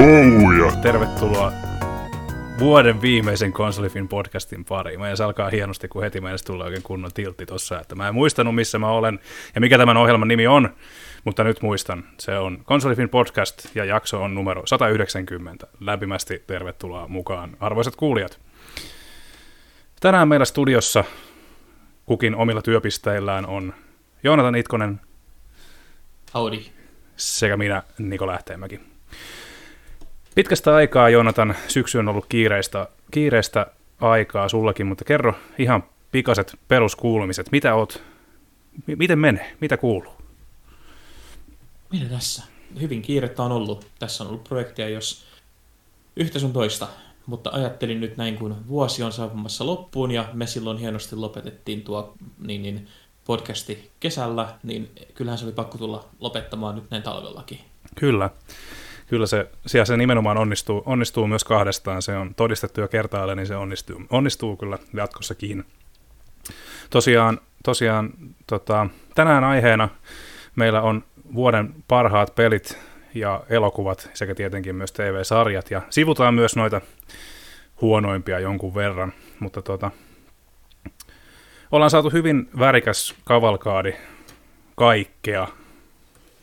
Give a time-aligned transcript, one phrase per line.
[0.00, 0.72] Huhhuhuhuja.
[0.82, 1.52] Tervetuloa
[2.58, 5.00] vuoden viimeisen Konsolifin podcastin pariin.
[5.00, 8.14] Meidän se alkaa hienosti, kun heti meidän tulee oikein kunnon tiltti tossa, että mä en
[8.14, 9.20] muistanut, missä mä olen
[9.54, 10.74] ja mikä tämän ohjelman nimi on,
[11.24, 12.04] mutta nyt muistan.
[12.18, 15.66] Se on Konsolifin podcast ja jakso on numero 190.
[15.80, 18.40] Lämpimästi tervetuloa mukaan, arvoisat kuulijat.
[20.00, 21.04] Tänään meillä studiossa
[22.06, 23.74] kukin omilla työpisteillään on
[24.22, 25.00] Joonatan Itkonen
[26.34, 26.58] Howdy.
[27.16, 28.89] sekä minä, Niko Lähteenmäki.
[30.40, 33.66] Pitkästä aikaa, Joonatan, syksy on ollut kiireistä, kiireistä
[34.00, 37.52] aikaa sullakin, mutta kerro ihan pikaset peruskuulumiset.
[37.52, 38.02] Mitä oot,
[38.86, 40.12] mi- miten menee, mitä kuuluu?
[41.92, 42.42] Mitä tässä?
[42.80, 43.86] Hyvin kiirettä on ollut.
[43.98, 45.24] Tässä on ollut projekteja, jos
[46.16, 46.88] yhtä sun toista.
[47.26, 52.14] Mutta ajattelin nyt näin, kun vuosi on saapumassa loppuun ja me silloin hienosti lopetettiin tuo
[52.38, 52.88] niin, niin,
[53.24, 57.60] podcasti kesällä, niin kyllähän se oli pakko tulla lopettamaan nyt näin talvellakin.
[57.94, 58.30] Kyllä,
[59.10, 62.02] kyllä se, siellä se nimenomaan onnistuu, onnistuu myös kahdestaan.
[62.02, 65.64] Se on todistettu jo kertaalleen, niin se onnistuu, onnistuu kyllä jatkossakin.
[66.90, 68.10] Tosiaan, tosiaan
[68.46, 69.88] tota, tänään aiheena
[70.56, 71.04] meillä on
[71.34, 72.78] vuoden parhaat pelit
[73.14, 76.80] ja elokuvat sekä tietenkin myös TV-sarjat ja sivutaan myös noita
[77.80, 79.90] huonoimpia jonkun verran, mutta tota,
[81.72, 83.94] ollaan saatu hyvin värikäs kavalkaadi
[84.74, 85.48] kaikkea,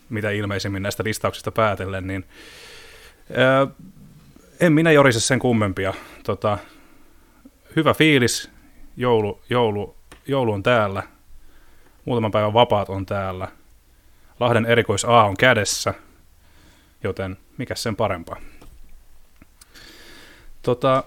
[0.08, 2.24] mitä ilmeisimmin näistä listauksista päätellen, niin
[3.36, 3.66] ää,
[4.60, 5.94] en minä jorise sen kummempia.
[6.22, 6.58] Tota,
[7.76, 8.50] hyvä fiilis,
[8.96, 9.96] joulu, joulu,
[10.26, 11.02] joulu on täällä,
[12.04, 13.48] muutaman päivän vapaat on täällä,
[14.40, 15.94] Lahden erikois A on kädessä,
[17.04, 18.36] joten mikä sen parempaa.
[20.62, 21.04] Tota,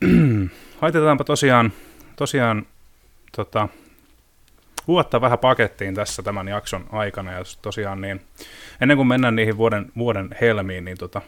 [0.82, 1.72] laitetaanpa tosiaan,
[2.16, 2.66] tosiaan
[3.36, 3.68] tota,
[4.88, 8.20] vuotta vähän pakettiin tässä tämän jakson aikana, ja tosiaan niin,
[8.80, 11.22] ennen kuin mennään niihin vuoden, vuoden helmiin, niin tota,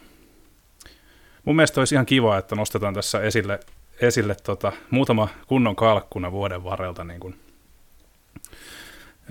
[1.45, 3.61] mun mielestä olisi ihan kiva, että nostetaan tässä esille,
[4.01, 7.39] esille tota, muutama kunnon kalkkuna vuoden varrelta, niin, kuin,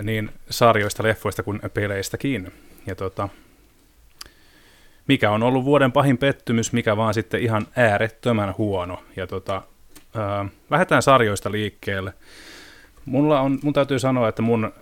[0.03, 2.53] niin sarjoista, leffoista kuin peleistäkin.
[2.87, 3.29] Ja tota,
[5.07, 9.03] mikä on ollut vuoden pahin pettymys, mikä vaan sitten ihan äärettömän huono.
[9.15, 9.61] Ja tota,
[10.15, 12.13] ää, lähdetään sarjoista liikkeelle.
[13.05, 14.73] Mulla on, mun täytyy sanoa, että mun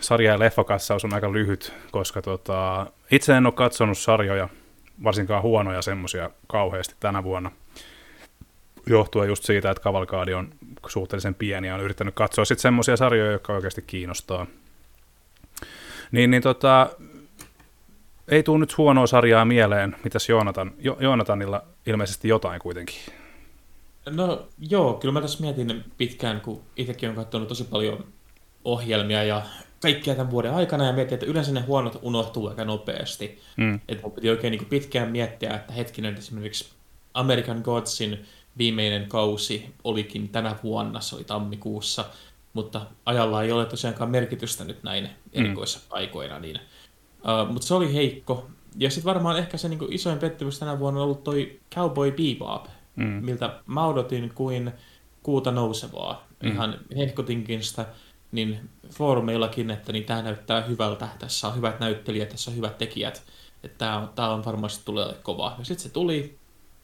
[0.00, 4.48] sarja- ja leffakatsaus on aika lyhyt, koska tota, itse en ole katsonut sarjoja,
[5.04, 7.50] varsinkaan huonoja semmoisia kauheasti tänä vuonna.
[8.86, 10.48] Johtuen just siitä, että kavalkaadi on
[10.86, 14.46] suhteellisen pieni ja on yrittänyt katsoa sitten semmoisia sarjoja, jotka oikeasti kiinnostaa.
[16.12, 16.90] Niin, niin tota,
[18.28, 19.96] ei tule nyt huonoa sarjaa mieleen.
[20.04, 20.72] Mitäs Joonatan?
[20.78, 23.00] Jo, Joonatanilla ilmeisesti jotain kuitenkin.
[24.10, 28.04] No joo, kyllä mä tässä mietin pitkään, kun itsekin on katsonut tosi paljon
[28.64, 29.42] ohjelmia ja
[29.80, 33.40] kaikkia tämän vuoden aikana ja mietin, että yleensä ne huonot unohtuu aika nopeasti.
[33.56, 33.80] Mm.
[33.88, 36.68] Että mun piti oikein niin pitkään miettiä, että hetkinen esimerkiksi
[37.14, 38.24] American Godsin
[38.58, 42.04] viimeinen kausi olikin tänä vuonna, se oli tammikuussa,
[42.52, 48.46] mutta ajalla ei ole tosiaankaan merkitystä nyt näin erikoisaikoina, niin, uh, mutta se oli heikko.
[48.78, 52.66] Ja sitten varmaan ehkä se niin isoin pettymys tänä vuonna on ollut toi Cowboy Bebop,
[52.96, 53.04] Mm.
[53.06, 54.72] miltä mä odotin kuin
[55.22, 56.26] kuuta nousevaa.
[56.42, 56.50] Mm.
[56.50, 57.86] Ihan hehkotinkin sitä
[58.32, 63.22] niin foorumeillakin, että niin tämä näyttää hyvältä, tässä on hyvät näyttelijät, tässä on hyvät tekijät,
[63.64, 65.54] että tämä on, tää on varmasti tulee kova.
[65.58, 66.36] Ja sitten se tuli,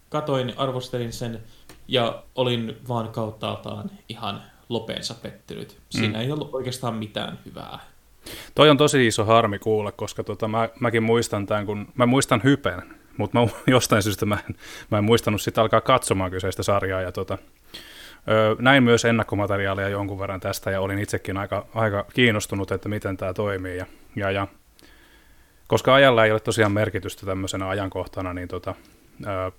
[0.09, 1.43] katoin, arvostelin sen
[1.89, 5.79] ja olin vaan kauttaaltaan ihan lopeensa pettynyt.
[5.91, 6.25] Siinä Mm.
[6.25, 7.79] ei ollut oikeastaan mitään hyvää.
[8.55, 12.41] Toi on tosi iso harmi kuulla, koska tota, mä, mäkin muistan tämän, kun mä muistan
[12.45, 12.83] hypen,
[13.17, 14.57] mutta jostain syystä mä en,
[14.91, 17.01] mä en muistanut sitä alkaa katsomaan kyseistä sarjaa.
[17.01, 17.39] Ja tota,
[18.29, 23.17] ö, näin myös ennakkomateriaalia jonkun verran tästä ja olin itsekin aika, aika kiinnostunut, että miten
[23.17, 23.77] tämä toimii.
[23.77, 23.87] Ja,
[24.17, 24.49] ja, ja,
[25.67, 28.75] koska ajalla ei ole tosiaan merkitystä tämmöisenä ajankohtana, niin tota,
[29.27, 29.53] ö,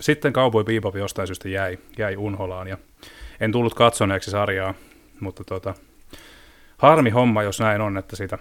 [0.00, 2.78] sitten Cowboy Bebop jostain syystä jäi, jäi unholaan ja
[3.40, 4.74] en tullut katsoneeksi sarjaa,
[5.20, 5.74] mutta tota,
[6.78, 8.38] harmi homma, jos näin on, että sitä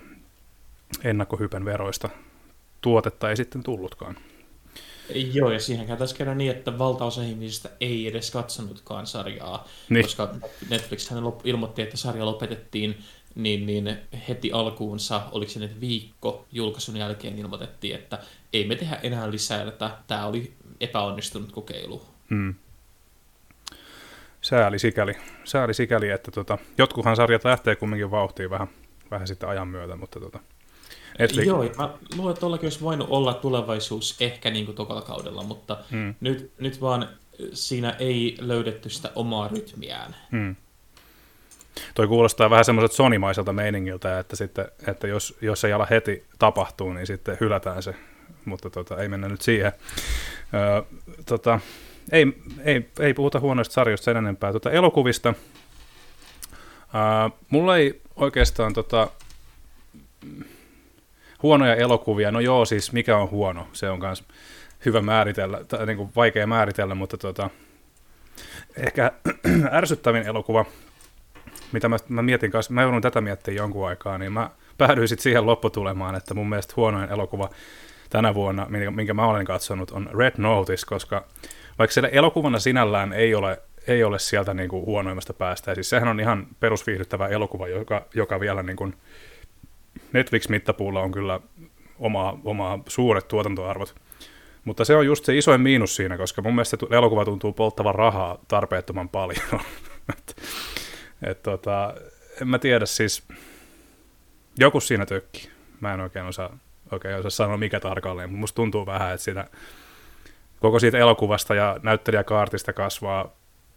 [1.04, 2.10] ennakkohypen veroista
[2.82, 4.16] tuotetta ei sitten tullutkaan.
[5.34, 10.06] Joo, ja siihen taisi käydä niin, että valtaosa ihmisistä ei edes katsonutkaan sarjaa, Niin.
[10.06, 10.36] koska
[10.70, 12.98] Netflix hän ilmoitti, että sarja lopetettiin,
[13.36, 13.98] niin, niin
[14.28, 18.20] heti alkuunsa, oliko se nyt viikko julkaisun jälkeen ilmoitettiin, että
[18.54, 22.02] ei me tehdä enää lisää, että tämä oli epäonnistunut kokeilu.
[22.30, 22.56] Hmm.
[24.42, 25.14] Sääli sikäli,
[25.44, 28.68] sääli sikäli että tota, jotkuhan sarjat lähtee kumminkin vauhtiin vähän,
[29.12, 30.40] vähän sitten ajan myötä, mutta tota,
[31.20, 35.44] Netflix, Joo, mä luulen, että tuollakin olisi voinut olla tulevaisuus ehkä niin kuin tokalla kaudella,
[35.44, 36.16] mutta Hmm.
[36.20, 37.10] nyt, nyt vaan
[37.54, 40.16] siinä ei löydetty sitä omaa rytmiään.
[40.32, 40.56] Hmm.
[41.96, 46.94] Toi kuulostaa vähän semmoiselta sonimaiselta meiningiltä, että, sitten, että jos, jos ei ala heti tapahtuu,
[46.94, 47.96] niin sitten hylätään se
[48.46, 49.72] mutta tota, ei mennä nyt siihen.
[50.54, 50.82] Öö,
[51.26, 51.60] tota,
[52.12, 52.28] ei,
[52.64, 54.54] ei, ei puhuta huonoista sarjoista sen enempää.
[54.54, 55.34] Tota, elokuvista.
[56.96, 59.08] Öö, mulla ei oikeastaan tota,
[61.44, 62.32] huonoja elokuvia.
[62.32, 64.24] No joo, siis mikä on huono, se on myös
[64.86, 67.50] hyvä määritellä, tai niin kuin vaikea määritellä, mutta tota,
[68.78, 69.12] ehkä
[69.72, 70.66] ärsyttävin elokuva,
[71.72, 75.24] mitä mä, mä mietin kanssa, mä joudun tätä miettimään jonkun aikaa, niin mä päädyin sitten
[75.24, 77.50] siihen lopputulemaan, että mun mielestä huonoin elokuva
[78.10, 81.24] tänä vuonna, minkä, minkä mä olen katsonut, on Red Notice, koska
[81.80, 85.90] vaikka siellä elokuvana sinällään ei ole, ei ole sieltä niin kuin huonoimmasta päästä, ja siis
[85.90, 88.96] sehän on ihan perusviihdyttävä elokuva, joka, joka vielä niin kuin
[90.14, 91.40] Netflix-mittapuulla on kyllä
[92.00, 93.96] oma, oma suuret tuotantoarvot,
[94.66, 98.38] mutta se on just se isoin miinus siinä, koska mun mielestä elokuva tuntuu polttavan rahaa
[98.48, 99.46] tarpeettoman paljon.
[100.18, 100.36] et,
[101.24, 101.94] et, tota,
[102.42, 103.24] en mä tiedä, siis
[104.58, 105.50] joku siinä tökki.
[105.80, 106.58] Mä en oikein osaa,
[106.92, 109.46] oikein osaa sanoa mikä tarkalleen, mutta musta tuntuu vähän, että siinä,
[110.60, 113.32] koko siitä elokuvasta ja näyttelijäkaartista kasvaa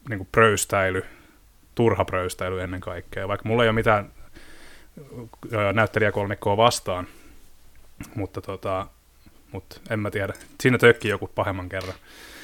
[0.08, 1.04] niin pröystäily,
[1.74, 3.28] turha pröystäily ennen kaikkea.
[3.28, 4.10] Vaikka mulla ei ole mitään
[5.72, 7.06] näyttelijäkolmikkoa vastaan,
[8.14, 8.86] mutta tota,
[9.52, 10.32] mutta en mä tiedä.
[10.60, 11.94] Siinä tökkii joku pahemman kerran.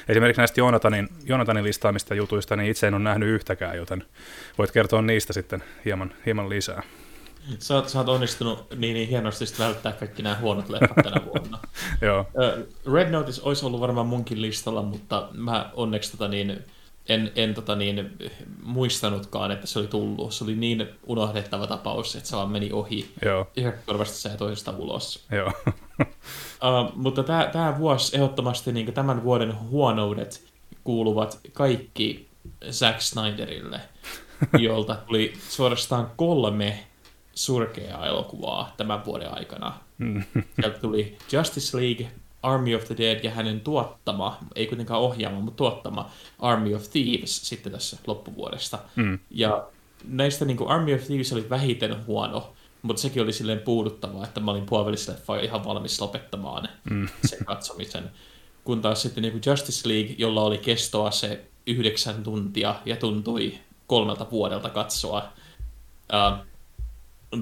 [0.07, 4.03] Esimerkiksi näistä Jonathanin, Jonathanin listaamista jutuista, niin itse en ole nähnyt yhtäkään, joten
[4.57, 6.83] voit kertoa niistä sitten hieman, hieman lisää.
[7.59, 11.59] Sä oot, sä oot onnistunut niin, niin hienosti välttää kaikki nämä huonot leffat tänä vuonna.
[12.01, 12.25] Joo.
[12.93, 16.63] Red Notice olisi ollut varmaan munkin listalla, mutta mä onneksi tota niin,
[17.09, 18.17] en, en tota niin,
[18.63, 20.33] muistanutkaan, että se oli tullut.
[20.33, 23.11] Se oli niin unohdettava tapaus, että se vaan meni ohi.
[23.25, 23.47] Joo.
[23.85, 25.25] Korvasta ja toisesta ulos.
[25.31, 25.47] Joo.
[25.99, 30.51] uh, mutta tämä vuosi ehdottomasti niin tämän vuoden huonoudet
[30.83, 32.29] kuuluvat kaikki
[32.71, 33.79] Zack Snyderille,
[34.59, 36.87] jolta tuli suorastaan kolme
[37.33, 39.73] surkeaa elokuvaa tämän vuoden aikana.
[39.97, 40.23] Mm.
[40.55, 42.11] Sieltä tuli Justice League,
[42.43, 47.49] Army of the Dead ja hänen tuottama, ei kuitenkaan ohjaama, mutta tuottama Army of Thieves
[47.49, 48.79] sitten tässä loppuvuodesta.
[48.95, 49.19] Mm.
[49.29, 49.67] Ja
[50.03, 54.39] näistä niin kuin Army of Thieves oli vähiten huono, mutta sekin oli silleen puuduttavaa, että
[54.39, 57.07] mä olin puolivälissä ihan valmis lopettamaan mm.
[57.29, 58.11] sen katsomisen.
[58.63, 63.57] Kun taas sitten niin kuin Justice League, jolla oli kestoa se yhdeksän tuntia ja tuntui
[63.87, 65.23] kolmelta vuodelta katsoa.
[66.13, 66.45] Uh,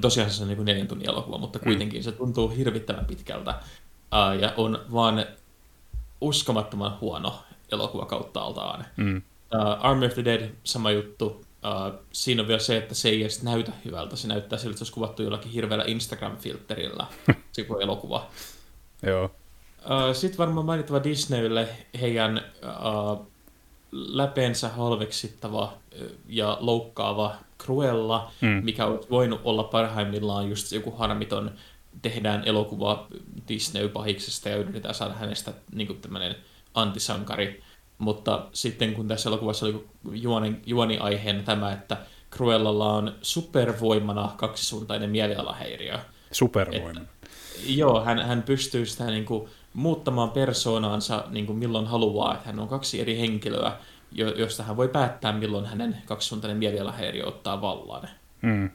[0.01, 1.63] tosiaan se on niin kuin neljän tunnin elokuva, mutta mm.
[1.63, 2.03] kuitenkin mm.
[2.03, 3.59] se tuntuu hirvittävän pitkältä
[4.13, 5.25] uh, ja on vaan
[6.21, 8.85] uskomattoman huono elokuva kautta altaan.
[8.97, 9.17] Mm.
[9.17, 11.25] Uh, Army of the Dead, sama juttu.
[11.25, 14.15] Uh, siinä on vielä se, että se ei edes näytä hyvältä.
[14.15, 17.05] Se näyttää siltä, että se olisi kuvattu jollakin hirveällä Instagram-filterillä,
[17.51, 18.27] se elokuva.
[19.03, 19.25] Joo.
[19.25, 21.67] Uh, Sitten varmaan mainittava Disneylle
[22.01, 23.27] heidän uh,
[23.91, 25.73] läpeensä halveksittava
[26.27, 28.61] ja loukkaava Cruella, mm.
[28.63, 31.51] mikä olisi voinut olla parhaimmillaan just joku harmiton
[32.01, 33.07] tehdään elokuva
[33.47, 36.35] Disney-pahiksesta ja yritetään saada hänestä niin tämmöinen
[36.73, 37.63] antisankari.
[37.97, 41.97] Mutta sitten kun tässä elokuvassa oli juoni, juoniaiheena tämä, että
[42.31, 45.99] Cruellalla on supervoimana kaksisuuntainen mielialahäiriö.
[46.31, 46.89] Supervoima.
[46.89, 47.01] Että,
[47.65, 52.33] joo, hän, hän pystyy sitä niin kuin, muuttamaan persoonaansa niin kuin milloin haluaa.
[52.33, 53.71] Että hän on kaksi eri henkilöä,
[54.11, 58.09] jo, josta hän voi päättää, milloin hänen kaksisuuntainen mielialahäiriö ottaa vallan.
[58.41, 58.69] Mm.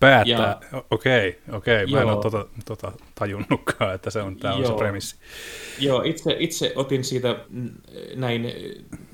[0.00, 1.86] Päättää, okei, okei, okay, okay.
[1.86, 5.16] mä en ole tota, tota tajunnutkaan, että se on, tämä on se premissi.
[5.78, 7.36] Joo, itse, itse otin siitä
[8.14, 8.52] näin,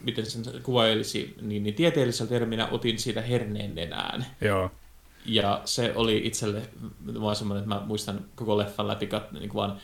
[0.03, 4.27] miten sen kuvailisi, niin, niin tieteellisellä terminä otin siitä herneen nenään.
[4.41, 4.71] Joo.
[5.25, 6.63] Ja se oli itselle
[7.21, 9.81] vaan semmoinen, että mä muistan koko leffan läpi niin vaan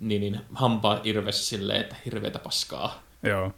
[0.00, 3.02] niin, niin hampaa irvessä silleen, että hirveätä paskaa.
[3.22, 3.52] Joo.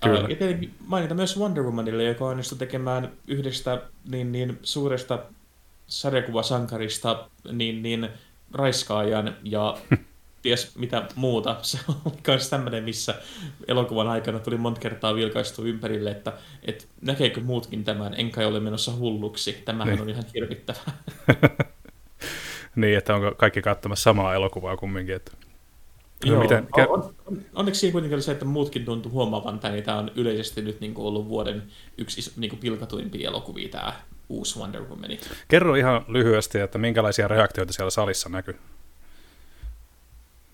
[0.00, 0.20] Kyllä.
[0.20, 5.18] ja tietenkin mainita myös Wonder Womanille, joka onnistui tekemään yhdestä niin, niin suuresta
[5.86, 8.08] sarjakuvasankarista niin, niin
[8.52, 9.76] raiskaajan ja
[10.42, 11.56] ties mitä muuta.
[11.62, 13.14] Se oli myös tämmöinen, missä
[13.68, 18.92] elokuvan aikana tuli monta kertaa vilkaistu ympärille, että, että näkeekö muutkin tämän, enkä ole menossa
[18.96, 19.52] hulluksi.
[19.64, 20.02] Tämähän niin.
[20.02, 20.92] on ihan hirvittävää.
[22.76, 25.14] niin, että onko kaikki katsomassa samaa elokuvaa kumminkin.
[25.14, 25.32] Että...
[26.26, 26.68] No, Joo, miten...
[26.88, 30.10] on, on, onneksi siinä kuitenkin oli se, että muutkin tuntuu huomaavan tämän, niin tämä on
[30.14, 31.62] yleisesti nyt niin kuin ollut vuoden
[31.98, 33.92] yksi iso, niin kuin pilkatuimpia elokuvia tämä
[34.28, 35.10] uusi Wonder Woman.
[35.48, 38.58] Kerro ihan lyhyesti, että minkälaisia reaktioita siellä salissa näkyy.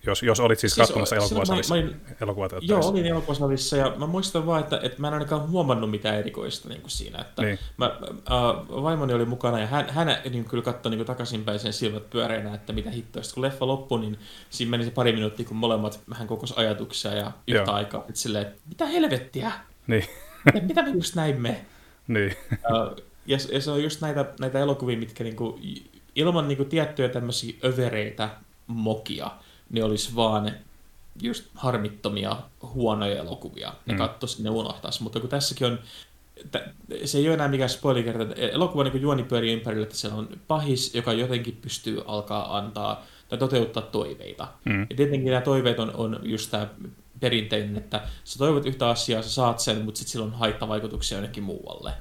[0.07, 1.75] Jos, jos olit siis, siis katsomassa elokuvasalissa.
[1.75, 5.91] Mä, mä joo, olin elokuvasalissa ja mä muistan vaan, että, että mä en ainakaan huomannut
[5.91, 7.21] mitään erikoista niin kuin siinä.
[7.21, 7.59] Että niin.
[7.77, 12.11] mä, äh, vaimoni oli mukana ja hän, hän niin kyllä katsoi niin takaisinpäin sen silmät
[12.11, 13.23] pyöreänä, että mitä hittoa.
[13.23, 14.19] Sitten kun leffa loppui, niin
[14.51, 17.73] siinä meni se pari minuuttia, kun molemmat vähän kokos ajatuksia ja yhtä joo.
[17.73, 18.01] aikaa.
[18.09, 19.53] Että silleen, että mitä helvettiä?
[19.87, 20.05] Niin.
[20.45, 21.65] mitä, mitä me just näimme?
[22.09, 22.37] Niin.
[23.27, 25.61] Ja, ja se on just näitä, näitä elokuvia, mitkä niinku,
[26.15, 28.31] ilman niinku tiettyjä tämmöisiä övereitä
[28.67, 29.31] mokia,
[29.71, 30.53] niin olisi vaan
[31.23, 33.75] just harmittomia, huonoja elokuvia.
[33.87, 33.99] Ne mm.
[33.99, 35.03] katsoisi, ne unohtaisi.
[35.03, 35.79] Mutta kun tässäkin on,
[37.05, 38.35] se ei ole enää mikään spoilerkerta.
[38.35, 43.39] Elokuva niin juoni pyörii ympärillä, että siellä on pahis, joka jotenkin pystyy alkaa antaa tai
[43.39, 44.49] toteuttaa toiveita.
[44.65, 44.81] Mm.
[44.91, 46.69] Ja tietenkin nämä toiveet on, on just tämä
[47.21, 51.43] perinteinen, että sä toivot yhtä asiaa, sä saat sen, mutta sitten sillä on haittavaikutuksia jonnekin
[51.43, 51.93] muualle.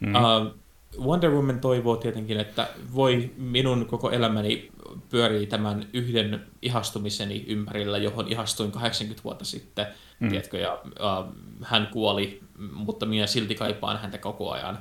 [0.00, 0.14] Mm.
[0.14, 0.54] Uh,
[0.98, 4.70] Wonder Woman toivoo tietenkin, että voi minun koko elämäni
[5.10, 9.86] pyörii tämän yhden ihastumiseni ympärillä, johon ihastuin 80 vuotta sitten,
[10.20, 10.28] mm.
[10.28, 12.40] tiedätkö, ja uh, hän kuoli,
[12.72, 14.78] mutta minä silti kaipaan häntä koko ajan.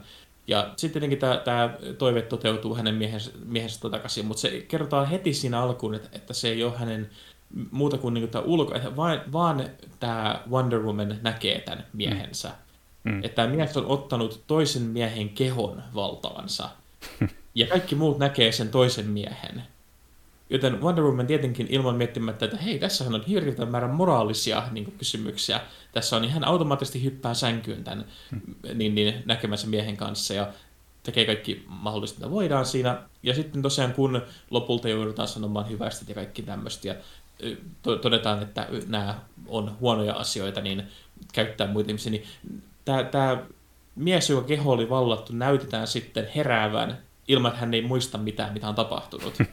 [0.48, 5.34] Ja sitten tietenkin tämä, tämä toive toteutuu hänen miehensä, miehensä takaisin, mutta se kerrotaan heti
[5.34, 7.10] siinä alkuun, että, että se ei ole hänen
[7.72, 12.48] muuta kuin, niin kuin tämä ulko, vaan, vaan tämä Wonder Woman näkee tämän miehensä.
[12.48, 12.56] Mm.
[13.04, 13.24] Mm.
[13.24, 16.70] Että tämä mies on ottanut toisen miehen kehon valtavansa.
[17.56, 19.64] ja kaikki muut näkee sen toisen miehen.
[20.50, 24.98] Joten Wonder Woman tietenkin ilman miettimättä, että hei, tässähän on hirveän määrä moraalisia niin kuin,
[24.98, 25.62] kysymyksiä.
[25.92, 28.42] Tässä on, hän automaattisesti hyppää sänkyyn tämän hmm.
[28.74, 30.54] niin, niin, näkemänsä miehen kanssa ja
[31.04, 33.02] tekee kaikki mahdollista, mitä voidaan siinä.
[33.24, 36.96] Ja sitten tosiaan, kun lopulta joudutaan sanomaan hyvästi ja kaikki tämmöistä, ja
[37.82, 40.84] to- todetaan, että nämä on huonoja asioita, niin
[41.34, 42.24] käyttää muita ihmisiä, niin
[42.86, 43.44] tämä, tämä
[43.96, 46.98] mies, joka keho oli vallattu, näytetään sitten heräävän
[47.28, 49.38] ilman, että hän ei muista mitään, mitä on tapahtunut.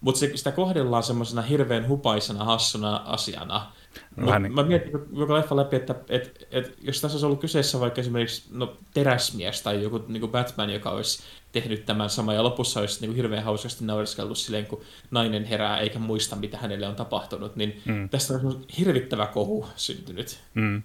[0.00, 3.72] Mutta sitä kohdellaan semmoisena hirveän hupaisena, hassuna asiana.
[4.16, 4.54] No, niin.
[4.54, 8.48] Mä mietin joka leffa läpi, että et, et, jos tässä olisi ollut kyseessä vaikka esimerkiksi
[8.50, 11.22] no, teräsmies tai joku niin kuin Batman, joka olisi
[11.52, 15.80] tehnyt tämän sama ja lopussa olisi niin kuin hirveän hauskasti naureskellut silleen, kun nainen herää
[15.80, 18.08] eikä muista, mitä hänelle on tapahtunut, niin mm.
[18.08, 20.40] tästä on hirvittävä kohu syntynyt.
[20.54, 20.82] Mm.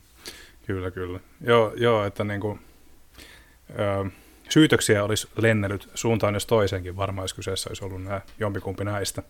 [0.65, 1.19] Kyllä, kyllä.
[1.41, 2.59] Joo, joo että niin kuin,
[3.79, 4.09] ö,
[4.49, 9.23] syytöksiä olisi lennellyt suuntaan jos toisenkin, varmaan jos kyseessä olisi ollut nämä, jompikumpi näistä,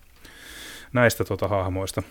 [0.94, 2.04] näistä tota, hahmoista.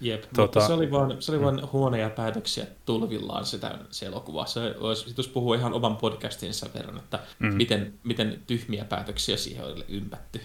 [0.00, 1.68] Jep, tota, mutta se oli vaan, se oli vaan mm.
[1.72, 4.46] huonoja päätöksiä tulvillaan sitä, se elokuva.
[4.46, 7.54] Se olisi, jos puhuu ihan oman podcastinsa verran, että mm.
[7.54, 10.40] miten, miten tyhmiä päätöksiä siihen oli ympätty.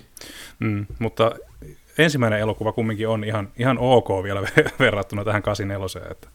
[0.59, 1.31] Mm, mutta
[1.97, 4.41] ensimmäinen elokuva kumminkin on ihan, ihan ok vielä
[4.79, 6.11] verrattuna tähän 84.
[6.11, 6.27] Että,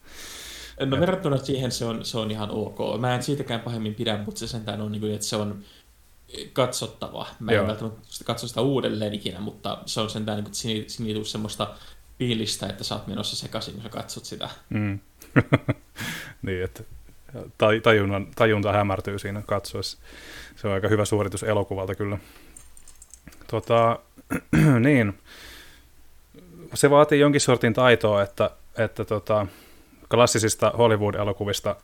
[0.79, 2.77] No verrattuna siihen se on, se on ihan ok.
[2.99, 5.63] Mä en siitäkään pahemmin pidä, mutta se sentään on, niin kuin, että se on
[6.53, 7.27] katsottava.
[7.39, 7.67] Mä en Joo.
[7.67, 11.25] välttämättä katso sitä uudelleen ikinä, mutta se on sentään, niin kuin, että siinä, ei tule
[11.25, 11.75] semmoista
[12.19, 14.49] fiilistä, että sä oot menossa sekaisin, kun sä katsot sitä.
[14.69, 14.99] Mm.
[16.41, 16.83] niin, että
[17.83, 19.97] tajunnan, tajunta hämärtyy siinä katsoessa.
[20.55, 22.17] Se on aika hyvä suoritus elokuvalta kyllä.
[23.47, 23.99] Tota,
[24.85, 25.19] niin.
[26.73, 29.47] Se vaatii jonkin sortin taitoa, että, että tota,
[30.15, 31.75] klassisista Hollywood-elokuvista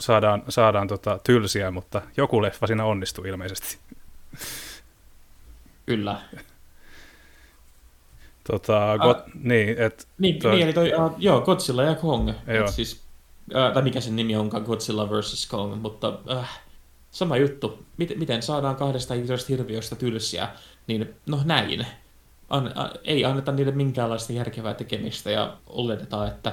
[0.00, 3.78] saadaan, saadaan tota, tylsiä, mutta joku leffa siinä onnistuu ilmeisesti.
[5.86, 6.20] Kyllä.
[8.50, 12.32] Tota, God, niin, et, niin, toi, niin, eli toi, uh, joo, Godzilla ja Kong.
[12.46, 12.68] Joo.
[12.68, 13.02] siis,
[13.54, 15.46] uh, tai mikä sen nimi onkaan, Godzilla vs.
[15.50, 16.44] Kong, mutta uh,
[17.10, 17.84] sama juttu.
[17.96, 20.48] Miten, miten saadaan kahdesta isosta hirviöstä tylsiä,
[20.86, 21.86] niin no näin.
[22.48, 26.52] An, a, ei anneta niille minkäänlaista järkevää tekemistä ja oletetaan, että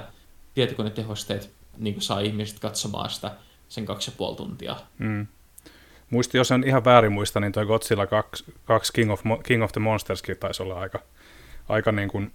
[0.54, 3.32] tietokonetehosteet niin saa ihmiset katsomaan sitä
[3.70, 4.76] sen kaksi ja puoli tuntia.
[5.00, 5.28] Mm.
[6.10, 9.72] Muisti, jos en ihan väärin muista, niin tuo Godzilla 2, 2 King, of, King of
[9.72, 11.00] the Monsterskin taisi olla aika,
[11.70, 12.32] aika niin kuin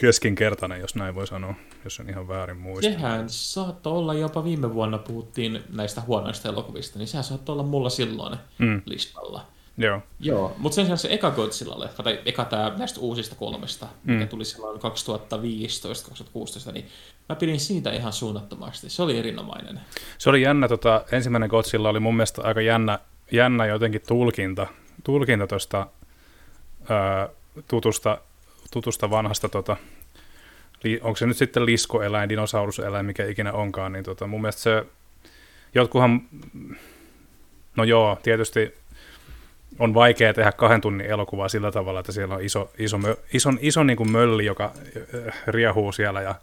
[0.00, 1.54] keskinkertainen, jos näin voi sanoa,
[1.84, 2.92] jos en ihan väärin muista.
[2.92, 7.90] Sehän saattoi olla jopa viime vuonna, puhuttiin näistä huonoista elokuvista, niin sehän saattoi olla mulla
[7.90, 8.82] silloin mm.
[8.86, 9.46] listalla.
[9.78, 10.02] Joo.
[10.20, 14.12] Joo, mutta sen sijaan se eka Godzilla-leffa, tai eka tämä näistä uusista kolmesta, mm.
[14.12, 16.86] mikä tuli silloin 2015-2016, niin
[17.28, 18.90] mä pidin siitä ihan suunnattomasti.
[18.90, 19.80] Se oli erinomainen.
[20.18, 22.98] Se oli jännä, tota, ensimmäinen Godzilla oli mun mielestä aika jännä,
[23.32, 24.66] jännä jotenkin tulkinta,
[25.04, 25.86] tulkinta tuosta
[27.68, 28.18] tutusta,
[28.72, 29.76] tutusta vanhasta, tota,
[31.00, 34.84] onko se nyt sitten liskoeläin, dinosauruseläin, mikä ikinä onkaan, niin tota, mun mielestä se,
[35.74, 36.22] jotkuhan,
[37.76, 38.74] no joo, tietysti
[39.78, 42.98] on vaikea tehdä kahden tunnin elokuvaa sillä tavalla, että siellä on iso, iso,
[43.32, 44.64] iso, iso niin kuin mölli, joka
[45.26, 46.34] äh, riehuu siellä ja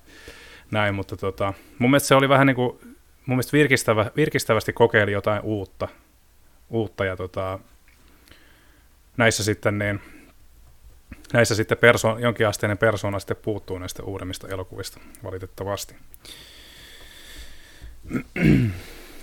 [0.71, 2.79] näin, mutta tota, mun mielestä se oli vähän niin kuin,
[3.25, 5.87] mun mielestä virkistävä, virkistävästi kokeili jotain uutta,
[6.69, 7.59] uutta ja tota,
[9.17, 10.01] näissä sitten niin,
[11.33, 15.95] näissä sitten perso- jonkinasteinen persona sitten puuttuu näistä uudemmista elokuvista valitettavasti.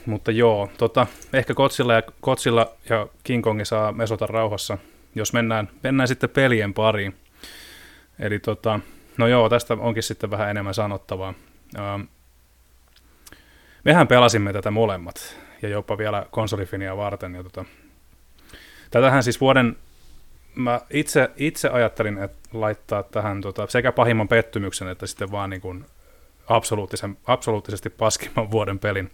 [0.07, 4.79] Mutta joo, tota, ehkä Kotsilla ja, Kotsilla ja King Kongi saa mesota rauhassa,
[5.15, 7.17] jos mennään, mennään sitten pelien pariin.
[8.19, 8.81] Eli tota,
[9.17, 11.35] no joo, tästä onkin sitten vähän enemmän sanottavaa.
[11.79, 12.03] Ähm,
[13.85, 17.35] mehän pelasimme tätä molemmat, ja jopa vielä konsolifinia varten.
[17.35, 17.65] Ja tota,
[18.91, 19.77] tätähän siis vuoden,
[20.55, 25.63] mä itse, itse ajattelin, että laittaa tähän tota, sekä pahimman pettymyksen, että sitten vaan niin
[25.63, 25.85] kuin
[26.49, 29.11] absoluuttisen, absoluuttisesti paskimman vuoden pelin.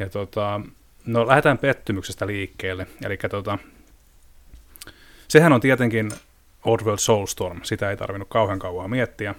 [0.00, 0.60] Ja tota,
[1.06, 2.86] no lähdetään pettymyksestä liikkeelle.
[3.04, 3.58] Eli tota,
[5.28, 6.10] sehän on tietenkin
[6.64, 9.34] Oddworld Soulstorm, sitä ei tarvinnut kauhean kauan miettiä.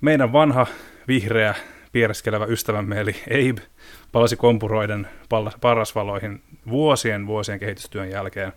[0.00, 0.66] Meidän vanha,
[1.08, 1.54] vihreä,
[1.92, 3.62] piereskelevä ystävämme eli Abe
[4.12, 5.08] palasi kompuroiden
[5.60, 8.52] parasvaloihin vuosien vuosien kehitystyön jälkeen.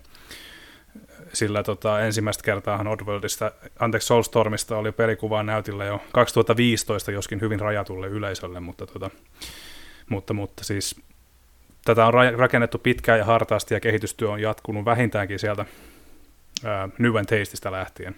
[1.32, 8.06] Sillä tota, ensimmäistä kertaa Oddworldista, anteeksi Soulstormista oli pelikuvaa näytillä jo 2015, joskin hyvin rajatulle
[8.06, 9.10] yleisölle, mutta, tota,
[10.08, 11.00] mutta, mutta siis
[11.84, 15.64] tätä on rakennettu pitkään ja hartaasti ja kehitystyö on jatkunut vähintäänkin sieltä
[16.64, 18.16] ää, New and Tasteista lähtien.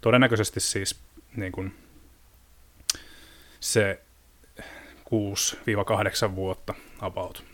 [0.00, 1.00] Todennäköisesti siis
[1.36, 1.74] niin kuin,
[3.60, 4.00] se
[6.30, 7.44] 6-8 vuotta about.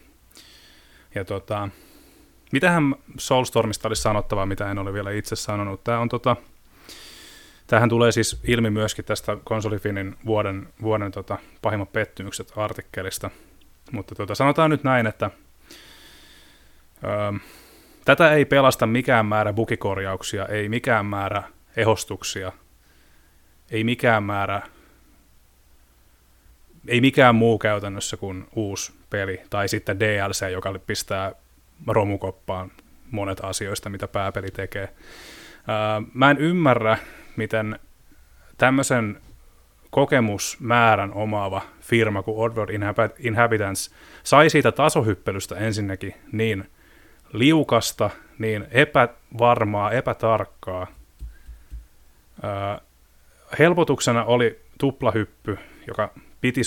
[1.15, 1.69] Ja tota,
[2.53, 5.85] mitähän Soulstormista olisi sanottavaa, mitä en ole vielä itse sanonut.
[5.85, 6.37] Tämä on tota,
[7.69, 13.31] Tämähän tulee siis ilmi myöskin tästä konsolifinin vuoden, vuoden tota, pahimmat pettymykset artikkelista.
[13.93, 15.31] Mutta tota, sanotaan nyt näin, että
[17.05, 17.33] öö,
[18.05, 21.43] tätä ei pelasta mikään määrä bukikorjauksia, ei mikään määrä
[21.77, 22.53] ehostuksia,
[23.71, 24.63] ei mikään määrä
[26.89, 31.33] ei mikään muu käytännössä kuin uusi peli, tai sitten DLC, joka pistää
[31.87, 32.73] romukoppaan
[33.11, 34.89] monet asioista, mitä pääpeli tekee.
[36.15, 36.99] Mä en ymmärrä,
[37.37, 37.79] miten
[38.59, 39.21] tämmöisen
[39.91, 42.71] kokemusmäärän omaava firma kuin Oddworld
[43.19, 43.91] Inhabitants
[44.23, 46.71] sai siitä tasohyppelystä ensinnäkin niin
[47.33, 50.87] liukasta, niin epävarmaa, epätarkkaa.
[53.59, 56.65] helpotuksena oli tuplahyppy, joka piti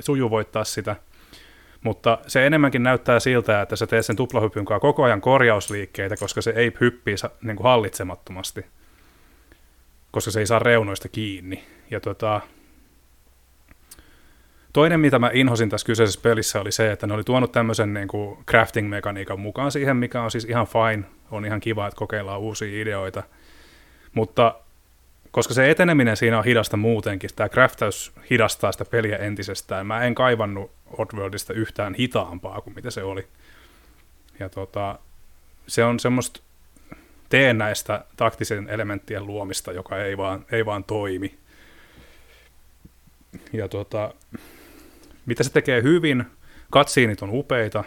[0.00, 0.96] sujuvoittaa, sitä,
[1.84, 6.42] mutta se enemmänkin näyttää siltä, että sä teet sen tuplahypyn kanssa koko ajan korjausliikkeitä, koska
[6.42, 8.66] se ei hyppii niin kuin hallitsemattomasti,
[10.16, 11.64] koska se ei saa reunoista kiinni.
[11.90, 12.40] Ja tota,
[14.72, 18.08] toinen, mitä mä inhosin tässä kyseisessä pelissä, oli se, että ne oli tuonut tämmöisen niin
[18.08, 22.82] kuin crafting-mekaniikan mukaan siihen, mikä on siis ihan fine, on ihan kiva, että kokeillaan uusia
[22.82, 23.22] ideoita,
[24.14, 24.54] mutta
[25.30, 29.86] koska se eteneminen siinä on hidasta muutenkin, tämä craftaus hidastaa sitä peliä entisestään.
[29.86, 33.26] Mä en kaivannut Oddworldista yhtään hitaampaa kuin mitä se oli.
[34.40, 34.98] Ja tota,
[35.66, 36.40] se on semmoista
[37.36, 41.38] teennäistä taktisen elementtien luomista, joka ei vaan, ei vaan toimi.
[43.52, 44.14] Ja tota,
[45.26, 46.24] mitä se tekee hyvin,
[46.70, 47.84] katsiinit on upeita,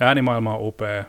[0.00, 1.04] äänimaailma on upea,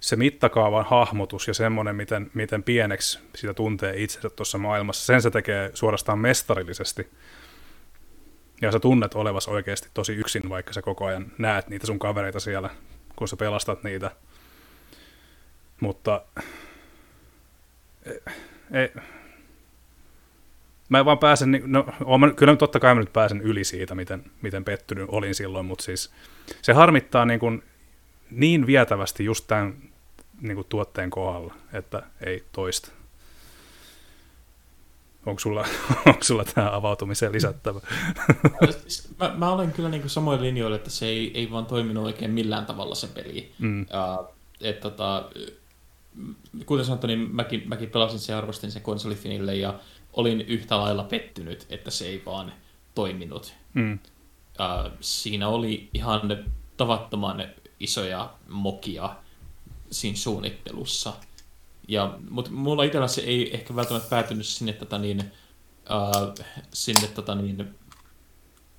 [0.00, 5.30] se mittakaavan hahmotus ja semmoinen, miten, miten pieneksi sitä tuntee itsensä tuossa maailmassa, sen se
[5.30, 7.10] tekee suorastaan mestarillisesti.
[8.60, 12.40] Ja sä tunnet olevas oikeasti tosi yksin, vaikka sä koko ajan näet niitä sun kavereita
[12.40, 12.70] siellä,
[13.16, 14.10] kun sä pelastat niitä.
[15.84, 16.22] Mutta
[18.06, 18.20] ei,
[18.72, 18.88] ei,
[20.88, 21.86] mä en vaan pääsen, no
[22.36, 26.10] kyllä totta kai mä nyt pääsen yli siitä, miten, miten pettynyt olin silloin, mutta siis
[26.62, 27.62] se harmittaa niin, kuin
[28.30, 29.76] niin vietävästi just tämän
[30.40, 32.90] niin kuin tuotteen kohdalla, että ei toista.
[35.26, 35.66] Onko sulla,
[36.06, 37.80] onko sulla tähän avautumiseen lisättävä?
[39.20, 42.66] mä, mä olen kyllä niin samoin linjoilla, että se ei, ei vaan toiminut oikein millään
[42.66, 43.52] tavalla se peli.
[43.58, 43.80] Mm.
[43.80, 45.30] Uh, et, tota,
[46.66, 49.80] kuten sanottu, niin mäkin, mäkin pelasin sen ja arvostin sen konsolifinille ja
[50.12, 52.52] olin yhtä lailla pettynyt, että se ei vaan
[52.94, 53.54] toiminut.
[53.74, 53.92] Mm.
[53.92, 56.44] Uh, siinä oli ihan
[56.76, 57.44] tavattoman
[57.80, 59.16] isoja mokia
[59.90, 61.12] siinä suunnittelussa.
[61.88, 65.20] Ja, mutta mulla itsellä se ei ehkä välttämättä päätynyt sinne, tota niin,
[65.90, 67.74] äh, sinne tota niin,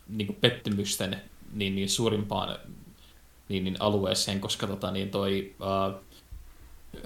[0.08, 1.22] niin kuin pettymysten
[1.54, 2.60] niin, niin suurimpaan
[3.50, 6.02] niin, niin alueeseen, koska tota niin toi, äh,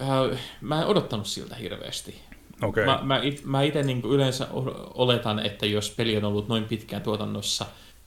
[0.02, 2.22] äh, mä en odottanut siltä hirveästi.
[2.62, 2.86] Okay.
[2.86, 4.48] Mä, mä, it, mä itse niin yleensä
[4.94, 7.66] oletan, että jos peli on ollut noin pitkään tuotannossa,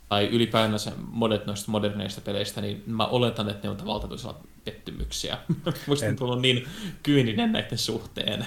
[0.08, 5.38] tai ylipäänsä monet noista moderneista peleistä, niin mä oletan, että ne on valtaisella pettymyksiä.
[5.86, 6.66] Musta on tullut niin
[7.02, 8.46] kyyninen näiden suhteen.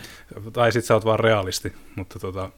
[0.54, 2.50] Tai sit sä oot vaan realisti, mutta tota,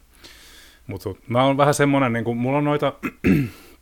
[0.86, 2.92] mutta mä oon vähän semmonen, niin kuin, mulla on noita,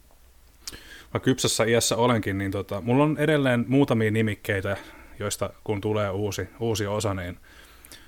[1.15, 4.77] mä kypsässä iässä olenkin, niin tota, mulla on edelleen muutamia nimikkeitä,
[5.19, 7.39] joista kun tulee uusi, uusi osa, niin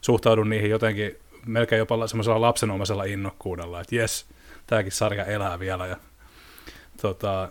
[0.00, 1.16] suhtaudun niihin jotenkin
[1.46, 4.26] melkein jopa semmoisella lapsenomaisella innokkuudella, että jes,
[4.66, 5.96] tämäkin sarja elää vielä ja
[7.02, 7.48] tota,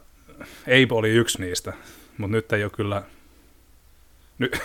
[0.63, 1.73] Abe oli yksi niistä,
[2.17, 3.03] mutta nyt ei ole kyllä,
[4.39, 4.61] nyt,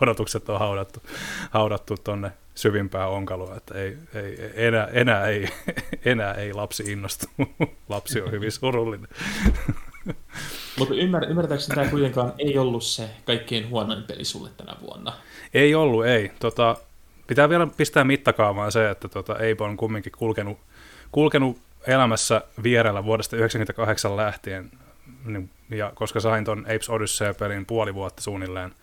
[0.00, 1.02] odotukset on haudattu,
[1.50, 5.48] haudattu tuonne syvimpään onkaloon, että ei, ei, enää, enää, ei,
[6.04, 7.26] enää ei lapsi innostu.
[7.88, 9.08] lapsi on hyvin surullinen.
[10.78, 15.12] Mutta ymmär, ymmärtääkseni tämä kuitenkaan ei ollut se kaikkein huonoin peli sulle tänä vuonna?
[15.54, 16.32] Ei ollut, ei.
[16.38, 16.76] Tota,
[17.26, 20.58] pitää vielä pistää mittakaavaan se, että tota, Abe on kumminkin kulkenut,
[21.12, 24.70] kulkenut elämässä vierellä vuodesta 1998 lähtien,
[25.24, 28.74] niin, ja koska sain ton Apes Odyssey-pelin puoli vuotta suunnilleen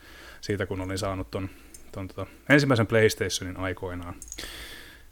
[0.42, 1.50] siitä, kun olin saanut ton,
[1.92, 4.16] ton tota, ensimmäisen PlayStationin aikoinaan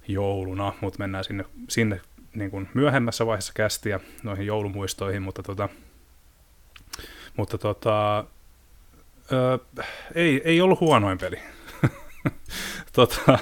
[0.07, 2.01] jouluna, mutta mennään sinne, sinne
[2.35, 5.69] niin kuin myöhemmässä vaiheessa kästiä noihin joulumuistoihin, mutta, tota,
[7.37, 8.19] mutta tota,
[9.31, 9.59] ö,
[10.15, 11.39] ei, ei ollut huonoin peli.
[12.93, 13.39] tota,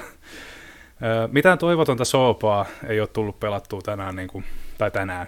[1.02, 4.44] ö, mitään toivotonta soopaa ei ole tullut pelattua tänään, niin kuin,
[4.78, 5.26] tai tänään,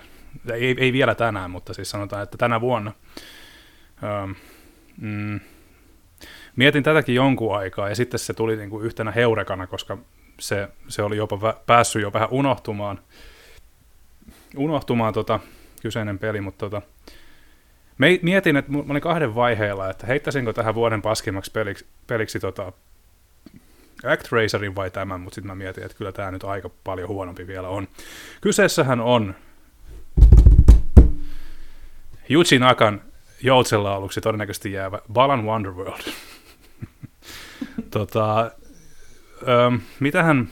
[0.52, 2.92] ei, ei vielä tänään, mutta siis sanotaan, että tänä vuonna.
[4.02, 4.34] Ö,
[5.00, 5.40] mm,
[6.56, 9.98] mietin tätäkin jonkun aikaa, ja sitten se tuli niin kuin yhtenä heurekana, koska
[10.40, 13.00] se, se oli jopa vä, päässyt jo vähän unohtumaan,
[14.56, 15.40] unohtumaan tota,
[15.82, 16.82] kyseinen peli, mutta tota,
[18.22, 22.72] mietin, että mä olin kahden vaiheella, että heittäisinkö tähän vuoden paskimmaksi peliksi, peliksi tota,
[24.04, 27.68] ActRaiserin vai tämän, mutta sitten mä mietin, että kyllä tämä nyt aika paljon huonompi vielä
[27.68, 27.88] on.
[28.40, 29.34] Kyseessähän on
[32.30, 33.02] Yuji Nakan
[33.94, 36.12] aluksi todennäköisesti jäävä Balan Wonderworld.
[37.90, 38.50] tota,
[39.48, 40.48] öö, mitähän,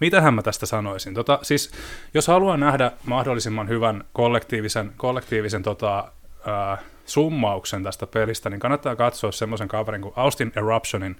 [0.00, 1.14] mitähän mä tästä sanoisin?
[1.14, 1.70] Tota, siis,
[2.14, 6.12] jos haluaa nähdä mahdollisimman hyvän kollektiivisen, kollektiivisen tota,
[6.46, 11.16] öö, summauksen tästä pelistä, niin kannattaa katsoa semmoisen kaverin kuin Austin Eruptionin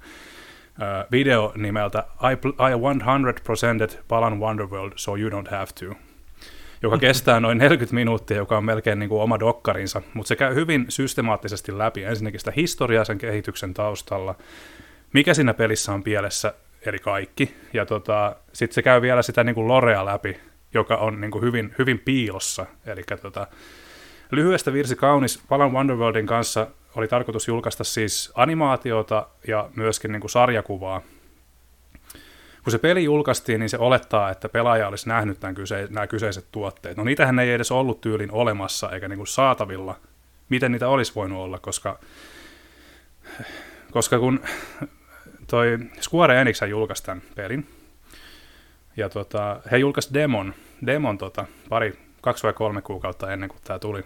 [0.82, 2.74] öö, video nimeltä I, I
[3.94, 5.94] 100% Balan Wonderworld so you don't have to
[6.82, 10.54] joka kestää noin 40 minuuttia, joka on melkein niin kuin oma dokkarinsa, mutta se käy
[10.54, 12.04] hyvin systemaattisesti läpi.
[12.04, 14.34] Ensinnäkin sitä historiaa sen kehityksen taustalla,
[15.12, 16.54] mikä siinä pelissä on pielessä,
[16.86, 17.56] eli kaikki.
[17.72, 20.40] Ja tota, sitten se käy vielä sitä niin kuin lorea läpi,
[20.74, 22.66] joka on niin kuin hyvin, hyvin piilossa.
[22.86, 23.46] Eli tota,
[24.30, 30.30] lyhyestä virsi kaunis Palan Wonderworldin kanssa oli tarkoitus julkaista siis animaatiota ja myöskin niin kuin
[30.30, 31.02] sarjakuvaa.
[32.64, 36.46] Kun se peli julkaistiin, niin se olettaa, että pelaaja olisi nähnyt tämän kyse- nämä kyseiset
[36.52, 36.96] tuotteet.
[36.96, 39.96] No niitähän ei edes ollut tyylin olemassa eikä niin kuin saatavilla.
[40.48, 41.98] Miten niitä olisi voinut olla, koska,
[43.90, 44.40] koska kun
[45.50, 47.66] toi Square Enix julkaisi tämän pelin.
[48.96, 50.54] Ja tota, he julkaisivat demon,
[50.86, 54.04] demon tota, pari, kaksi vai kolme kuukautta ennen kuin tämä tuli.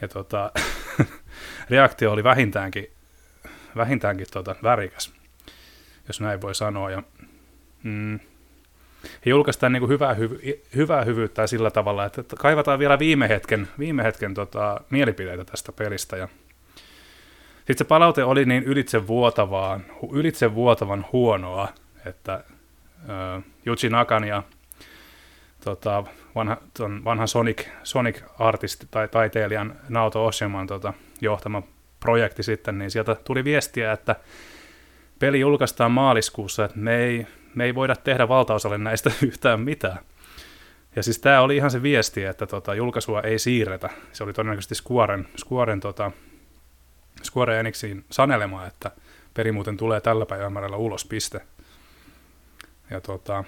[0.00, 0.52] Ja tota,
[1.70, 2.90] reaktio oli vähintäänkin,
[3.76, 5.12] vähintäänkin tota, värikäs,
[6.08, 6.90] jos näin voi sanoa.
[6.90, 7.02] Ja,
[7.82, 8.20] mm,
[9.04, 14.02] he julkaistaan niin hyvää, hyv- hyvää hyvyyttä sillä tavalla, että kaivataan vielä viime hetken, viime
[14.02, 16.16] hetken tota, mielipideitä tästä pelistä.
[16.16, 16.28] Ja
[17.66, 21.68] sitten se palaute oli niin ylitse, vuotavaan, ylitse vuotavan huonoa,
[22.06, 22.44] että
[23.02, 24.42] uh, Yuji Nakan ja
[25.64, 31.62] tota, vanha, ton vanhan Sonic, Sonic-artisti tai taiteilijan Naoto Oshiman tota, johtama
[32.00, 34.16] projekti sitten, niin sieltä tuli viestiä, että
[35.18, 39.98] peli julkaistaan maaliskuussa, että me ei, me ei voida tehdä valtaosalle näistä yhtään mitään.
[40.96, 43.90] Ja siis tämä oli ihan se viesti, että tota, julkaisua ei siirretä.
[44.12, 46.10] Se oli todennäköisesti Squaren, Squaren tota,
[47.32, 48.90] Square Enixiin sanelemaan, että
[49.34, 51.40] peli muuten tulee tällä päivämäärällä ulos, piste.
[52.90, 53.44] Ja tota,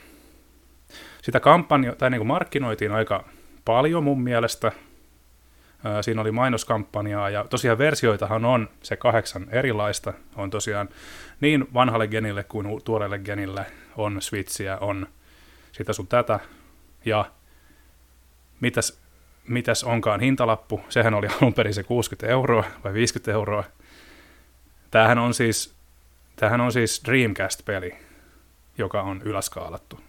[1.22, 3.24] sitä kampanja, tai niin kuin markkinoitiin aika
[3.64, 4.72] paljon mun mielestä.
[6.00, 10.12] Siinä oli mainoskampanjaa ja tosiaan versioitahan on se kahdeksan erilaista.
[10.36, 10.88] On tosiaan
[11.40, 13.66] niin vanhalle genille kuin tuoreelle genille
[13.96, 15.06] on Switchiä, on
[15.72, 16.40] sitä sun tätä.
[17.04, 17.30] Ja
[18.60, 19.03] mitäs
[19.48, 23.64] mitäs onkaan hintalappu, sehän oli alun perin se 60 euroa vai 50 euroa.
[24.90, 25.74] Tämähän on siis,
[26.36, 27.94] tämähän on siis Dreamcast-peli,
[28.78, 30.00] joka on yläskaalattu.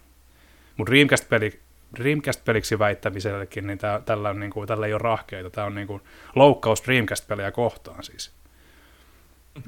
[0.76, 1.60] Mutta Dreamcast-peli,
[1.96, 5.50] Dreamcast-peliksi väittämisellekin, niin tää, tällä, on, niin kuin, tällä ei ole rahkeita.
[5.50, 6.02] Tämä on niin kuin,
[6.34, 8.32] loukkaus Dreamcast-pelejä kohtaan siis.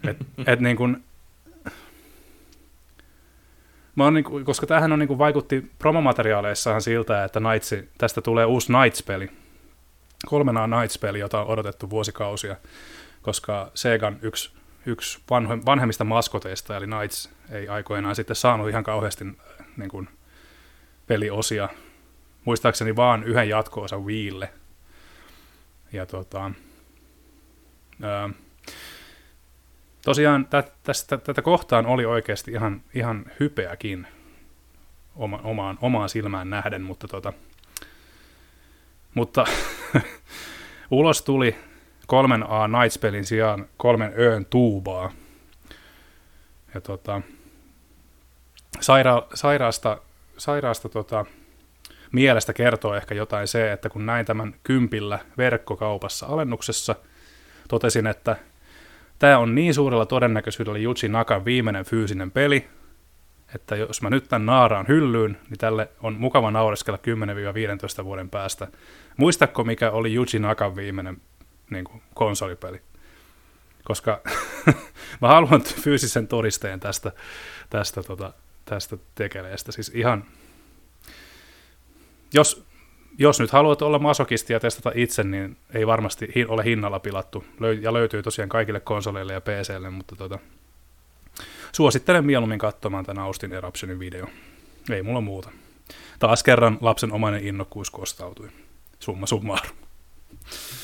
[0.08, 1.04] Et, et niin kuin,
[3.96, 8.20] mä oon, niin kuin, koska tämähän on, niin kuin, vaikutti promomateriaaleissahan siltä, että Knights, tästä
[8.20, 9.30] tulee uusi Knights-peli,
[10.26, 12.56] kolmena Knights-peli, jota on odotettu vuosikausia,
[13.22, 14.50] koska Segan yksi,
[14.86, 20.08] yksi vanhe, vanhemmista maskoteista, eli Knights, ei aikoinaan sitten saanut ihan kauheasti äh, niin kuin,
[21.06, 21.68] peliosia.
[22.44, 24.52] Muistaakseni vaan yhden jatko-osa Wiille.
[25.92, 26.50] Ja tota,
[28.02, 28.30] ää,
[30.04, 34.06] tosiaan tä, tästä, tätä kohtaan oli oikeasti ihan, ihan hypeäkin
[35.16, 37.32] oma, omaan, omaan silmään nähden, mutta tota,
[39.14, 39.44] mutta
[40.90, 41.56] ulos tuli
[42.06, 45.12] kolmen A Knights-pelin sijaan kolmen Öön tuubaa.
[46.74, 47.22] Ja tota,
[48.80, 49.98] saira, sairaasta,
[50.38, 51.24] sairaasta tota,
[52.12, 56.94] mielestä kertoo ehkä jotain se, että kun näin tämän kympillä verkkokaupassa alennuksessa,
[57.68, 58.36] totesin, että
[59.18, 62.68] tämä on niin suurella todennäköisyydellä Juji Nakan viimeinen fyysinen peli,
[63.54, 66.98] että jos mä nyt tämän naaraan hyllyyn, niin tälle on mukava naureskella
[68.00, 68.68] 10-15 vuoden päästä.
[69.18, 71.20] Muistatko, mikä oli Juji Nakan viimeinen
[71.70, 72.80] niin kuin, konsolipeli?
[73.84, 74.20] Koska
[75.22, 77.12] mä haluan fyysisen todisteen tästä,
[77.70, 78.32] tästä, tota,
[78.64, 79.72] tästä tekeleestä.
[79.72, 80.24] Siis ihan,
[82.34, 82.64] jos,
[83.18, 87.44] jos nyt haluat olla masokisti ja testata itse, niin ei varmasti ole hinnalla pilattu.
[87.80, 90.38] Ja löytyy tosiaan kaikille konsoleille ja PClle, mutta tota,
[91.72, 94.26] suosittelen mieluummin katsomaan tämän Austin Eruptionin video.
[94.90, 95.50] Ei mulla muuta.
[96.18, 98.48] Taas kerran lapsen omainen innokkuus kostautui.
[99.00, 99.76] Summa summarum.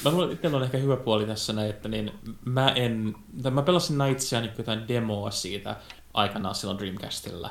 [0.04, 2.12] Mä luulen, että on ehkä hyvä puoli tässä näin, että niin
[2.44, 3.14] mä en,
[3.50, 5.76] mä pelasin Knightsia niin jotain demoa siitä
[6.14, 7.50] aikanaan silloin Dreamcastilla,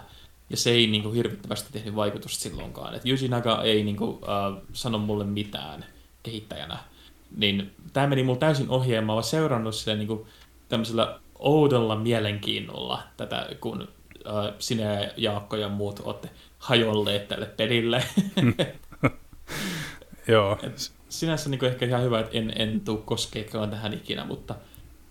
[0.50, 2.96] ja se ei niin kuin, hirvittävästi tehnyt vaikutusta silloinkaan.
[2.96, 5.86] Että Yuji Naga ei niin kuin, uh, sano mulle mitään
[6.24, 6.78] kehittäjänä.
[7.38, 10.26] Niin tämä meni mulle täysin ohi, ja mä oon seurannut sille niin kuin,
[10.70, 13.88] tämmöisellä oudolla mielenkiinnolla tätä, kun uh,
[14.60, 18.04] sinä ja Jaakko ja muut olette hajolleet tälle pelille.
[20.28, 20.60] Joo.
[20.64, 24.56] Et sinänsä niin ehkä ihan hyvä, että en, en tule koskeekaan tähän ikinä, mutta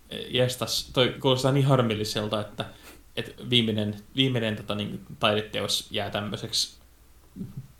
[0.09, 2.65] e, jestas, toi kuulostaa niin harmilliselta, että,
[3.15, 6.77] että viimeinen, viimeinen tota, niin, taideteos jää tämmöiseksi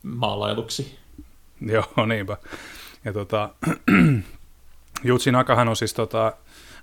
[0.03, 0.99] maalailuksi.
[1.61, 2.37] Joo, niinpä.
[3.05, 3.49] Ja tota,
[5.03, 6.33] Jutsi Nakahan on siis tota,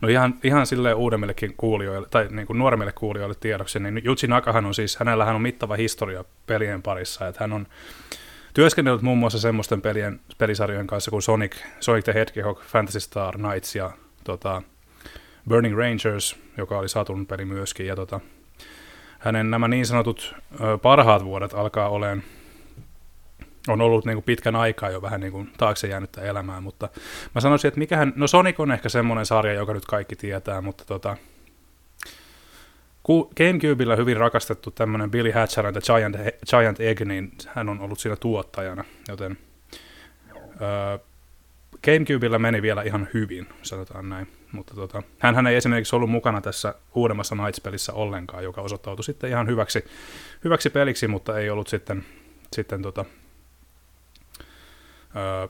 [0.00, 4.66] No ihan, ihan silleen uudemmillekin kuulijoille, tai niin kuin nuoremmille kuulijoille tiedoksi, niin Jutsi Nakahan
[4.66, 7.66] on siis, hänellähän on mittava historia pelien parissa, että hän on
[8.54, 13.76] työskennellyt muun muassa semmoisten pelien, pelisarjojen kanssa kuin Sonic, Sonic the Hedgehog, Fantasy Star Knights
[13.76, 13.90] ja
[14.24, 14.62] tota,
[15.48, 18.20] Burning Rangers, joka oli Saturn peli myöskin, ja tota,
[19.18, 22.22] hänen nämä niin sanotut ö, parhaat vuodet alkaa olemaan
[23.68, 26.88] on ollut niin kuin pitkän aikaa jo vähän niin kuin taakse jäänyttä elämää, mutta
[27.34, 30.84] mä sanoisin, että mikähän, no Sonic on ehkä semmoinen sarja, joka nyt kaikki tietää, mutta
[30.84, 31.16] tota,
[33.36, 36.16] Gamecubella hyvin rakastettu tämmöinen Billy Hatcher and the Giant,
[36.50, 39.38] Giant Egg, niin hän on ollut siinä tuottajana, joten
[40.60, 40.98] öö,
[41.84, 44.28] Gamecubella meni vielä ihan hyvin, sanotaan näin.
[44.52, 49.46] Mutta tota, hän ei esimerkiksi ollut mukana tässä uudemmassa Knights-pelissä ollenkaan, joka osoittautui sitten ihan
[49.46, 49.84] hyväksi,
[50.44, 52.04] hyväksi peliksi, mutta ei ollut sitten,
[52.52, 53.04] sitten tota,
[55.16, 55.48] öö,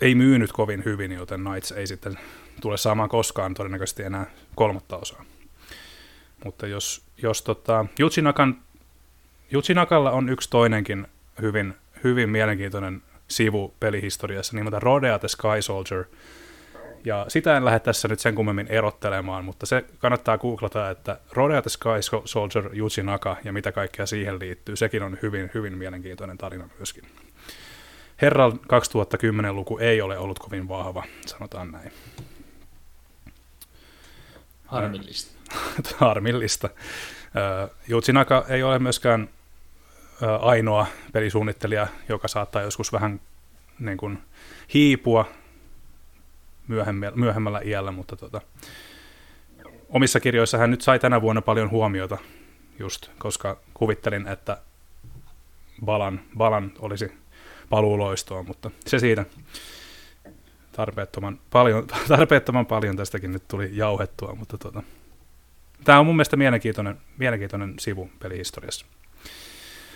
[0.00, 2.18] ei myynyt kovin hyvin, joten Knights ei sitten
[2.60, 5.24] tule saamaan koskaan todennäköisesti enää kolmatta osaa.
[6.44, 8.60] Mutta jos, jos tota, Jutsinakan,
[9.50, 11.06] Jutsinakalla on yksi toinenkin
[11.40, 11.74] hyvin,
[12.04, 16.04] hyvin mielenkiintoinen sivu pelihistoriassa nimeltä Rodea the Sky Soldier.
[17.04, 21.62] Ja sitä en lähde tässä nyt sen kummemmin erottelemaan, mutta se kannattaa googlata, että Rodea
[21.62, 24.76] the Sky Soldier Jutsinaka ja mitä kaikkea siihen liittyy.
[24.76, 27.04] Sekin on hyvin, hyvin mielenkiintoinen tarina myöskin.
[28.22, 31.92] Herran 2010-luku ei ole ollut kovin vahva, sanotaan näin.
[34.66, 35.39] Harmillista.
[35.96, 36.70] harmillista.
[37.88, 39.28] Jutsinaka ei ole myöskään
[40.40, 43.20] ainoa pelisuunnittelija, joka saattaa joskus vähän
[43.78, 44.18] niin kuin,
[44.74, 45.28] hiipua
[47.14, 48.40] myöhemmällä iällä, mutta tota,
[49.88, 52.18] omissa kirjoissa hän nyt sai tänä vuonna paljon huomiota,
[52.78, 54.62] just koska kuvittelin, että
[55.84, 57.12] Balan, Balan olisi
[57.70, 59.24] paluuloistoa, mutta se siitä
[60.72, 64.82] tarpeettoman paljon, tarpeettoman paljon tästäkin nyt tuli jauhettua, mutta tota,
[65.84, 68.86] tämä on mun mielestä mielenkiintoinen, mielenkiintoinen sivu pelihistoriassa.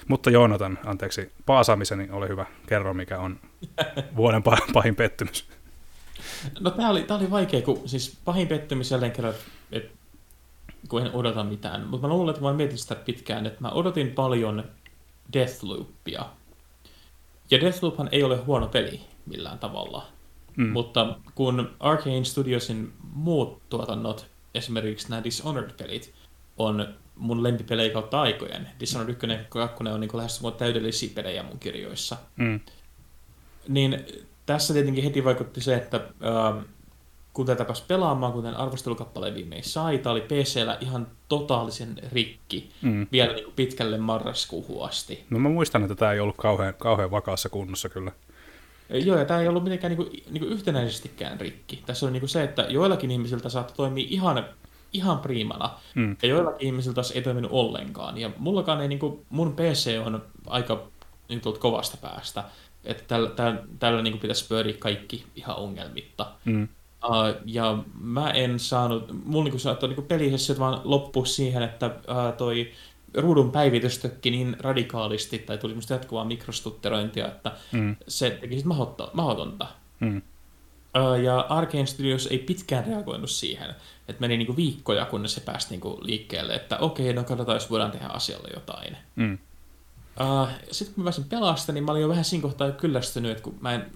[0.09, 3.41] Mutta Joonatan, anteeksi, paasaamiseni, ole hyvä, kerro mikä on
[4.17, 4.43] vuoden
[4.75, 5.49] pahin pettymys.
[6.61, 9.35] No tämä oli, tää oli vaikea, kun siis pahin pettymys jälleen kerran,
[9.73, 9.99] että
[10.89, 11.87] kun en odota mitään.
[11.87, 14.65] Mutta mä luulen, että mä mietin sitä pitkään, että mä odotin paljon
[15.33, 16.27] Deathloopia.
[17.51, 20.07] Ja Deathloophan ei ole huono peli millään tavalla.
[20.57, 20.69] Mm.
[20.69, 26.13] Mutta kun Arcane Studiosin muut tuotannot, esimerkiksi nämä Dishonored-pelit,
[26.57, 28.69] on mun lempipelejä kautta aikojen.
[28.81, 32.17] Dishonored 1 ja 2 on niin lähes täydellisiä pelejä mun kirjoissa.
[32.37, 32.61] Mm.
[33.69, 34.07] Niin
[34.47, 36.65] tässä tietenkin heti vaikutti se, että äh,
[37.33, 43.07] kun tätä pääsi pelaamaan, kuten arvostelukappaleen viimein sai, tämä oli PCllä ihan totaalisen rikki mm.
[43.13, 45.25] vielä niin kuin pitkälle marraskuuhun asti.
[45.31, 48.13] No mä muistan, että tämä ei ollut kauhean, kauhean vakaassa kunnossa kyllä.
[48.89, 51.83] Joo, ja tämä ei ollut mitenkään niin kuin, niin kuin yhtenäisestikään rikki.
[51.87, 54.45] Tässä on niin kuin se, että joillakin ihmisiltä saattoi toimia ihan,
[54.93, 56.17] ihan priimana, mm.
[56.23, 58.19] ja joillakin ihmisiltä taas ei toiminut ollenkaan.
[58.19, 60.89] Ja mullakaan ei, niin kuin, mun PC on aika
[61.29, 62.45] niin kuin, kovasta päästä,
[62.85, 66.33] että tällä, tällä, tällä niin kuin pitäisi pyöriä kaikki ihan ongelmitta.
[66.45, 66.69] Mm.
[67.05, 72.37] Uh, ja mä en saanut, mulla niin saattoi niin pelisessiot vaan loppua siihen, että uh,
[72.37, 72.73] toi
[73.17, 77.97] ruudun päivitystökki niin radikaalisti, tai tuli semmoista jatkuvaa mikrostutterointia, että mm.
[78.09, 78.77] se teki sitten
[79.13, 79.67] mahdotonta.
[80.01, 80.23] Mm.
[81.23, 83.71] Ja Arkane Studios ei pitkään reagoinut siihen,
[84.09, 87.91] että meni niinku viikkoja, kunnes se pääsi niinku liikkeelle, että okei, no katsotaan, jos voidaan
[87.91, 88.97] tehdä asialle jotain.
[89.17, 89.39] Mm.
[90.21, 93.43] Uh, sitten kun mä pääsin pelasta, niin mä olin jo vähän siinä kohtaa kyllästynyt, että
[93.43, 93.87] kun mä en,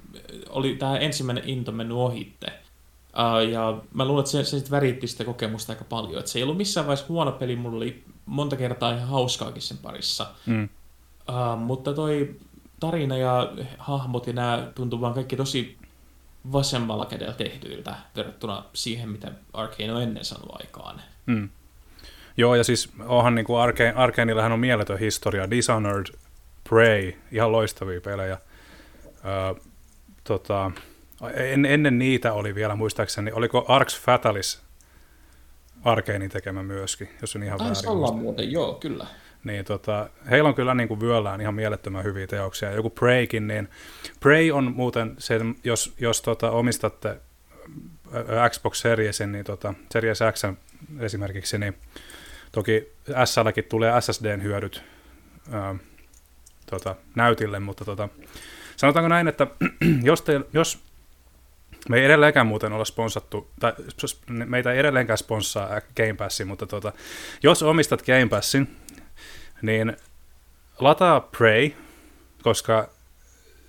[0.49, 2.47] oli tämä ensimmäinen into mennyt ohitte.
[2.47, 6.19] Uh, ja mä luulen, että se, se sitten väritti sitä kokemusta aika paljon.
[6.19, 9.79] Että se ei ollut missään vaiheessa huono peli, mulla oli monta kertaa ihan hauskaakin sen
[9.79, 10.27] parissa.
[10.47, 10.69] Mm.
[11.29, 12.37] Uh, mutta toi
[12.81, 15.79] tarina ja hahmot ja nämä tuntuu vaan kaikki tosi
[16.53, 21.01] vasemmalla kädellä tehtyiltä verrattuna siihen, mitä Arkane on ennen saanut aikaan.
[21.27, 21.49] Mm.
[22.37, 25.51] Joo, ja siis onhan niin kuin Arkane, Arkaneillähän on mieletön historia.
[25.51, 26.07] Dishonored,
[26.69, 28.39] Prey, ihan loistavia pelejä.
[29.25, 29.63] Öö,
[30.25, 30.71] tota,
[31.35, 34.63] en, ennen niitä oli vielä muistaakseni, oliko Arx Fatalis
[35.85, 37.99] Arkanein tekemä myöskin, jos on ihan Taisi väärin.
[37.99, 39.07] olla muuten, joo, kyllä.
[39.45, 42.73] Niin tota, heillä on kyllä niin kuin vyöllään ihan mielettömän hyviä teoksia.
[42.73, 43.69] Joku Preykin, niin
[44.21, 47.17] Prey on muuten, se, jos, jos tota, omistatte
[48.51, 50.43] Xbox Seriesin, niin tota, Series X
[51.01, 51.77] esimerkiksi, niin
[52.53, 52.93] toki
[53.25, 54.83] S-lläkin tulee SSDn hyödyt
[55.53, 55.75] ää,
[56.71, 58.09] tota, näytille, mutta tota,
[58.77, 59.47] sanotaanko näin, että
[60.03, 60.79] jos, te, jos
[61.89, 63.73] me ei edelleenkään muuten olla sponsattu, tai
[64.27, 66.93] meitä ei edelleenkään sponssaa Game Passin, mutta tota,
[67.43, 68.77] jos omistat Game Passin,
[69.63, 69.97] niin
[70.79, 71.71] lataa Prey,
[72.43, 72.91] koska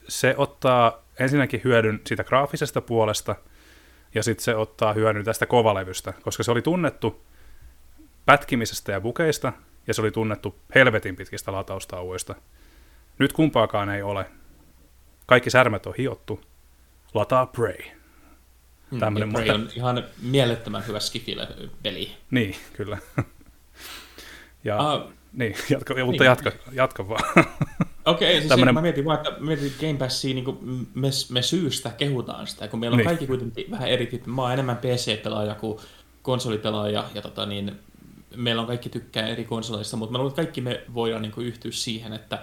[0.07, 3.35] se ottaa ensinnäkin hyödyn siitä graafisesta puolesta,
[4.15, 7.21] ja sitten se ottaa hyödyn tästä kovalevystä, koska se oli tunnettu
[8.25, 9.53] pätkimisestä ja bukeista,
[9.87, 12.35] ja se oli tunnettu helvetin pitkistä lataustauoista.
[13.19, 14.25] Nyt kumpaakaan ei ole.
[15.25, 16.41] Kaikki särmät on hiottu.
[17.13, 17.98] Lataa Prey.
[18.91, 19.53] Mm, Tämmönen, Prey mutta...
[19.53, 22.11] on ihan mielettömän hyvä skifile-peli.
[22.31, 22.97] Niin, kyllä.
[24.63, 26.05] ja, uh, niin, jatka, niin.
[26.05, 27.23] mutta jatka, jatka vaan.
[28.05, 28.73] Okei, okay, siis Tämmönen...
[28.73, 30.57] mä mietin vaan, että mietin Game Passia, niin
[30.93, 33.07] me, me syystä kehutaan sitä, kun meillä on niin.
[33.07, 34.29] kaikki kuitenkin vähän eri tyyppi.
[34.29, 35.79] Mä oon enemmän PC-pelaaja kuin
[36.21, 37.79] konsolipelaaja, ja tota, niin,
[38.35, 41.71] meillä on kaikki tykkää eri konsoleista, mutta mä luulen, että kaikki me voidaan niin yhtyä
[41.71, 42.39] siihen, että,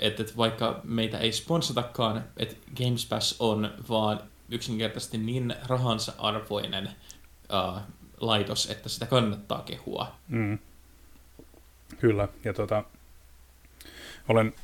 [0.00, 6.88] että, että vaikka meitä ei sponsatakaan, että Games Pass on vaan yksinkertaisesti niin rahansa arvoinen
[7.52, 7.80] uh,
[8.20, 10.12] laitos, että sitä kannattaa kehua.
[10.28, 10.58] Mm.
[11.98, 12.84] Kyllä, ja tota,
[14.28, 14.54] olen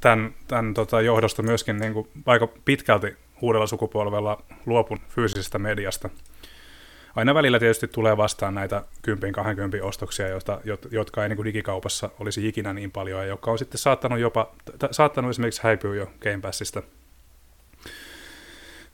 [0.00, 6.10] tämän, tämän tota, johdosta myöskin niin kuin aika pitkälti uudella sukupolvella luopun fyysisestä mediasta.
[7.16, 9.12] Aina välillä tietysti tulee vastaan näitä 10-20
[9.82, 10.60] ostoksia, joita,
[10.90, 14.54] jotka ei niin kuin digikaupassa olisi ikinä niin paljon, ja jotka on sitten saattanut jopa,
[14.90, 16.82] saattanut esimerkiksi häipyä jo Game Passista.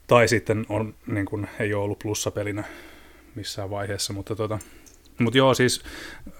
[0.07, 2.63] Tai sitten on, niin kuin, ei ole ollut plussapelinä
[3.35, 4.59] missään vaiheessa, mutta tota,
[5.19, 5.83] mutta joo, siis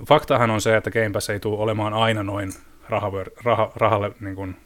[0.08, 2.54] faktahan on se, että Game Pass ei tule olemaan aina noin
[2.89, 3.12] raha,
[3.43, 4.58] raha, rahalle niin kuin,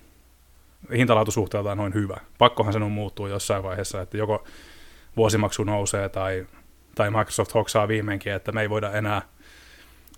[0.98, 2.18] hintalaatusuhteeltaan noin hyvä.
[2.38, 4.44] Pakkohan sen on muuttuu jossain vaiheessa, että joko
[5.18, 6.48] vuosimaksu nousee tai,
[6.96, 9.22] tai Microsoft hoksaa viimeinkin, että me ei voida enää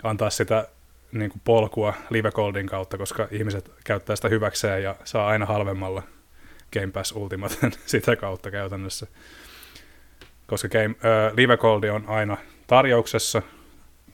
[0.03, 0.67] antaa sitä
[1.11, 6.03] niin kuin polkua Live Goldin kautta, koska ihmiset käyttää sitä hyväkseen ja saa aina halvemmalla
[6.73, 9.07] Game Pass Ultimaten sitä kautta käytännössä.
[10.47, 13.41] Koska Game, äh, Live Gold on aina tarjouksessa,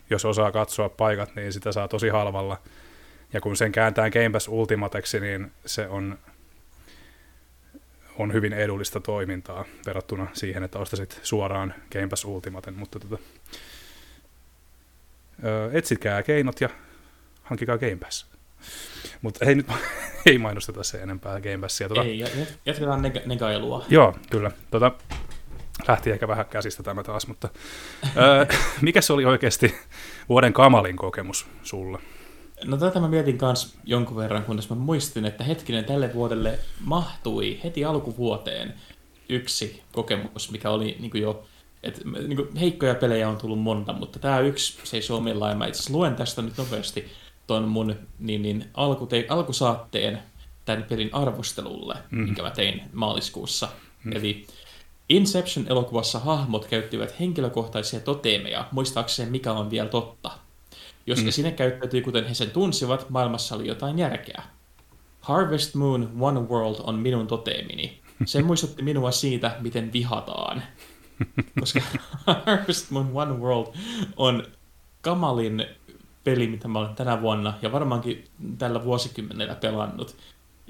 [0.09, 2.61] jos osaa katsoa paikat, niin sitä saa tosi halvalla.
[3.33, 6.17] Ja kun sen kääntää Game Pass Ultimateksi, niin se on,
[8.17, 12.73] on hyvin edullista toimintaa verrattuna siihen, että ostasit suoraan Game Pass Ultimaten.
[12.73, 13.17] Mutta tota,
[15.71, 16.69] etsikää keinot ja
[17.43, 18.36] hankikaa Game Pass.
[19.21, 19.67] Mutta ei nyt
[20.25, 21.89] ei mainosteta se enempää Game Passia.
[21.89, 22.23] Tota, ei,
[22.65, 23.85] jatketaan neg- negailua.
[23.89, 24.51] Joo, kyllä.
[24.71, 24.91] Tota,
[25.87, 27.49] lähti ehkä vähän käsistä tämä taas, mutta
[28.17, 28.45] öö,
[28.81, 29.75] mikä se oli oikeasti
[30.29, 31.99] vuoden kamalin kokemus sulle?
[32.65, 37.59] No tätä mä mietin kanssa jonkun verran, kunnes mä muistin, että hetkinen tälle vuodelle mahtui
[37.63, 38.73] heti alkuvuoteen
[39.29, 41.45] yksi kokemus, mikä oli niin jo,
[41.83, 45.93] että niin heikkoja pelejä on tullut monta, mutta tämä yksi seisoo omillaan, ja mä itse
[45.93, 47.11] luen tästä nyt nopeasti
[47.47, 50.19] ton mun niin, niin alkute, alkusaatteen
[50.65, 52.19] tämän pelin arvostelulle, mm.
[52.19, 53.69] minkä mä tein maaliskuussa.
[54.03, 54.11] Mm.
[54.11, 54.47] Eli
[55.09, 60.31] Inception-elokuvassa hahmot käyttivät henkilökohtaisia toteemeja, muistaakseen mikä on vielä totta.
[61.05, 61.31] Jos mm.
[61.31, 64.43] sinne käyttäytyi kuten he sen tunsivat, maailmassa oli jotain järkeä.
[65.21, 67.99] Harvest Moon One World on minun toteemini.
[68.25, 70.63] Se muistutti minua siitä, miten vihataan.
[71.59, 71.81] Koska
[72.45, 73.67] Harvest Moon One World
[74.17, 74.43] on
[75.01, 75.65] kamalin
[76.27, 78.25] peli, mitä mä olen tänä vuonna ja varmaankin
[78.57, 80.15] tällä vuosikymmenellä pelannut.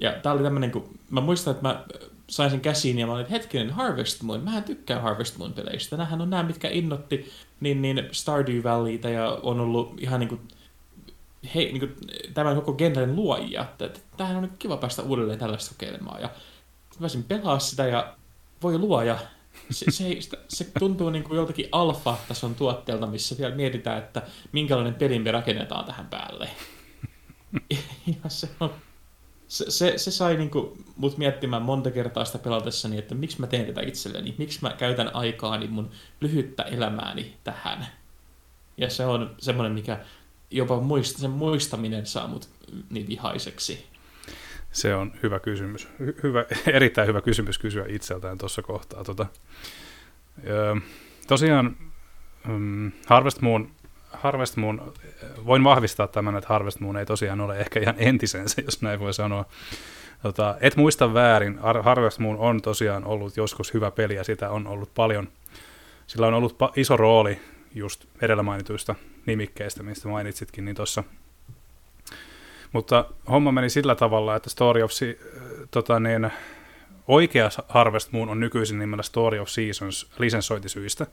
[0.01, 1.83] Ja tää oli tämmönen, kun mä muistan, että mä
[2.29, 5.97] sain sen käsiin ja mä olin, hetkinen, Harvest Moon, mä tykkään Harvest Moon peleistä.
[5.97, 10.41] Nämähän on nämä, mitkä innotti niin, niin Stardew Valleytä ja on ollut ihan niin kuin
[11.55, 11.95] he, niin kuin,
[12.33, 13.65] tämän koko genren luojia,
[14.17, 16.21] tämähän on kiva päästä uudelleen tällaista kokeilemaan.
[16.21, 16.29] Ja
[16.99, 18.13] pääsin pelaa sitä ja
[18.63, 19.19] voi luoja,
[19.71, 25.19] se, se, se tuntuu niin kuin joltakin alfa-tason tuotteelta, missä vielä mietitään, että minkälainen peli
[25.19, 26.49] me rakennetaan tähän päälle.
[28.23, 28.73] Ja se, on,
[29.47, 33.47] se, se, se sai niin kuin mut miettimään monta kertaa sitä pelatessani, että miksi mä
[33.47, 35.91] teen tätä itselleni, miksi mä käytän aikaani mun
[36.21, 37.87] lyhyttä elämääni tähän.
[38.77, 39.99] Ja se on semmoinen, mikä
[40.51, 42.49] jopa muist, sen muistaminen saa mut
[42.89, 43.85] niin vihaiseksi.
[44.77, 45.87] Se on hyvä kysymys.
[45.87, 46.45] Hy- hyvä,
[46.77, 49.03] erittäin hyvä kysymys kysyä itseltään tuossa kohtaa.
[49.03, 49.25] Tota,
[51.27, 51.77] tosiaan
[52.49, 53.69] um, Harvest Moon,
[54.11, 54.93] Harvest Moon,
[55.45, 59.13] voin vahvistaa tämän, että Harvest Moon ei tosiaan ole ehkä ihan entisensä, jos näin voi
[59.13, 59.45] sanoa.
[60.23, 64.67] Tota, et muista väärin, Harvest Moon on tosiaan ollut joskus hyvä peli ja sitä on
[64.67, 65.27] ollut paljon.
[66.07, 67.39] Sillä on ollut iso rooli
[67.75, 71.03] just edellä mainituista nimikkeistä, mistä mainitsitkin, niin tuossa
[72.77, 75.17] mutta homma meni sillä tavalla, että Story of Se-
[75.71, 76.31] tota niin,
[77.07, 81.07] oikea Harvest Moon on nykyisin nimellä Story of Seasons lisensointisyistä.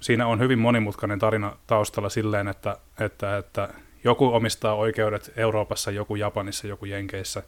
[0.00, 3.68] Siinä on hyvin monimutkainen tarina taustalla silleen, että, että, että
[4.04, 7.42] joku omistaa oikeudet Euroopassa, joku Japanissa, joku Jenkeissä,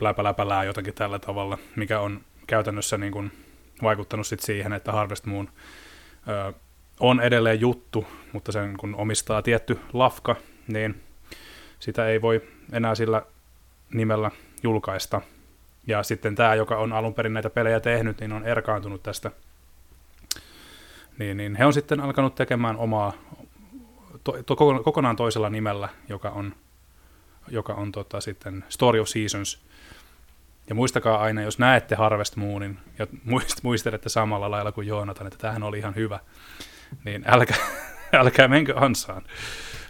[0.00, 3.32] läpä läpälää jotenkin tällä tavalla, mikä on käytännössä niin kuin
[3.82, 5.48] vaikuttanut sit siihen, että Harvest Moon
[6.28, 6.52] ö,
[7.00, 10.36] on edelleen juttu, mutta sen kun omistaa tietty lafka,
[10.68, 11.02] niin
[11.82, 13.22] sitä ei voi enää sillä
[13.94, 14.30] nimellä
[14.62, 15.20] julkaista.
[15.86, 19.30] Ja sitten tämä, joka on alun perin näitä pelejä tehnyt, niin on erkaantunut tästä.
[21.18, 23.12] Niin, niin he on sitten alkanut tekemään omaa,
[24.24, 26.54] to, to, kokonaan toisella nimellä, joka on,
[27.48, 29.62] joka on tota, sitten Story of Seasons.
[30.68, 35.38] Ja muistakaa aina, jos näette Harvest Moonin ja muist, muistelette samalla lailla kuin Joonatan, että
[35.38, 36.20] tämähän oli ihan hyvä,
[37.04, 37.56] niin älkää,
[38.12, 39.22] älkää menkö ansaan.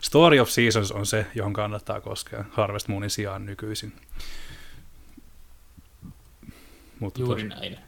[0.03, 3.93] Story of Seasons on se, johon kannattaa koskea Harvest Moonin sijaan nykyisin.
[7.01, 7.79] Mutta Juuri tos, näin.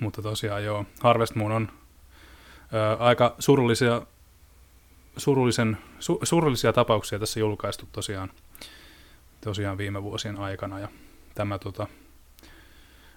[0.00, 1.68] Mutta tosiaan joo, Harvest Moon on
[2.74, 4.02] ö, aika surullisia,
[5.16, 8.30] surullisen, su, surullisia tapauksia tässä julkaistu tosiaan,
[9.40, 10.78] tosiaan viime vuosien aikana.
[10.78, 10.88] Ja
[11.34, 11.86] tämä tota,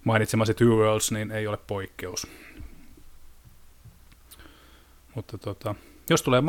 [0.04, 2.28] mainitsemasi Two Worlds niin ei ole poikkeus.
[5.16, 5.76] Mutta tota,
[6.10, 6.44] jos tulee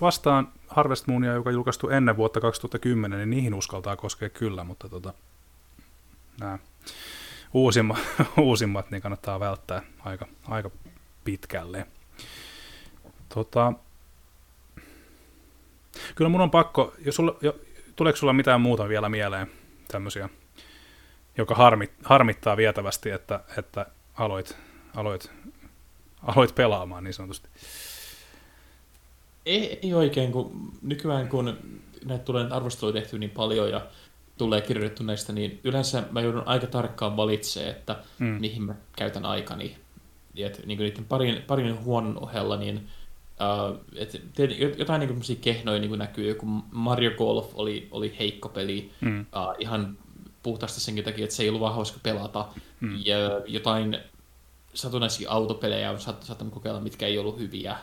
[0.00, 5.14] vastaan Harvest Moonia, joka julkaistu ennen vuotta 2010, niin niihin uskaltaa koskea kyllä, mutta tota,
[6.40, 6.58] nämä
[7.54, 7.98] uusimmat,
[8.40, 10.70] uusimmat niin kannattaa välttää aika, aika
[11.24, 11.86] pitkälle.
[13.28, 13.72] Tota,
[16.14, 17.58] kyllä mun on pakko, jos sulla, jo,
[17.96, 19.50] tuleeko sulla mitään muuta vielä mieleen
[19.88, 20.28] tämmöisiä,
[21.38, 24.56] joka harmit, harmittaa vietävästi, että, että aloit,
[24.96, 25.30] aloit,
[26.22, 27.48] aloit pelaamaan niin sanotusti?
[29.46, 31.58] Ei, ei oikein, kun nykyään kun
[32.04, 33.86] näitä tulee arvosteluja tehty niin paljon ja
[34.38, 38.26] tulee kirjoitettu näistä, niin yleensä mä joudun aika tarkkaan valitsemaan, että mm.
[38.26, 39.76] mihin mä käytän aikani.
[40.36, 42.88] Et, niin kuin niiden parin, parin huonon ohella, niin
[43.40, 44.22] uh, et,
[44.78, 46.28] jotain niin kuin kehnoja niin kuin näkyy.
[46.28, 49.20] Joku Mario Golf oli, oli heikko peli, mm.
[49.20, 49.98] uh, ihan
[50.42, 52.48] puhtaasti senkin takia, että se ei ollut vaan hauska pelata.
[52.80, 52.98] Mm.
[53.04, 53.16] Ja
[53.46, 53.98] jotain
[54.74, 57.76] satunnaisia autopelejä on saattanut kokeilla, mitkä ei ollut hyviä.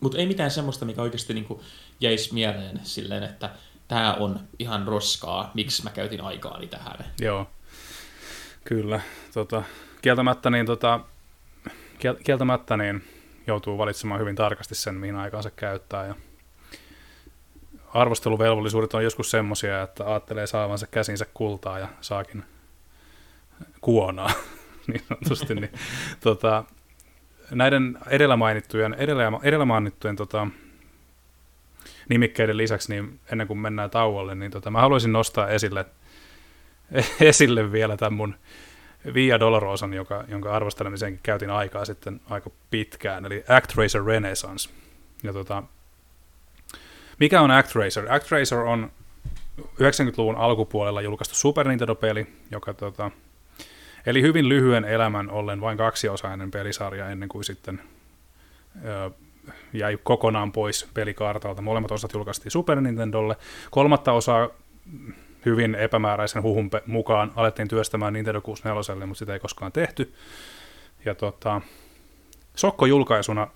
[0.00, 1.60] Mutta ei mitään semmoista, mikä oikeasti niin kuin
[2.00, 3.50] jäisi mieleen silleen, että
[3.88, 7.04] tämä on ihan roskaa, miksi mä käytin aikaani tähän.
[7.20, 7.46] Joo,
[8.64, 9.00] kyllä.
[9.34, 9.62] Tota,
[10.02, 11.00] kieltämättä, niin, tota,
[12.24, 13.04] kieltämättä niin
[13.46, 16.06] joutuu valitsemaan hyvin tarkasti sen, mihin aikaansa käyttää.
[16.06, 16.14] Ja
[17.94, 22.44] arvosteluvelvollisuudet on joskus semmoisia, että ajattelee saavansa käsinsä kultaa ja saakin
[23.80, 24.30] kuonaa,
[24.86, 25.54] niin sanotusti.
[25.54, 25.72] niin,
[26.20, 26.64] tota,
[27.50, 30.46] näiden edellä mainittujen, edellä, edellä mainittujen tota,
[32.08, 35.84] nimikkeiden lisäksi, niin ennen kuin mennään tauolle, niin tota, mä haluaisin nostaa esille,
[37.20, 38.34] esille vielä tämän mun
[39.14, 44.70] Via Dolorosan, joka, jonka arvostelemiseenkin käytin aikaa sitten aika pitkään, eli ActRaiser Renaissance.
[45.22, 45.62] Ja tota,
[47.20, 48.12] mikä on ActRaiser?
[48.12, 48.90] ActRaiser on
[49.60, 53.10] 90-luvun alkupuolella julkaistu Super Nintendo-peli, joka tota,
[54.06, 57.82] Eli hyvin lyhyen elämän ollen vain kaksiosainen pelisarja ennen kuin sitten
[58.84, 59.10] ö,
[59.72, 61.62] jäi kokonaan pois pelikartalta.
[61.62, 63.36] Molemmat osat julkaistiin Super Nintendolle.
[63.70, 64.48] Kolmatta osaa
[65.46, 70.14] hyvin epämääräisen huhun mukaan alettiin työstämään Nintendo 64, mutta sitä ei koskaan tehty.
[71.04, 71.60] Ja tota,
[72.56, 73.48] Sokko-julkaisuna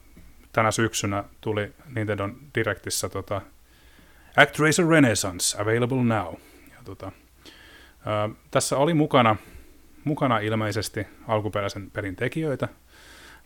[0.52, 3.40] tänä syksynä tuli Nintendo Directissä tota,
[4.36, 6.34] ActRaiser Renaissance, available now.
[6.70, 7.12] Ja tota,
[8.06, 9.36] ö, tässä oli mukana
[10.04, 12.68] mukana ilmeisesti alkuperäisen pelin tekijöitä.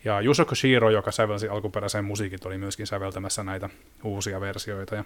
[0.05, 3.69] Ja Yusoko Shiro, joka sävelsi alkuperäisen musiikit, oli myöskin säveltämässä näitä
[4.03, 4.95] uusia versioita.
[4.95, 5.03] Ja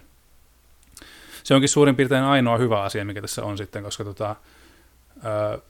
[1.44, 4.36] se onkin suurin piirtein ainoa hyvä asia, mikä tässä on sitten, koska tota,
[5.26, 5.62] ö,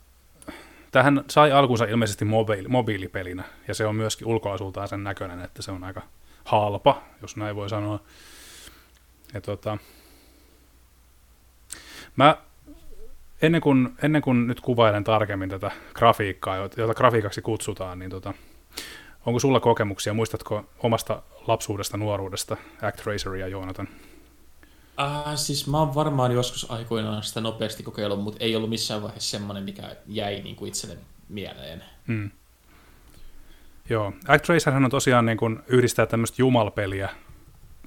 [0.91, 5.71] tähän sai alkunsa ilmeisesti mobiili, mobiilipelinä, ja se on myöskin ulkoasultaan sen näköinen, että se
[5.71, 6.01] on aika
[6.45, 7.99] halpa, jos näin voi sanoa.
[9.33, 9.77] Ja tota,
[12.15, 12.37] mä
[13.41, 18.33] ennen kuin, ennen kuin nyt kuvailen tarkemmin tätä grafiikkaa, jota grafiikaksi kutsutaan, niin tota,
[19.25, 23.87] onko sulla kokemuksia, muistatko omasta lapsuudesta, nuoruudesta ActRaceria, Joonatan?
[24.99, 29.29] Äh, siis mä oon varmaan joskus aikoinaan sitä nopeasti kokeillut, mutta ei ollut missään vaiheessa
[29.29, 30.97] semmoinen, mikä jäi niin kuin itselle
[31.29, 31.83] mieleen.
[32.07, 32.31] Hmm.
[33.89, 37.09] Joo, ActRacerhän on tosiaan niin kuin yhdistää tämmöistä jumalpeliä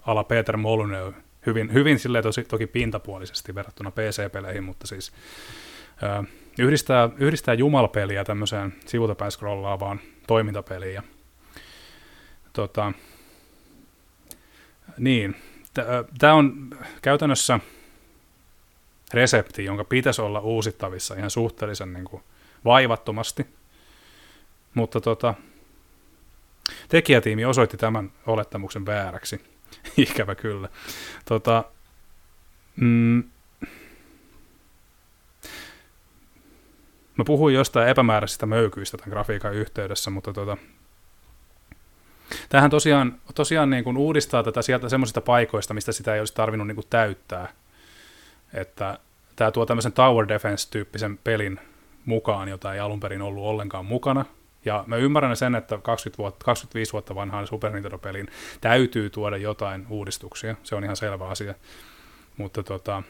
[0.06, 1.14] ala Peter Molyneux
[1.46, 5.12] hyvin, hyvin silleen tosi, toki pintapuolisesti verrattuna PC-peleihin, mutta siis
[6.02, 6.24] ö,
[6.58, 10.94] yhdistää, yhdistää jumalpeliä tämmöiseen sivultapäin scrollaavaan toimintapeliin.
[10.94, 11.02] Ja,
[12.52, 12.92] tota,
[14.98, 15.36] niin,
[16.18, 16.70] tämä on
[17.02, 17.60] käytännössä
[19.14, 22.22] resepti, jonka pitäisi olla uusittavissa ihan suhteellisen niin kuin,
[22.64, 23.46] vaivattomasti,
[24.74, 25.34] mutta tota,
[26.88, 29.51] tekijätiimi osoitti tämän olettamuksen vääräksi.
[29.96, 30.68] Ikävä kyllä.
[31.24, 31.64] Tota,
[32.76, 33.24] mm,
[37.16, 40.56] mä puhuin jostain epämääräisistä möykyistä tämän grafiikan yhteydessä, mutta tota,
[42.48, 46.66] tämähän tosiaan, tosiaan niin kuin uudistaa tätä sieltä semmoisista paikoista, mistä sitä ei olisi tarvinnut
[46.66, 47.48] niin kuin täyttää.
[48.54, 48.98] Että
[49.36, 51.60] tämä tuo tämmöisen Tower Defense-tyyppisen pelin
[52.04, 54.24] mukaan, jota ei alun perin ollut ollenkaan mukana–
[54.64, 58.28] ja mä ymmärrän sen, että 20 vuotta, 25 vuotta vanhaan Super Nintendo-peliin
[58.60, 61.54] täytyy tuoda jotain uudistuksia, se on ihan selvä asia.
[62.36, 63.02] Mutta tota,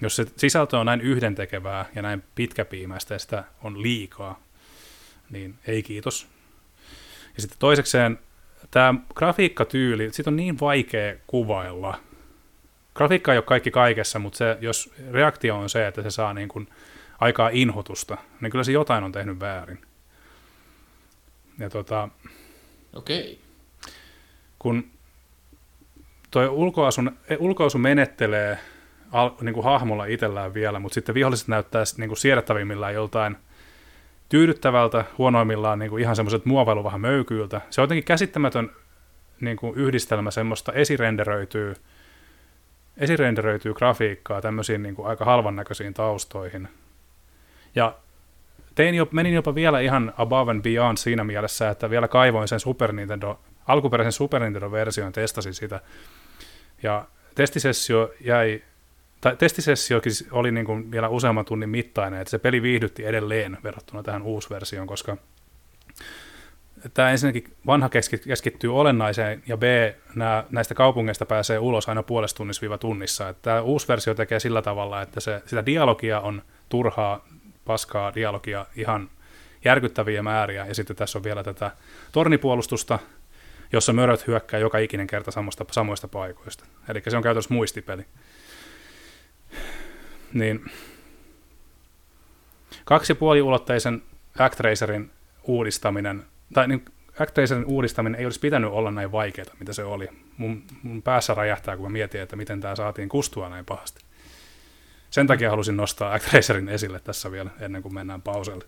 [0.00, 4.40] jos se sisältö on näin yhdentekevää ja näin pitkäpiimäistä ja sitä on liikaa,
[5.30, 6.26] niin ei kiitos.
[7.34, 8.18] Ja sitten toisekseen
[8.70, 11.98] tämä grafiikkatyyli, sit on niin vaikea kuvailla.
[12.94, 16.48] Grafiikka ei ole kaikki kaikessa, mutta se, jos reaktio on se, että se saa niin
[16.48, 16.68] kuin
[17.20, 19.78] aikaa inhotusta, niin kyllä se jotain on tehnyt väärin.
[21.58, 22.08] Ja tota,
[22.94, 23.40] Okei.
[24.58, 24.84] Kun
[26.30, 28.58] toi ulkoasun, e, ulkoasu menettelee
[29.12, 33.36] al, niin kuin hahmolla itsellään vielä, mutta sitten viholliset näyttää niin kuin siedettävimmillään joltain
[34.28, 37.60] tyydyttävältä, huonoimmillaan niin kuin ihan semmoiset muovailu vähän möykyiltä.
[37.70, 38.70] Se on jotenkin käsittämätön
[39.40, 41.74] niin kuin yhdistelmä semmoista esirenderöityy,
[42.96, 46.68] esirenderöityy grafiikkaa tämmöisiin niin kuin aika halvan näköisiin taustoihin.
[47.74, 47.94] Ja
[48.74, 52.60] tein jo, menin jopa vielä ihan above and beyond siinä mielessä, että vielä kaivoin sen
[52.60, 55.80] Super Nintendo, alkuperäisen Super Nintendo-version, testasin sitä.
[56.82, 57.04] Ja
[57.34, 58.62] testisessio jäi,
[59.20, 64.02] tai testisessiokin oli niin kuin vielä useamman tunnin mittainen, että se peli viihdytti edelleen verrattuna
[64.02, 65.16] tähän uusversioon, koska
[66.94, 67.88] tämä ensinnäkin vanha
[68.28, 69.62] keskittyy olennaiseen, ja B,
[70.14, 73.34] nämä, näistä kaupungeista pääsee ulos aina puolesta tunnissa tunnissa.
[73.42, 77.24] Tämä uusi versio tekee sillä tavalla, että se, sitä dialogia on turhaa
[77.64, 79.10] paskaa dialogia ihan
[79.64, 81.70] järkyttäviä määriä, ja sitten tässä on vielä tätä
[82.12, 82.98] tornipuolustusta,
[83.72, 86.64] jossa möröt hyökkää joka ikinen kerta samasta, samoista paikoista.
[86.88, 88.04] Eli se on käytössä muistipeli.
[90.32, 90.70] Niin
[92.84, 94.02] kaksi puoliulotteisen
[94.38, 95.10] Actracerin
[95.44, 96.84] uudistaminen, tai niin
[97.20, 100.08] Actracerin uudistaminen ei olisi pitänyt olla näin vaikeaa, mitä se oli.
[100.36, 104.00] Mun, mun päässä räjähtää, kun mä mietin, että miten tämä saatiin kustua näin pahasti.
[105.12, 108.64] Sen takia halusin nostaa ActRacerin esille tässä vielä, ennen kuin mennään pauselle.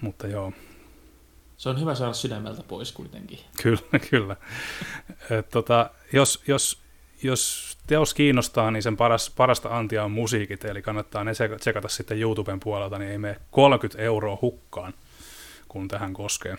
[0.00, 0.52] Mutta joo.
[1.56, 3.38] Se on hyvä saada sydämeltä pois kuitenkin.
[3.62, 4.36] Kyllä, kyllä.
[5.30, 6.82] Et, tota, jos, jos,
[7.22, 12.20] jos teos kiinnostaa, niin sen paras, parasta antia on musiikit, eli kannattaa ne tsekata sitten
[12.20, 14.94] YouTuben puolelta, niin ei mene 30 euroa hukkaan,
[15.68, 16.56] kun tähän koskee.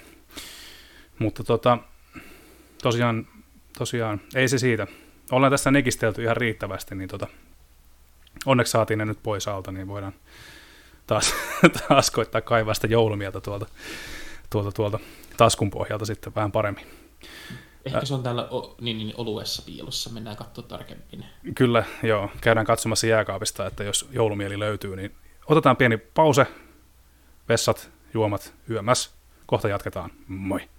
[1.20, 1.78] Mutta tota,
[2.84, 3.28] tosiaan,
[3.78, 4.88] tosiaan, ei se siitä.
[5.32, 7.28] Ollaan tässä nekistelty ihan riittävästi, niin tota,
[8.46, 10.14] onneksi saatiin ne nyt pois alta, niin voidaan
[11.08, 11.34] taas,
[11.88, 13.66] taas koittaa kaivaa sitä joulumieltä tuolta,
[14.50, 15.00] tuolta, tuolta
[15.38, 16.88] taskun pohjalta sitten vähän paremmin.
[17.86, 21.26] Ehkä se on täällä o, niin, niin, oluessa piilossa, mennään katsoa tarkemmin.
[21.56, 22.30] Kyllä, joo.
[22.42, 25.16] Käydään katsomassa jääkaapista, että jos joulumieli löytyy, niin
[25.48, 26.48] otetaan pieni pause,
[27.50, 29.16] vessat, juomat, yömäs.
[29.46, 30.10] Kohta jatketaan.
[30.28, 30.70] Moi!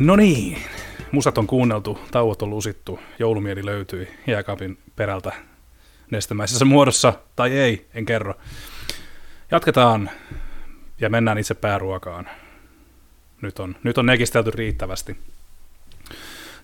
[0.00, 0.62] No niin,
[1.12, 5.32] musat on kuunneltu, tauot on lusittu, joulumieli löytyi jääkaapin perältä
[6.10, 8.34] nestemäisessä muodossa, tai ei, en kerro.
[9.50, 10.10] Jatketaan
[11.00, 12.28] ja mennään itse pääruokaan.
[13.42, 15.16] Nyt on, nyt on nekistelty riittävästi.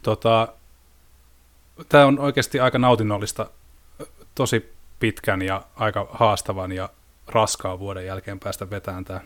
[0.03, 0.49] Tota,
[1.89, 3.51] Tämä on oikeasti aika nautinnollista,
[4.35, 6.89] tosi pitkän ja aika haastavan ja
[7.27, 9.21] raskaan vuoden jälkeen päästä vetämään tämä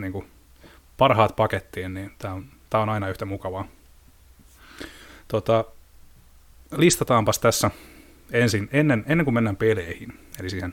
[0.00, 0.30] niin kuin
[0.96, 3.66] parhaat pakettiin, niin tämä on, tämä on aina yhtä mukavaa.
[5.28, 5.64] Tota,
[6.76, 7.70] listataanpas tässä
[8.32, 10.72] ensin, ennen, ennen kuin mennään peleihin, eli siihen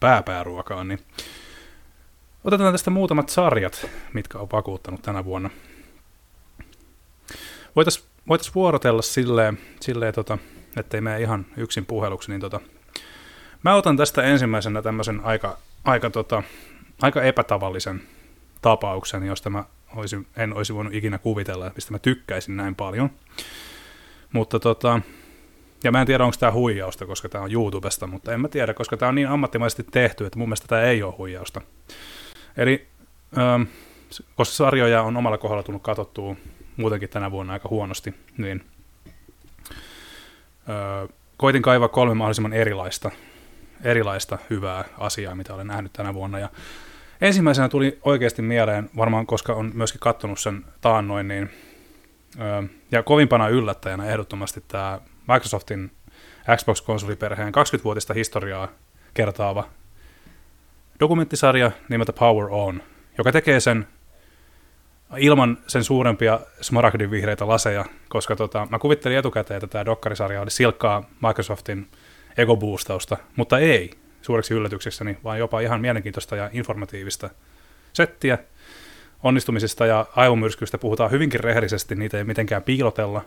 [0.00, 1.00] pääpääruokaan, niin
[2.44, 5.50] otetaan tästä muutamat sarjat, mitkä on vakuuttanut tänä vuonna.
[7.76, 10.38] Voitaisiin voitais vuorotella silleen, silleen tota,
[10.76, 12.60] ettei mene ihan yksin puheluksi, niin tota,
[13.62, 16.42] mä otan tästä ensimmäisenä tämmöisen aika, aika, tota,
[17.02, 18.02] aika epätavallisen
[18.62, 19.64] tapauksen, josta mä
[19.96, 23.10] olisin, en olisi voinut ikinä kuvitella, mistä mä tykkäisin näin paljon.
[24.32, 25.00] Mutta tota,
[25.84, 28.74] ja mä en tiedä, onko tämä huijausta, koska tämä on YouTubesta, mutta en mä tiedä,
[28.74, 31.60] koska tämä on niin ammattimaisesti tehty, että mun mielestä tämä ei ole huijausta.
[32.56, 32.88] Eli
[33.38, 33.62] ähm,
[34.36, 36.36] koska sarjoja on omalla kohdalla tullut katsottua
[36.76, 38.64] muutenkin tänä vuonna aika huonosti, niin
[40.70, 43.10] äh, koitin kaivaa kolme mahdollisimman erilaista,
[43.84, 46.38] erilaista hyvää asiaa, mitä olen nähnyt tänä vuonna.
[46.38, 46.48] Ja
[47.20, 51.50] ensimmäisenä tuli oikeasti mieleen, varmaan koska on myöskin kattonut sen taannoin, niin,
[52.92, 55.90] ja kovimpana yllättäjänä ehdottomasti tämä Microsoftin
[56.56, 58.68] Xbox-konsoliperheen 20-vuotista historiaa
[59.14, 59.64] kertaava
[61.00, 62.82] dokumenttisarja nimeltä Power On,
[63.18, 63.86] joka tekee sen
[65.16, 70.50] ilman sen suurempia smaragdin vihreitä laseja, koska tota, mä kuvittelin etukäteen, että tämä dokkarisarja oli
[70.50, 71.88] silkkaa Microsoftin
[72.36, 73.90] egoboostausta, mutta ei
[74.22, 77.30] suureksi yllätyksekseni, vaan jopa ihan mielenkiintoista ja informatiivista
[77.92, 78.38] settiä.
[79.22, 83.24] Onnistumisista ja aivomyrskyistä puhutaan hyvinkin rehellisesti, niitä ei mitenkään piilotella.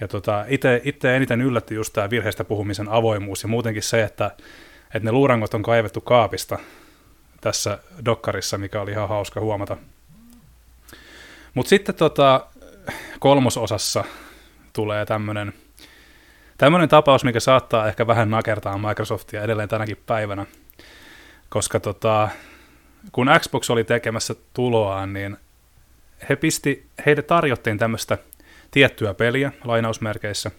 [0.00, 0.44] Ja tota,
[0.84, 4.30] itse eniten yllätti just tämä virheistä puhumisen avoimuus ja muutenkin se, että,
[4.84, 6.58] että ne luurangot on kaivettu kaapista
[7.40, 9.76] tässä dokkarissa, mikä oli ihan hauska huomata.
[11.54, 12.46] Mutta sitten tota,
[13.18, 14.04] kolmososassa
[14.72, 15.52] tulee tämmöinen
[16.60, 20.46] tämmöinen tapaus, mikä saattaa ehkä vähän nakertaa Microsoftia edelleen tänäkin päivänä,
[21.48, 22.28] koska tota,
[23.12, 25.36] kun Xbox oli tekemässä tuloaan, niin
[26.28, 28.18] he pisti, heille tarjottiin tämmöistä
[28.70, 30.50] tiettyä peliä lainausmerkeissä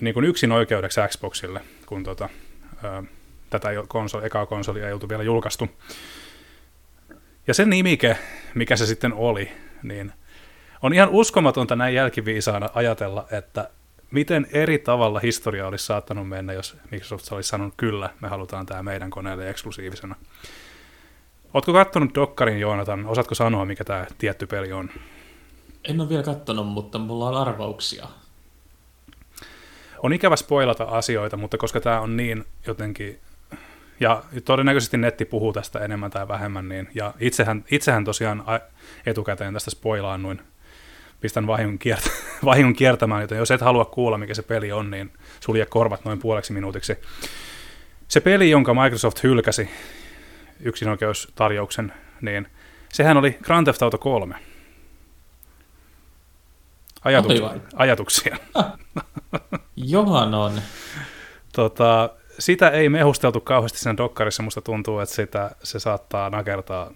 [0.00, 2.28] niin kuin yksin oikeudeksi Xboxille, kun tota,
[2.84, 3.02] ää,
[3.50, 5.68] tätä konsoli, ekaa konsolia ei oltu vielä julkaistu.
[7.46, 8.18] Ja se nimike,
[8.54, 9.52] mikä se sitten oli,
[9.82, 10.12] niin
[10.82, 13.70] on ihan uskomatonta näin jälkiviisaana ajatella, että
[14.14, 18.82] miten eri tavalla historia olisi saattanut mennä, jos Microsoft olisi sanonut, kyllä, me halutaan tämä
[18.82, 20.16] meidän koneelle eksklusiivisena.
[21.54, 23.06] Oletko katsonut Dokkarin, Joonatan?
[23.06, 24.90] Osaatko sanoa, mikä tämä tietty peli on?
[25.84, 28.08] En ole vielä katsonut, mutta mulla on arvauksia.
[29.98, 33.20] On ikävä spoilata asioita, mutta koska tämä on niin jotenkin
[34.00, 38.44] ja todennäköisesti netti puhuu tästä enemmän tai vähemmän, niin, ja itsehän, itsehän tosiaan
[39.06, 40.42] etukäteen tästä spoilaannuin,
[41.24, 42.10] pistän vahingon, kiert-
[42.44, 46.18] vahingon kiertämään, joten jos et halua kuulla, mikä se peli on, niin sulje korvat noin
[46.18, 46.96] puoleksi minuutiksi.
[48.08, 49.70] Se peli, jonka Microsoft hylkäsi
[50.60, 52.48] yksinoikeustarjouksen, niin
[52.92, 54.34] sehän oli Grand Theft Auto 3.
[57.04, 58.36] Ajatuk- ajatuksia.
[59.76, 60.52] Johan on.
[61.52, 66.90] Tota, sitä ei mehusteltu kauheasti sen dokkarissa, musta tuntuu, että sitä, se saattaa nakertaa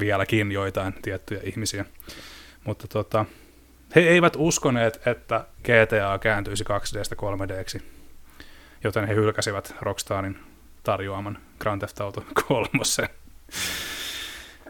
[0.00, 1.84] vieläkin joitain tiettyjä ihmisiä.
[2.64, 3.24] Mutta tota,
[3.94, 7.82] he eivät uskoneet, että GTA kääntyisi 2Dstä 3Dksi,
[8.84, 10.38] joten he hylkäsivät Rockstarin
[10.82, 12.68] tarjoaman Grand Theft Auto 3.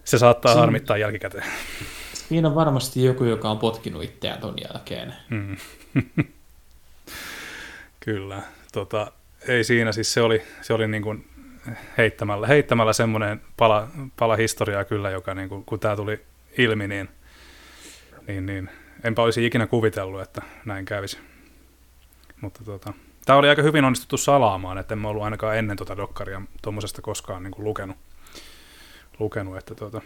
[0.05, 0.61] Se saattaa Siin...
[0.61, 1.45] harmittaa jälkikäteen.
[2.13, 5.15] Siinä on varmasti joku, joka on potkinut itseään ton jälkeen.
[5.31, 5.57] Mm.
[8.01, 8.43] Kyllä.
[8.73, 9.13] Tota,
[9.49, 11.29] ei siinä, siis se oli, se oli niin kuin
[11.99, 16.21] heittämällä, heittämällä semmoinen pala, pala historiaa kyllä, joka niin kuin, kun tämä tuli
[16.59, 17.09] ilmi, niin,
[18.27, 18.71] niin, niin
[19.05, 21.19] enpä olisi ikinä kuvitellut, että näin kävisi.
[22.41, 22.93] Mutta tota,
[23.25, 27.03] tämä oli aika hyvin onnistuttu salaamaan, että en mä ollut ainakaan ennen tuota dokkaria tuommoisesta
[27.03, 27.97] koskaan niin kuin lukenut.
[29.19, 30.01] lukenut että, tota,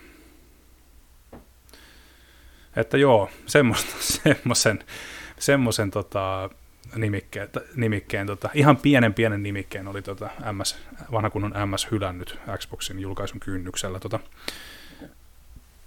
[2.77, 4.79] että joo, semmoisen,
[5.39, 6.51] semmoisen tota,
[6.97, 10.79] nimikkeen, nimikkeen tota, ihan pienen pienen nimikkeen oli tota MS,
[11.13, 14.01] vanha kunnon MS hylännyt Xboxin julkaisun kynnyksellä.
[14.01, 14.21] Tota,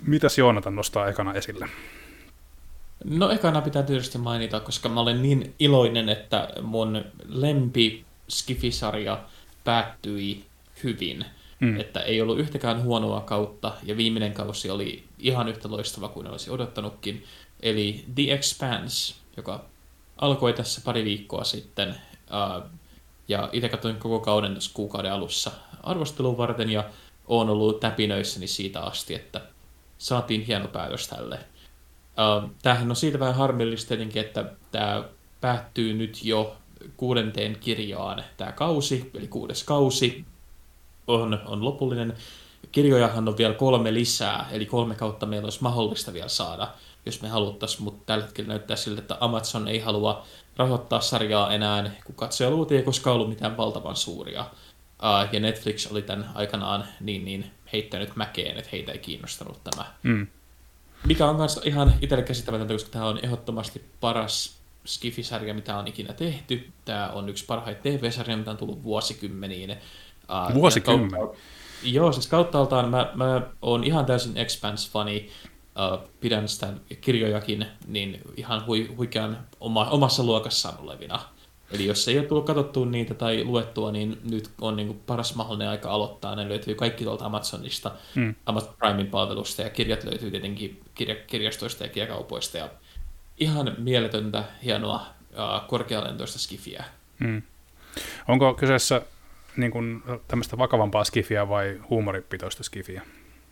[0.08, 1.70] mitäs Joonatan nostaa ekana esille?
[3.04, 9.24] No ekana pitää tietysti mainita, koska mä olen niin iloinen, että mun lempi Skifisarja
[9.64, 10.46] päättyi
[10.84, 11.26] hyvin.
[11.60, 11.80] Mm.
[11.80, 16.52] Että ei ollut yhtäkään huonoa kautta, ja viimeinen kausi oli ihan yhtä loistava kuin olisi
[16.52, 17.24] odottanutkin.
[17.60, 19.66] eli The Expanse, joka
[20.18, 22.70] alkoi tässä pari viikkoa sitten, uh,
[23.28, 25.52] ja itse katsoin koko kauden tässä kuukauden alussa
[25.84, 26.84] arvostelun varten, ja
[27.28, 29.42] olen ollut täpinöissäni siitä asti, että
[29.98, 31.40] saatiin hieno päätös tälle.
[32.12, 35.04] Uh, tämähän on siitä vähän harmillista tietenkin, että tämä
[35.42, 36.56] päättyy nyt jo
[36.98, 40.26] kuudenteen kirjaan tämä kausi, eli kuudes kausi
[41.08, 42.14] on, on lopullinen.
[42.72, 46.68] Kirjojahan on vielä kolme lisää, eli kolme kautta meillä olisi mahdollista vielä saada,
[47.06, 50.26] jos me haluttaisiin, mutta tällä hetkellä näyttää siltä, että Amazon ei halua
[50.58, 54.42] rahoittaa sarjaa enää, kun katsojaluvut ei koskaan ollut mitään valtavan suuria.
[54.42, 59.86] Uh, ja Netflix oli tämän aikanaan niin, niin heittänyt mäkeen, että heitä ei kiinnostanut tämä.
[60.04, 60.28] Mm.
[61.06, 66.14] Mikä on myös ihan itselle käsittämätöntä, koska tämä on ehdottomasti paras Skifi-sarja, mitä on ikinä
[66.14, 66.72] tehty.
[66.86, 69.76] Tämä on yksi parhaita TV-sarja, mitä on tullut vuosikymmeniin.
[70.54, 71.22] Vuosikymmen?
[71.84, 75.30] joo, siis kauttaaltaan mä, mä oon ihan täysin Expanse-fani.
[75.72, 81.20] Uh, pidän sitä kirjojakin niin ihan hui, huikean oma, omassa luokassaan olevina.
[81.72, 85.36] Eli jos ei ole tullut katsottua niitä tai luettua, niin nyt on niin kuin paras
[85.36, 86.36] mahdollinen aika aloittaa.
[86.36, 88.36] Ne löytyy kaikki tuolta Amazonista, mm.
[88.46, 92.58] Amazon Primein palvelusta, ja kirjat löytyy tietenkin kirja, kirjastoista ja kirjakaupoista.
[92.58, 92.70] Ja
[93.38, 95.06] ihan mieletöntä, hienoa,
[95.68, 96.84] korkealentoista skifiä.
[97.20, 97.42] Mm.
[98.28, 99.02] Onko kyseessä
[99.58, 103.02] niin kuin, tämmöistä vakavampaa skifiä vai huumoripitoista skifiä?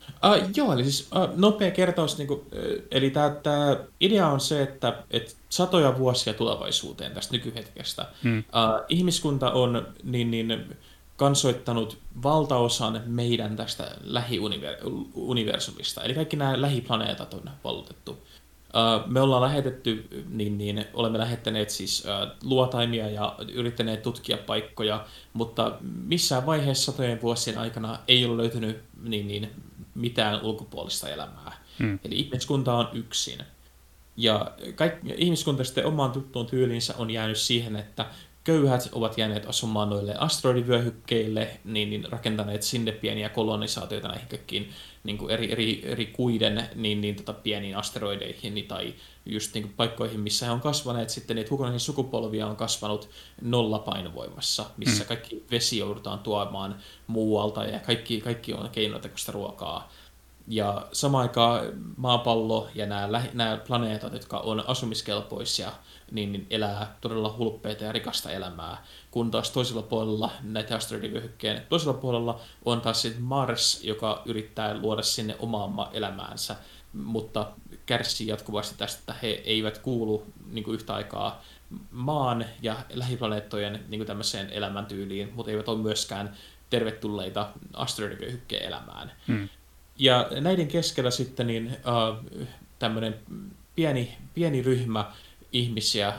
[0.09, 4.61] Uh, joo, eli siis uh, nopea kertaus, niin kuin, uh, eli tämä idea on se,
[4.61, 8.39] että et satoja vuosia tulevaisuuteen tästä nykyhetkestä hmm.
[8.39, 10.77] uh, ihmiskunta on niin, niin,
[11.19, 18.17] kansoittanut valtaosan meidän tästä lähiuniversumista, eli kaikki nämä lähiplaneetat on valutettu.
[19.05, 22.03] Me ollaan lähetetty, niin, niin olemme lähettäneet siis
[22.43, 29.27] luotaimia ja yrittäneet tutkia paikkoja, mutta missään vaiheessa satojen vuosien aikana ei ole löytynyt niin,
[29.27, 29.49] niin,
[29.99, 31.51] mitään ulkopuolista elämää.
[31.79, 31.99] Hmm.
[32.03, 33.37] Eli ihmiskunta on yksin.
[34.17, 38.05] Ja kaikki, ihmiskunta sitten omaan tuttuun tyyliinsä on jäänyt siihen, että
[38.43, 44.69] köyhät ovat jääneet asumaan noille asteroidivyöhykkeille, niin, niin rakentaneet sinne pieniä kolonisaatioita näihin kaikkiin
[45.03, 48.93] niin kuin eri, eri, eri kuiden niin, niin, tota, pieniin asteroideihin niin, tai
[49.33, 53.09] just niin kuin paikkoihin, missä he on kasvaneet sitten, niitä hukonaisia sukupolvia on kasvanut
[53.41, 55.07] nollapainovoimassa, missä mm.
[55.07, 56.75] kaikki vesi joudutaan tuomaan
[57.07, 59.89] muualta ja kaikki, kaikki on keinotekoista ruokaa.
[60.47, 61.65] Ja samaan aikaan
[61.97, 65.71] maapallo ja nämä, nämä planeetat, jotka on asumiskelpoisia,
[66.11, 71.93] niin, niin elää todella hulppeita ja rikasta elämää, kun taas toisella puolella näitä asteroidivyöhykkeen toisella
[71.93, 76.55] puolella on taas sitten Mars, joka yrittää luoda sinne omaa elämäänsä,
[76.93, 77.51] mutta
[77.89, 81.43] kärsii jatkuvasti tästä, että he eivät kuulu niin kuin yhtä aikaa
[81.91, 86.35] maan ja lähiplaneettojen niin kuin tämmöiseen elämäntyyliin, mutta eivät ole myöskään
[86.69, 89.11] tervetulleita asteroidivyöhykkeen elämään.
[89.27, 89.49] Hmm.
[89.97, 92.41] Ja näiden keskellä sitten niin, uh,
[92.79, 93.15] tämmöinen
[93.75, 95.11] pieni, pieni ryhmä
[95.51, 96.13] ihmisiä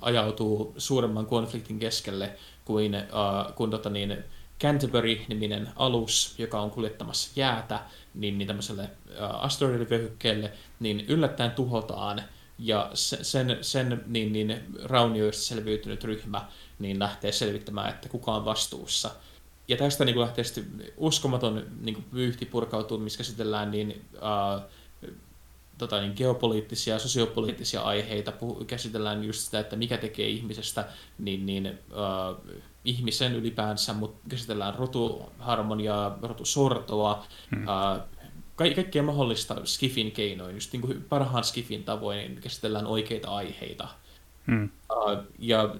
[0.00, 2.30] ajautuu suuremman konfliktin keskelle
[2.64, 4.24] kuin, uh, kuin tota niin,
[4.60, 7.80] Canterbury-niminen alus, joka on kuljettamassa jäätä
[8.14, 12.22] niin, niin tämmöiselle uh, asteroidivyöhykkeelle, niin yllättäen tuhotaan
[12.58, 16.46] ja sen, sen niin, niin raunioista selviytynyt ryhmä
[16.78, 19.10] niin lähtee selvittämään, että kuka on vastuussa.
[19.68, 24.70] Ja tästä niin lähtee sitten uskomaton niin vyyhti purkautuu, missä käsitellään niin, uh,
[25.78, 30.88] tota, niin geopoliittisia ja sosiopoliittisia aiheita, puhu, käsitellään just sitä, että mikä tekee ihmisestä
[31.18, 32.52] niin, niin, uh,
[32.86, 37.26] ihmisen ylipäänsä, mutta käsitellään rotuharmoniaa, rotusortoa,
[37.56, 37.62] hmm.
[37.62, 38.02] uh,
[38.56, 43.88] ka- kaikkea mahdollista skifin keinoin, just niin kuin parhaan skifin tavoin niin käsitellään oikeita aiheita.
[44.46, 44.64] Hmm.
[44.64, 45.74] Uh, ja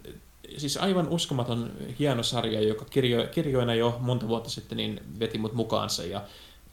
[0.57, 5.52] siis aivan uskomaton hieno sarja, joka kirjo, kirjoina jo monta vuotta sitten niin veti mut
[5.52, 6.22] mukaansa ja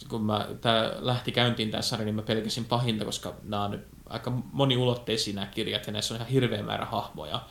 [0.10, 3.80] kun mä, tää lähti käyntiin tämä sarja, niin mä pelkäsin pahinta, koska nämä on
[4.10, 7.42] aika moniulotteisia nämä kirjat, ja näissä on ihan hirveä määrä hahmoja.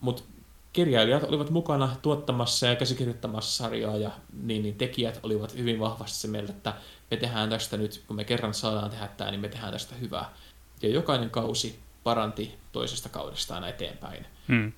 [0.00, 0.22] Mutta
[0.76, 4.10] kirjailijat olivat mukana tuottamassa ja käsikirjoittamassa sarjaa, ja
[4.42, 6.74] niin, niin tekijät olivat hyvin vahvasti se mieltä, että
[7.10, 10.32] me tehdään tästä nyt, kun me kerran saadaan tehdä tämä, niin me tehdään tästä hyvää.
[10.82, 14.26] Ja jokainen kausi paranti toisesta kaudestaan eteenpäin.
[14.48, 14.72] Hmm.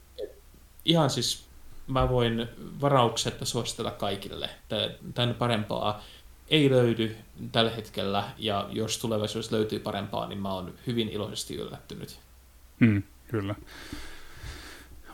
[0.85, 1.45] Ihan siis
[1.87, 2.49] mä voin
[2.81, 4.51] varauksetta suositella kaikille
[5.15, 6.03] tämän parempaa
[6.51, 7.17] ei löydy
[7.53, 12.19] tällä hetkellä, ja jos tulevaisuudessa löytyy parempaa, niin mä oon hyvin iloisesti yllättynyt.
[12.81, 13.55] Hmm, kyllä.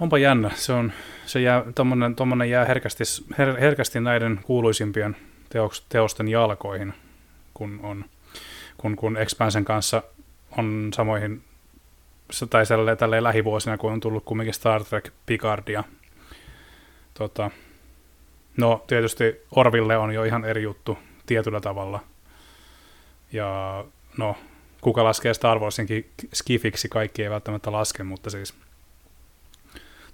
[0.01, 0.51] Onpa jännä.
[0.55, 0.93] Se, on,
[1.27, 3.05] se jää, tommonen, tommonen jää herkästi,
[3.39, 5.17] her, herkästi näiden kuuluisimpien
[5.49, 6.95] teoks, teosten jalkoihin,
[7.55, 8.05] kun, on,
[8.77, 10.03] kun, kun Expansen kanssa
[10.59, 11.43] on samoihin,
[12.51, 15.85] tai tälleen, tälleen lähivuosina, kun on tullut kumminkin Star Trek Picardia.
[17.15, 17.51] Tota,
[18.57, 22.01] no, tietysti Orville on jo ihan eri juttu, tietyllä tavalla.
[23.33, 23.85] Ja
[24.19, 24.37] no,
[24.81, 28.55] kuka laskee Star Warsinkin skifiksi, kaikki ei välttämättä laske, mutta siis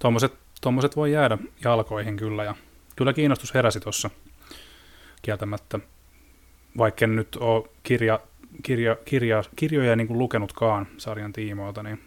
[0.01, 2.55] tuommoiset tommoset voi jäädä jalkoihin kyllä, ja
[2.95, 4.09] kyllä kiinnostus heräsi tuossa
[5.21, 5.79] kieltämättä,
[6.77, 8.19] vaikka en nyt ole kirja,
[8.63, 12.03] kirja, kirja, kirjoja niin kuin lukenutkaan sarjan tiimoilta, niin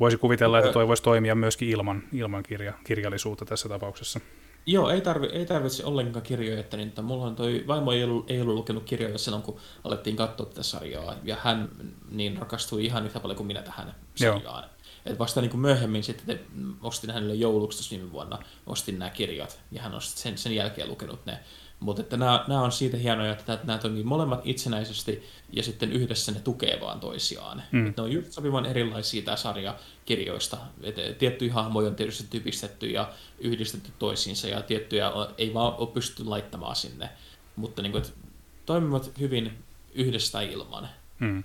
[0.00, 4.20] voisi kuvitella, että toi voisi toimia myöskin ilman, ilman kirja, kirjallisuutta tässä tapauksessa.
[4.66, 8.04] Joo, ei, tarvi, ei tarvitse ollenkaan kirjoja, että, niin, että mulla on toi vaimo ei
[8.04, 11.68] ollut, ei ollut lukenut kirjoja silloin, kun alettiin katsoa tätä sarjaa, ja hän
[12.10, 14.73] niin rakastui ihan yhtä paljon kuin minä tähän sarjaan.
[15.06, 16.40] Et vasta niin kuin myöhemmin sitten
[16.82, 21.26] ostin hänelle jouluksi viime vuonna, ostin nämä kirjat, ja hän on sen, sen jälkeen lukenut
[21.26, 21.38] ne.
[21.80, 26.32] Mutta että nämä, nämä on siitä hienoja, että nämä toimii molemmat itsenäisesti ja sitten yhdessä
[26.32, 27.62] ne tukee vaan toisiaan.
[27.72, 27.86] Mm.
[27.86, 30.56] Että ne on just sopivan erilaisia tämä sarja kirjoista.
[30.82, 36.24] Et tiettyjä hahmoja on tietysti typistetty ja yhdistetty toisiinsa ja tiettyjä ei vaan ole pystytty
[36.24, 37.08] laittamaan sinne.
[37.56, 38.18] Mutta niin kuin, että
[38.66, 39.58] toimivat hyvin
[39.94, 40.88] yhdestä ilman.
[41.18, 41.44] Mm.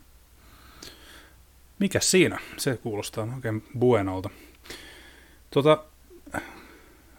[1.79, 2.39] Mikä siinä?
[2.57, 4.29] Se kuulostaa oikein buenolta.
[5.51, 5.83] Tota,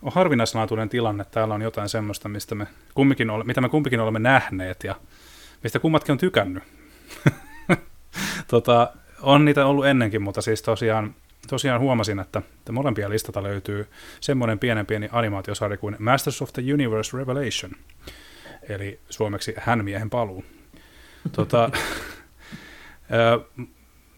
[0.03, 1.25] on harvinaislaatuinen tilanne.
[1.31, 4.95] Täällä on jotain semmoista, mistä me kumpikin ole, mitä me kumpikin olemme nähneet ja
[5.63, 6.63] mistä kummatkin on tykännyt.
[8.51, 8.93] tota,
[9.23, 11.15] on niitä ollut ennenkin, mutta siis tosiaan,
[11.49, 13.89] tosiaan huomasin, että, että molempia listata löytyy
[14.21, 17.73] semmoinen pienen pieni animaatiosarja kuin Masters of the Universe Revelation,
[18.69, 20.45] eli suomeksi Hänmiehen paluu.
[21.33, 21.71] Tota,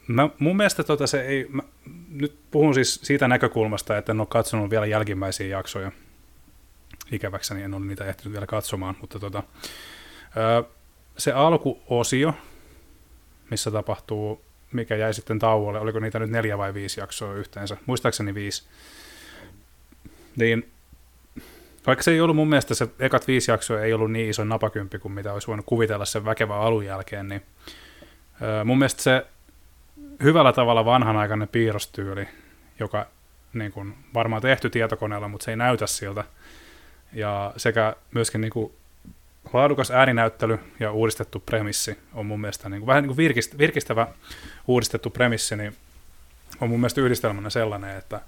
[0.07, 1.63] mä, mun mielestä tota se ei, mä,
[2.09, 5.93] nyt puhun siis siitä näkökulmasta, että en ole katsonut vielä jälkimmäisiä jaksoja.
[7.13, 9.43] Ikäväkseni en ole niitä ehtinyt vielä katsomaan, mutta tota,
[11.19, 12.35] se alkuosio,
[13.51, 18.35] missä tapahtuu, mikä jäi sitten tauolle, oliko niitä nyt neljä vai viisi jaksoa yhteensä, muistaakseni
[18.35, 18.65] viisi,
[20.37, 20.71] niin
[21.87, 24.99] vaikka se ei ollut mun mielestä se ekat viisi jaksoa ei ollut niin iso napakymppi
[24.99, 27.43] kuin mitä olisi voinut kuvitella sen väkevän alun jälkeen, niin
[28.65, 29.27] mun mielestä se
[30.23, 32.29] hyvällä tavalla vanhanaikainen piirrostyyli,
[32.79, 33.07] joka
[33.53, 36.25] niin kuin, varmaan tehty tietokoneella, mutta se ei näytä siltä.
[37.13, 38.73] Ja sekä myöskin niin kuin,
[39.53, 44.07] laadukas ääninäyttely ja uudistettu premissi on mun mielestä niin kuin, vähän niin kuin virkistävä
[44.67, 45.77] uudistettu premissi, niin
[46.61, 48.21] on mun mielestä yhdistelmänä sellainen, että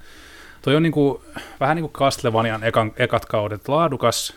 [0.62, 1.22] toi on niin kuin,
[1.61, 4.36] vähän niin kuin Castlevanian ekan, ekat kaudet, laadukas,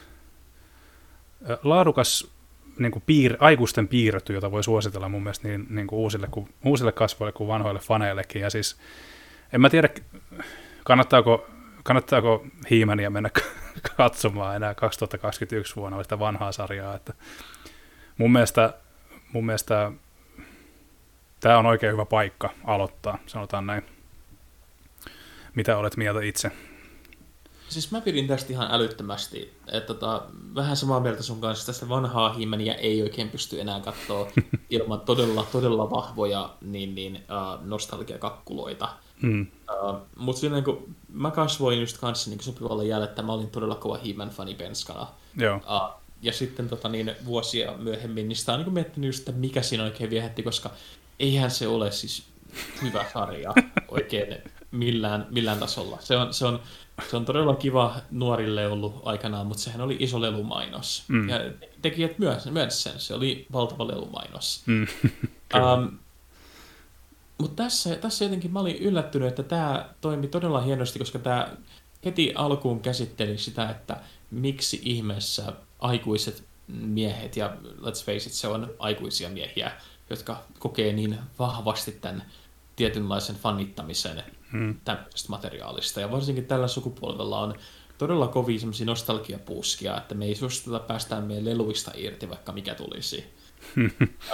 [1.64, 2.37] laadukas
[2.80, 6.50] niin kuin piir, aikuisten piirretty, jota voi suositella mun mielestä niin, niin kuin uusille, kuin,
[6.66, 8.42] uusille kasvoille kuin vanhoille faneillekin.
[8.42, 8.78] Ja siis,
[9.54, 9.90] en mä tiedä,
[10.84, 11.48] kannattaako,
[11.84, 13.30] kannattaako Hiimania mennä
[13.98, 16.96] katsomaan enää 2021 vuonna sitä vanhaa sarjaa.
[16.96, 17.14] Että
[18.18, 18.74] mun mielestä,
[19.34, 19.92] mun mielestä
[21.40, 23.84] tämä on oikein hyvä paikka aloittaa, sanotaan näin.
[25.56, 26.52] Mitä olet mieltä itse?
[27.70, 29.53] Siis mä pidin tästä ihan älyttömästi.
[29.68, 30.22] Että tota,
[30.55, 34.32] vähän samaa mieltä sun kanssa, tästä vanhaa himmeniä ei oikein pysty enää katsoa
[34.70, 38.89] ilman todella, todella vahvoja niin, niin, uh, nostalgiakakkuloita.
[39.22, 39.47] Mm.
[39.88, 43.76] Uh, Mutta silleen kun mä kasvoin just kanssa niin sopivalla jäljellä, että mä olin todella
[43.76, 45.07] kova He-Man fani penskana.
[45.38, 45.55] Joo.
[45.55, 49.61] Uh, ja sitten tota, niin, vuosia myöhemmin, niin sitä on niin miettinyt just, että mikä
[49.61, 50.70] siinä oikein viehätti, koska
[51.20, 52.24] eihän se ole siis
[52.82, 53.53] hyvä sarja
[53.88, 54.38] oikein
[54.72, 55.97] millään, millään tasolla.
[56.01, 56.59] Se on, se on
[57.09, 61.03] se on todella kiva nuorille ollut aikanaan, mutta sehän oli iso lelumainos.
[61.07, 61.30] Mm.
[61.30, 61.39] Ja
[61.82, 64.63] tekijät myös, myös sen, se oli valtava lelumainos.
[64.65, 64.88] Mm.
[65.57, 65.97] um,
[67.38, 71.47] mutta tässä, tässä jotenkin mä olin yllättynyt, että tämä toimi todella hienosti, koska tämä
[72.05, 73.97] heti alkuun käsitteli sitä, että
[74.32, 79.72] miksi ihmeessä aikuiset miehet, ja let's face it, se on aikuisia miehiä,
[80.09, 82.24] jotka kokee niin vahvasti tämän
[82.76, 84.76] tietynlaisen fanittamisen hmm.
[84.86, 86.02] tämmöisestä materiaalista.
[86.02, 87.56] Ja varsinkin tällä sukupolvella on
[87.98, 93.26] todella kovin semmoisia nostalgiapuuskia, että me ei suosteta päästään meidän leluista irti, vaikka mikä tulisi.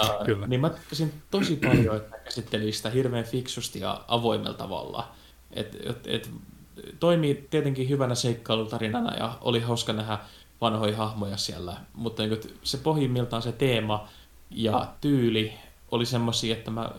[0.02, 0.46] uh, Kyllä.
[0.46, 5.12] Niin mä tykkäsin tosi paljon, että käsitteli sitä hirveän fiksusti ja avoimella tavalla.
[5.50, 6.30] Et, et, et,
[7.00, 10.18] toimii tietenkin hyvänä seikkailutarinana ja oli hauska nähdä
[10.60, 14.08] vanhoja hahmoja siellä, mutta niin, se pohjimmiltaan se teema
[14.50, 15.52] ja tyyli
[15.90, 16.90] oli semmoisia, että mä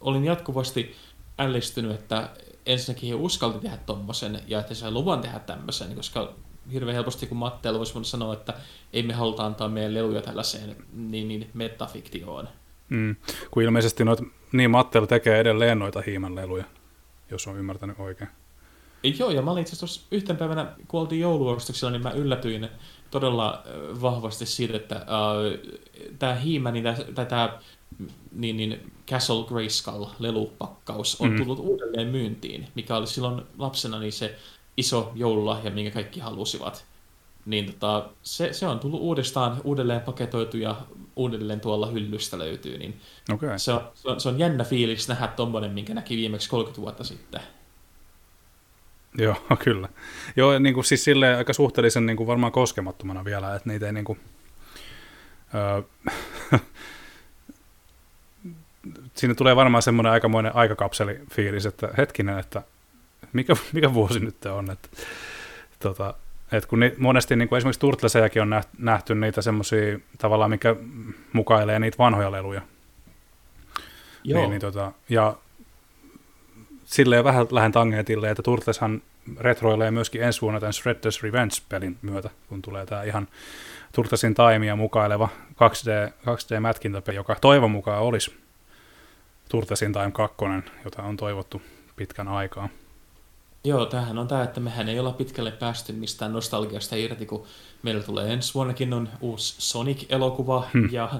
[0.00, 0.96] olin jatkuvasti
[1.38, 2.30] ällistynyt, että
[2.66, 6.32] ensinnäkin he uskalti tehdä tommosen ja että sai luvan tehdä tämmöisen, koska
[6.72, 8.54] hirveän helposti kun Mattelu voisi sanoa, että
[8.92, 12.48] ei me haluta antaa meidän leluja tällaiseen niin, niin metafiktioon.
[12.88, 13.16] Mm.
[13.50, 14.20] Kun ilmeisesti noit,
[14.52, 16.64] niin Mattelu tekee edelleen noita hiiman leluja,
[17.30, 18.30] jos on ymmärtänyt oikein.
[19.18, 22.68] Joo, ja mä olin itse asiassa yhten päivänä, kun oltiin jouluostoksilla, niin mä yllätyin
[23.10, 23.62] todella
[24.02, 25.72] vahvasti siitä, että uh,
[26.18, 26.84] tämä hiima, niin
[27.28, 27.58] tämä
[28.32, 31.36] niin, niin Castle Grayskull lelupakkaus on mm.
[31.36, 34.38] tullut uudelleen myyntiin, mikä oli silloin lapsena niin se
[34.76, 36.84] iso joululahja, minkä kaikki halusivat.
[37.46, 40.76] niin tota, se, se, on tullut uudestaan uudelleen paketoitu ja
[41.16, 43.00] uudelleen tuolla hyllystä löytyy, niin
[43.32, 43.58] okay.
[43.58, 47.04] se, on, se, on, se on jännä fiilis nähdä tommonen, minkä näki viimeksi 30 vuotta
[47.04, 47.40] sitten.
[49.18, 49.88] Joo, kyllä.
[50.36, 53.92] Joo, niin kuin siis silleen aika suhteellisen niin kuin varmaan koskemattomana vielä, että niitä ei
[53.92, 54.20] niin kuin,
[55.54, 55.82] öö,
[59.14, 62.62] siinä tulee varmaan semmoinen aikamoinen aikakapseli fiilis, että hetkinen, että
[63.32, 64.88] mikä, mikä vuosi nyt on, että
[65.78, 66.14] tota,
[66.52, 70.76] et kun ni, monesti niin kuin esimerkiksi Turtlesejakin on nähty niitä semmoisia tavallaan, mikä
[71.32, 72.60] mukailee niitä vanhoja leluja.
[74.24, 74.40] Joo.
[74.40, 75.36] Niin, niin, tota, ja
[76.84, 79.02] silleen vähän lähden tangentille, että Turtleshan
[79.40, 83.28] retroilee myöskin ensi vuonna tämän Shredder's Revenge-pelin myötä, kun tulee tämä ihan
[83.92, 88.41] Turtlesin taimia mukaileva 2D, 2D-mätkintäpeli, joka toivon mukaan olisi
[89.52, 90.36] Turtlesin Time 2,
[90.84, 91.62] jota on toivottu
[91.96, 92.68] pitkän aikaa.
[93.64, 97.44] Joo, tämähän on tämä, että mehän ei olla pitkälle päästy mistään nostalgiasta irti, kun
[97.82, 100.88] meillä tulee ensi vuonnakin on uusi Sonic-elokuva, hmm.
[100.92, 101.10] ja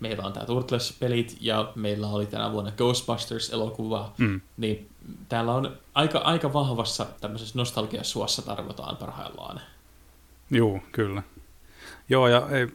[0.00, 4.40] meillä on tämä Turtles-pelit, ja meillä oli tänä vuonna Ghostbusters-elokuva, hmm.
[4.56, 4.88] niin
[5.28, 9.60] täällä on aika, aika vahvassa tämmöisessä nostalgiasuossa tarvitaan parhaillaan.
[10.50, 11.22] Joo, kyllä.
[12.08, 12.68] Joo, ja ei,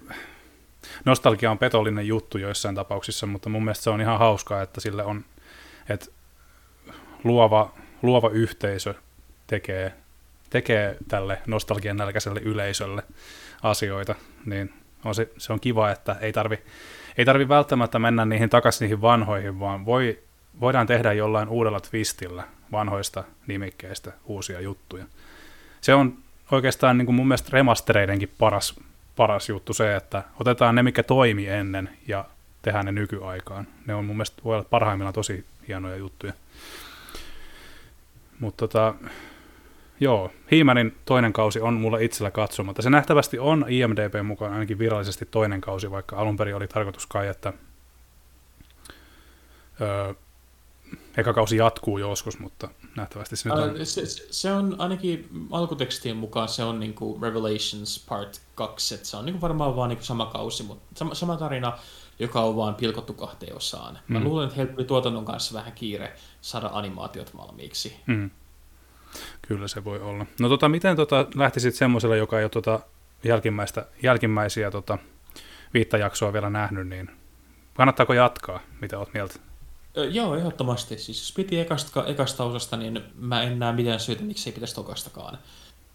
[1.05, 5.03] nostalgia on petollinen juttu joissain tapauksissa, mutta mun mielestä se on ihan hauskaa, että sille
[5.03, 5.25] on,
[5.89, 6.05] että
[7.23, 7.71] luova,
[8.01, 8.93] luova yhteisö
[9.47, 9.93] tekee,
[10.49, 13.03] tekee tälle nostalgian nälkäiselle yleisölle
[13.63, 14.73] asioita, niin
[15.05, 16.59] on se, se on kiva, että ei tarvi,
[17.17, 20.19] ei tarvi välttämättä mennä niihin takaisin niihin vanhoihin, vaan voi,
[20.61, 25.05] voidaan tehdä jollain uudella twistillä vanhoista nimikkeistä uusia juttuja.
[25.81, 26.17] Se on
[26.51, 28.79] oikeastaan niin kuin mun mielestä remastereidenkin paras,
[29.19, 32.25] paras juttu se, että otetaan ne, mikä toimi ennen ja
[32.61, 33.67] tehdään ne nykyaikaan.
[33.85, 36.33] Ne on mun mielestä voi olla parhaimmillaan tosi hienoja juttuja.
[38.39, 38.95] Mutta tota,
[39.99, 42.81] joo, Hiimanin toinen kausi on mulla itsellä katsomatta.
[42.81, 47.27] Se nähtävästi on IMDB mukaan ainakin virallisesti toinen kausi, vaikka alun perin oli tarkoitus kai,
[47.27, 47.53] että
[49.81, 50.13] öö,
[51.17, 53.85] eka kausi jatkuu joskus, mutta nähtävästi se nyt on.
[53.85, 59.25] Se, se on ainakin alkutekstien mukaan se on niinku Revelations Part 2, että se on
[59.25, 61.77] niinku varmaan vaan niinku sama kausi, mutta sama, sama tarina,
[62.19, 63.99] joka on vaan pilkottu kahteen osaan.
[64.07, 64.25] Mä mm.
[64.25, 67.95] luulen, että heillä oli tuotannon kanssa vähän kiire saada animaatiot valmiiksi.
[68.05, 68.29] Mm.
[69.41, 70.25] Kyllä se voi olla.
[70.39, 72.79] No tota, miten tota, lähtisit semmoiselle, joka ei ole tota
[73.23, 74.97] jälkimmäistä, jälkimmäisiä tota,
[75.73, 77.09] viittä jaksoa vielä nähnyt, niin
[77.73, 78.59] kannattaako jatkaa?
[78.81, 79.39] Mitä oot mieltä?
[80.11, 80.97] Joo, ehdottomasti.
[80.97, 84.75] Siis jos piti ekasta, ekasta osasta, niin mä en näe mitään syytä, miksi ei pitäisi
[84.75, 85.37] tokastakaan.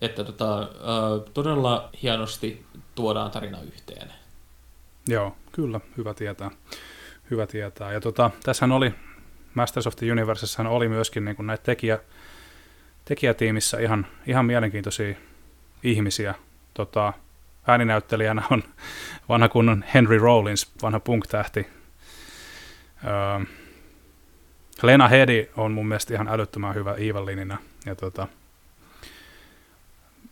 [0.01, 0.68] Että tota,
[1.34, 2.64] todella hienosti
[2.95, 4.12] tuodaan tarina yhteen.
[5.09, 6.51] Joo, kyllä, hyvä tietää.
[7.30, 7.92] Hyvä tietää.
[7.92, 8.95] Ja tota, tässähän oli,
[9.55, 11.99] Masters of the Universessa oli myöskin niin näitä tekijä,
[13.05, 15.14] tekijätiimissä ihan, ihan mielenkiintoisia
[15.82, 16.34] ihmisiä.
[16.74, 17.12] Tota,
[17.66, 18.62] ääninäyttelijänä on
[19.28, 21.66] vanha kunnon Henry Rollins, vanha punk-tähti.
[23.05, 23.45] Öö,
[24.82, 27.59] Lena Headey on mun mielestä ihan älyttömän hyvä Evelinina.
[27.86, 28.28] Ja tota,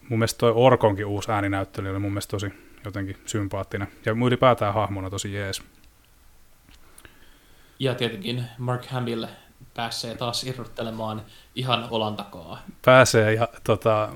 [0.08, 2.52] mun mielestä toi Orkonkin uusi ääninäyttely oli mun mielestä tosi
[2.84, 3.88] jotenkin sympaattinen.
[4.06, 5.62] Ja ylipäätään hahmona tosi jees.
[7.78, 9.24] Ja tietenkin Mark Hamill
[9.74, 11.22] pääsee taas irrottelemaan
[11.54, 12.62] ihan olan takaa.
[12.84, 14.08] Pääsee, ja tota,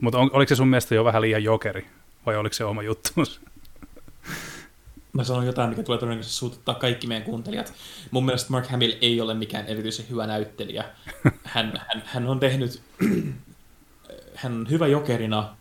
[0.00, 1.86] mutta on, oliko se sun mielestä jo vähän liian jokeri,
[2.26, 3.40] vai oliko se oma juttuus?
[5.12, 7.72] Mä sanon jotain, mikä tulee todennäköisesti suututtaa kaikki meidän kuuntelijat.
[8.10, 10.84] Mun mielestä Mark Hamill ei ole mikään erityisen hyvä näyttelijä.
[11.44, 12.82] Hän, hän, hän on tehnyt,
[14.38, 15.56] hän on hyvä jokerina,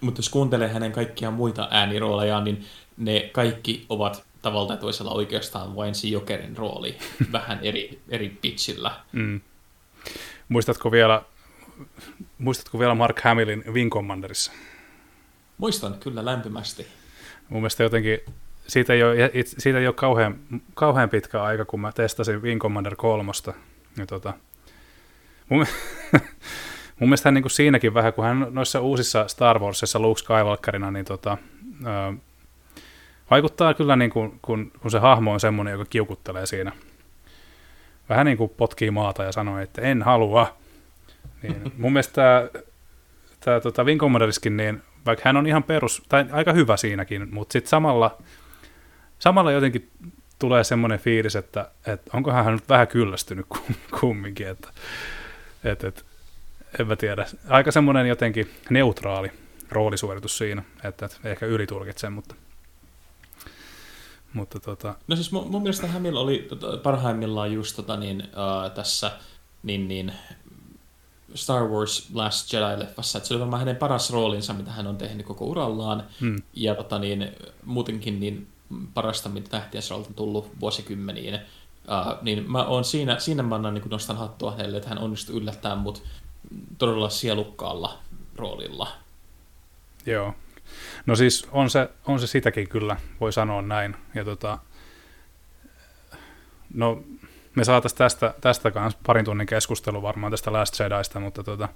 [0.00, 2.64] mutta jos kuuntelee hänen kaikkia muita ääniroolejaan, niin
[2.96, 6.96] ne kaikki ovat tavalla tai toisella oikeastaan vain se jokerin rooli,
[7.32, 8.90] vähän eri, eri pitchillä.
[9.12, 9.40] Mm.
[10.48, 11.22] Muistatko vielä,
[12.38, 14.52] muistatko vielä Mark Hamillin Wing Commanderissa?
[15.58, 16.86] Muistan kyllä lämpimästi.
[17.48, 18.20] Mun mielestä jotenkin
[18.66, 20.38] siitä ei ole, siitä ei ole kauhean,
[20.74, 23.32] kauhean pitkä aika, kun mä testasin Wing Commander 3.
[23.96, 24.34] Ja tota,
[25.48, 25.66] mun,
[26.98, 31.04] mun mielestä niin kuin siinäkin vähän, kun hän noissa uusissa Star Warsissa Luke Skywalkerina, niin
[31.04, 31.38] tota,
[31.86, 32.16] ö,
[33.30, 36.72] vaikuttaa kyllä, niin kuin, kun, kun se hahmo on semmoinen, joka kiukuttelee siinä.
[38.08, 40.56] Vähän niin kuin potkii maata ja sanoo, että en halua.
[41.42, 42.50] Niin, mun mielestä
[43.40, 47.52] tämä tota Wing Commanderiskin, niin vaikka hän on ihan perus, tai aika hyvä siinäkin, mutta
[47.52, 48.18] sitten samalla
[49.18, 49.90] samalla jotenkin
[50.38, 53.46] tulee semmoinen fiilis, että, että onkohan hän nyt vähän kyllästynyt
[54.00, 54.68] kumminkin, että,
[55.64, 56.02] että, että
[56.78, 57.26] en mä tiedä.
[57.48, 59.32] Aika semmoinen jotenkin neutraali
[59.70, 62.34] roolisuoritus siinä, että, että ehkä ylitulkitsen, mutta
[64.32, 64.94] mutta tota...
[65.08, 69.12] No siis mun, mun mielestä Hämillä oli tota, parhaimmillaan just tota, niin, uh, tässä
[69.62, 70.12] niin, niin,
[71.34, 75.26] Star Wars Last Jedi-leffassa, että se oli varmaan hänen paras roolinsa, mitä hän on tehnyt
[75.26, 76.42] koko urallaan, Hmm.
[76.54, 77.32] ja tota, niin,
[77.64, 78.46] muutenkin niin
[78.94, 81.34] parasta, mitä tähtiä on tullut vuosikymmeniin.
[81.34, 85.36] Uh, niin mä oon siinä, siinä mä annan, niin nostan hattua hänelle, että hän onnistui
[85.36, 86.02] yllättämään mut
[86.78, 87.98] todella sielukkaalla
[88.36, 88.88] roolilla.
[90.06, 90.34] Joo.
[91.06, 93.96] No siis on se, on se sitäkin kyllä, voi sanoa näin.
[94.14, 94.58] Ja tota,
[96.74, 97.02] no
[97.54, 101.68] me saataisiin tästä, tästä kanssa parin tunnin keskustelu varmaan tästä Last Jediista, mutta tota,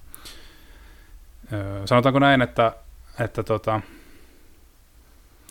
[1.85, 2.73] sanotaanko näin, että,
[3.21, 3.81] että tota,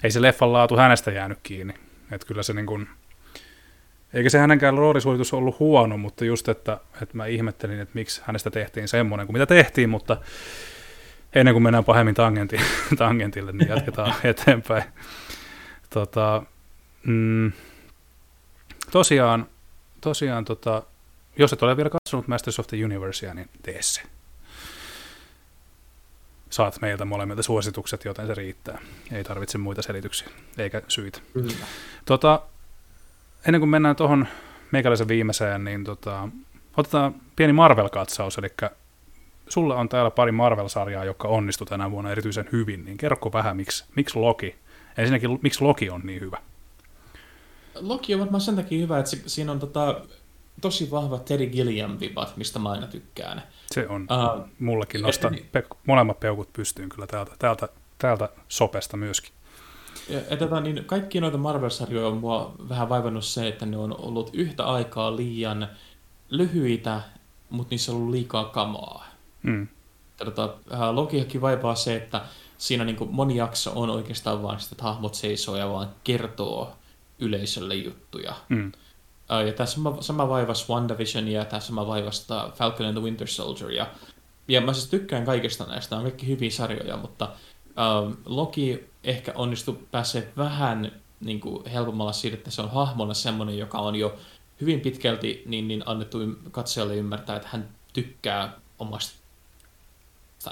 [0.03, 1.73] ei se leffan laatu hänestä jäänyt kiinni.
[2.11, 2.89] Että kyllä se niin kuin,
[4.13, 8.51] eikä se hänenkään roolisuoritus ollut huono, mutta just, että, että mä ihmettelin, että miksi hänestä
[8.51, 10.17] tehtiin semmoinen kuin mitä tehtiin, mutta
[11.35, 12.57] ennen kuin mennään pahemmin tangenti,
[12.97, 14.83] tangentille, niin jatketaan eteenpäin.
[15.89, 16.43] Tota,
[17.03, 17.51] mm,
[18.91, 19.47] tosiaan,
[20.01, 20.83] tosiaan tota,
[21.37, 24.01] jos et ole vielä katsonut Masters of the Universea, niin tee se.
[26.49, 28.81] Saat meiltä molemmilta suositukset, joten se riittää.
[29.11, 31.19] Ei tarvitse muita selityksiä, eikä syitä.
[31.33, 31.53] Kyllä.
[32.05, 32.41] Tota,
[33.47, 34.27] ennen kuin mennään tuohon
[34.71, 36.29] meikäläisen viimeiseen, niin tota,
[36.77, 38.47] otetaan pieni Marvel-katsaus, eli
[39.49, 43.85] sulla on täällä pari Marvel-sarjaa, jotka onnistu tänä vuonna erityisen hyvin, niin kerro vähän, miksi,
[43.95, 44.55] miksi Loki,
[44.97, 46.37] ensinnäkin miksi Loki on niin hyvä?
[47.75, 50.01] Loki on varmaan sen takia hyvä, että siinä on tota,
[50.61, 53.43] tosi vahva Terry Gilliam-vibat, mistä mä aina tykkään.
[53.71, 55.49] Se on, Uh, mullekin nostan niin.
[55.51, 59.33] pe- molemmat peukut pystyyn kyllä täältä, täältä, täältä sopesta myöskin.
[60.29, 64.29] Ja, tota, niin kaikki noita Marvel-sarjoja on mua vähän vaivannut se, että ne on ollut
[64.33, 65.67] yhtä aikaa liian
[66.29, 67.01] lyhyitä,
[67.49, 69.05] mutta niissä on ollut liikaa kamaa.
[69.43, 69.67] Mm,
[70.25, 72.21] Tota, äh, Lokiakin vaivaa se, että
[72.57, 76.71] siinä niin moni jakso on oikeastaan vaan sitä, että hahmot seisoo ja vaan kertoo
[77.19, 78.35] yleisölle juttuja.
[78.49, 78.71] mm,
[79.31, 83.03] Uh, ja tämä sama, sama vaivas WandaVision ja tämä sama vaivas tää Falcon and the
[83.03, 83.71] Winter Soldier.
[83.71, 83.87] Ja,
[84.47, 87.29] ja mä siis tykkään kaikista näistä, nämä on kaikki hyviä sarjoja, mutta
[87.77, 93.57] uh, Loki ehkä onnistui pääsee vähän niin kuin, helpommalla siitä, että se on hahmona semmoinen,
[93.57, 94.17] joka on jo
[94.61, 96.17] hyvin pitkälti niin, niin annettu
[96.51, 99.21] katsojalle ymmärtää, että hän tykkää omasta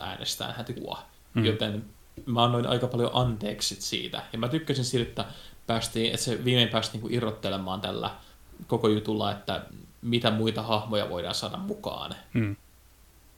[0.01, 1.09] äänestään, hän tykkää.
[1.33, 1.41] Mm.
[1.41, 1.45] Mm.
[1.45, 1.85] Joten
[2.25, 4.23] mä annoin aika paljon anteeksi siitä.
[4.33, 5.25] Ja mä tykkäsin siitä, että,
[5.67, 8.11] päästiin, että se viimein pääsi niin kuin irrottelemaan tällä
[8.67, 9.65] koko jutulla, että
[10.01, 12.15] mitä muita hahmoja voidaan saada mukaan.
[12.33, 12.55] mm,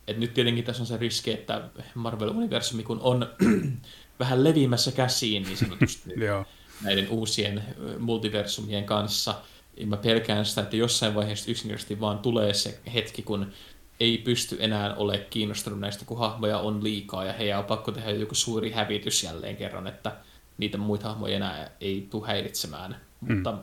[0.07, 3.29] Et nyt tietenkin tässä on se riski, että Marvel-universumi kun on
[4.19, 6.09] vähän levimässä käsiin niin sanotusti
[6.83, 7.63] näiden uusien
[7.99, 9.35] multiversumien kanssa,
[9.77, 13.51] niin mä pelkään sitä, että jossain vaiheessa yksinkertaisesti vaan tulee se hetki, kun
[13.99, 18.11] ei pysty enää ole kiinnostunut näistä, kun hahmoja on liikaa ja heidän on pakko tehdä
[18.11, 20.17] joku suuri hävitys jälleen kerran, että
[20.57, 22.97] niitä muita hahmoja enää ei tule häiritsemään.
[23.21, 23.35] Mm.
[23.35, 23.57] Mutta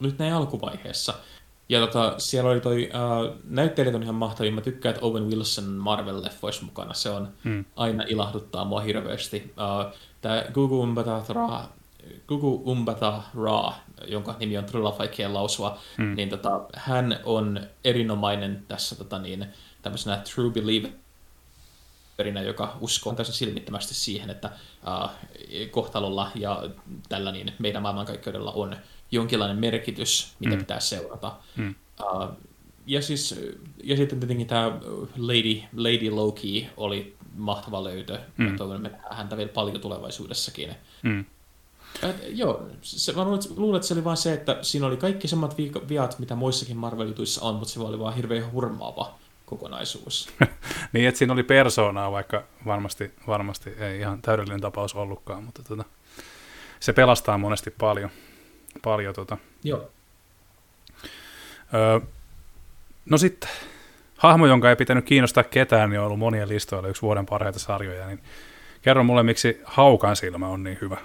[0.00, 1.14] nyt näin alkuvaiheessa.
[1.68, 4.52] Ja tota, siellä oli toi, uh, näyttelijät on ihan mahtavia.
[4.52, 6.94] Mä tykkään, että Owen Wilson Marvel-leffoissa mukana.
[6.94, 9.54] Se on mm, aina ilahduttaa mua hirveästi.
[9.86, 11.64] Uh, Tämä Gugu Umbata Ra,
[12.28, 13.72] Gugu Umbata Ra,
[14.08, 16.04] jonka nimi on todella vaikea lausua, Mm.
[16.04, 16.16] mm.
[16.16, 19.46] niin tota, hän on erinomainen tässä tota, niin,
[19.82, 24.50] tämmöisenä true believerina, joka uskoo täysin silmittömästi siihen, että
[25.04, 25.10] uh,
[25.70, 26.62] kohtalolla ja
[27.08, 28.76] tällä niin meidän maailmankaikkeudella on
[29.10, 30.58] jonkinlainen merkitys, mitä Mm.
[30.58, 31.36] pitää seurata.
[31.56, 31.74] mm,
[32.14, 32.28] Uh,
[32.86, 33.40] ja, siis,
[33.84, 34.66] ja sitten tietenkin tämä
[35.18, 38.18] Lady, Lady Loki oli mahtava löytö.
[38.36, 38.44] Mm.
[38.44, 40.74] Mä toivon, että häntä vielä paljon tulevaisuudessakin.
[41.02, 41.24] mm,
[42.02, 44.96] Et, joo, se, mä luulen, että- luulen, että se oli vaan se, että siinä oli
[44.96, 49.14] kaikki samat vi- viat, mitä muissakin Marvel-jutuissa on, mutta se oli vaan hirveän hurmaava
[49.46, 50.28] kokonaisuus.
[50.92, 55.84] Niin, että siinä oli persoonaa, vaikka varmasti, varmasti ei ihan täydellinen tapaus ollutkaan, mutta tota,
[56.80, 58.10] se pelastaa monesti paljon.
[58.82, 59.36] Paljon tota.
[59.64, 59.90] joo.
[61.74, 62.00] öö,
[63.10, 63.50] no sitten,
[64.18, 68.06] hahmo, jonka ei pitänyt kiinnostaa ketään, niin on ollut monien listoilla yksi vuoden parhaita sarjoja,
[68.06, 68.20] niin
[68.82, 70.96] kerro mulle, miksi Haukan silmä on niin hyvä.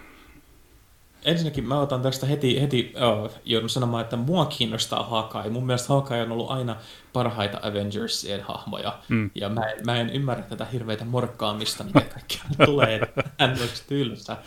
[1.26, 5.49] Ensinnäkin mä otan tästä heti, heti oh, joudun sanomaan, että mua kiinnostaa Hawkeye.
[5.49, 6.76] Mun mielestä Hawkeye on ollut aina
[7.14, 8.99] parhaita Avengersien hahmoja.
[9.10, 9.30] Mm.
[9.35, 12.99] Ja mä en, mä en ymmärrä tätä hirveitä morkkaamista, mitä kaikkea tulee,
[13.39, 14.38] hän olisi tylsä.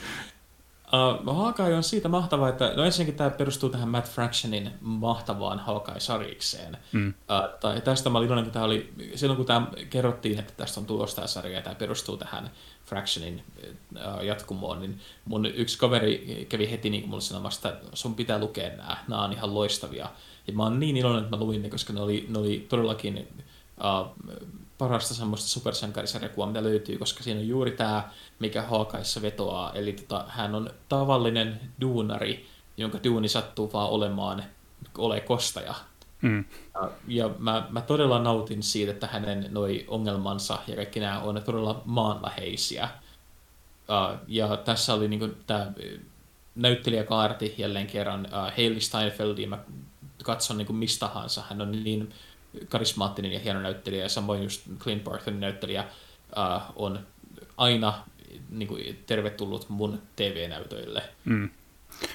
[0.85, 6.77] Uh, Hawkeye on siitä mahtava, että no ensinnäkin tämä perustuu tähän Matt Fractionin mahtavaan Hawkeye-sarikseen.
[6.93, 7.09] Mm.
[7.09, 10.81] Uh, tai tästä mä olin iloinen, kun tämä oli, silloin kun tämä kerrottiin, että tästä
[10.81, 12.51] on tulossa tämä sarja ja tämä perustuu tähän
[12.87, 18.39] Fractionin uh, jatkumoon, niin mun yksi kaveri kävi heti niin mulle sanomassa, että sun pitää
[18.39, 20.09] lukea nämä, nämä on ihan loistavia.
[20.47, 23.29] Ja mä oon niin iloinen, että mä luin ne, koska ne oli, ne oli todellakin
[23.79, 24.35] uh,
[24.85, 28.09] parasta semmoista supersankarisarjakuvaa, mitä löytyy, koska siinä on juuri tämä,
[28.39, 29.73] mikä Hawkeissa vetoaa.
[29.73, 32.47] Eli tota, hän on tavallinen duunari,
[32.77, 34.45] jonka duuni sattuu vaan olemaan
[34.99, 35.75] ole kostaja.
[36.23, 36.45] Mm.
[36.75, 41.43] Ja, ja mä, mä todella nautin siitä, että hänen noi ongelmansa ja kaikki nämä on
[41.45, 42.89] todella maanläheisiä.
[43.89, 45.73] Uh, ja tässä oli niinku tämä
[46.55, 49.49] näyttelijäkaarti jälleen kerran uh, Hailey Steinfeldia.
[49.49, 49.59] Mä
[50.23, 51.43] katson niinku mistä tahansa.
[51.49, 52.13] Hän on niin
[52.69, 55.85] karismaattinen ja hieno näyttelijä, ja samoin just Clint Bartonin näyttelijä
[56.37, 56.99] uh, on
[57.57, 58.05] aina
[58.51, 61.03] niin kuin, tervetullut mun TV-näytöille.
[61.25, 61.51] Mm.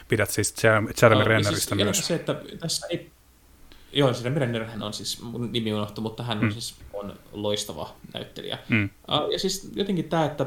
[0.08, 2.08] Pidät siis Jeremy, Jeremy uh, Renneristä siis, myös.
[2.08, 3.12] Se, että tässä ei...
[3.94, 6.46] Joo, Jeremy Renner hän on siis, mun nimi unohtu, mutta hän mm.
[6.46, 8.58] on siis on loistava näyttelijä.
[8.70, 8.84] Mm.
[8.84, 10.46] Uh, ja siis jotenkin tämä, että,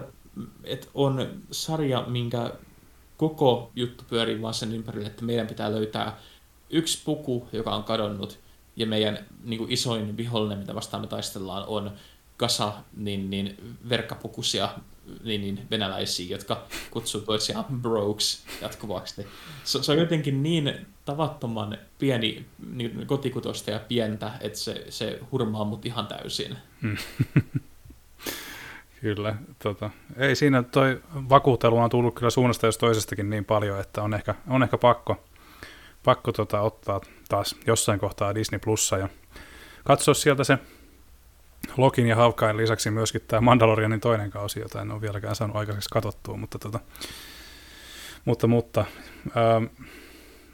[0.65, 2.51] että on sarja, minkä
[3.17, 6.19] koko juttu pyörii vaan sen ympärille, että meidän pitää löytää
[6.71, 8.39] yksi puku, joka on kadonnut,
[8.77, 11.93] ja meidän niin kuin isoin vihollinen, mitä vastaan me taistellaan, on
[12.37, 14.69] kasa niin, niin verkkapukuisia
[15.25, 19.27] niin, niin, venäläisiä, jotka kutsuu toisiaan brokes jatkuvasti.
[19.65, 25.65] Se, se on jotenkin niin tavattoman pieni niin, kotikutosta ja pientä, että se, se hurmaa
[25.65, 26.57] mut ihan täysin.
[26.81, 26.97] Mm.
[29.01, 29.37] kyllä.
[29.63, 34.15] Tota, ei siinä toi vakuutelu on tullut kyllä suunnasta jos toisestakin niin paljon, että on
[34.15, 35.25] ehkä, on ehkä pakko,
[36.05, 39.09] pakko tota, ottaa taas jossain kohtaa Disney Plussa ja
[39.85, 40.59] katsoa sieltä se
[41.77, 45.89] Lokin ja Hawkeyen lisäksi myöskin tämä Mandalorianin toinen kausi, jota en ole vieläkään saanut aikaiseksi
[45.93, 46.81] katsottua, mutta, tota,
[48.25, 48.85] mutta, mutta
[49.37, 49.65] ähm,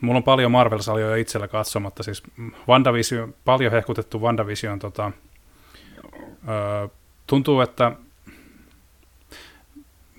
[0.01, 2.23] mulla on paljon Marvel-saljoja itsellä katsomatta, siis
[2.69, 6.91] WandaVision, paljon hehkutettu WandaVision, tota, äh,
[7.27, 7.93] tuntuu, että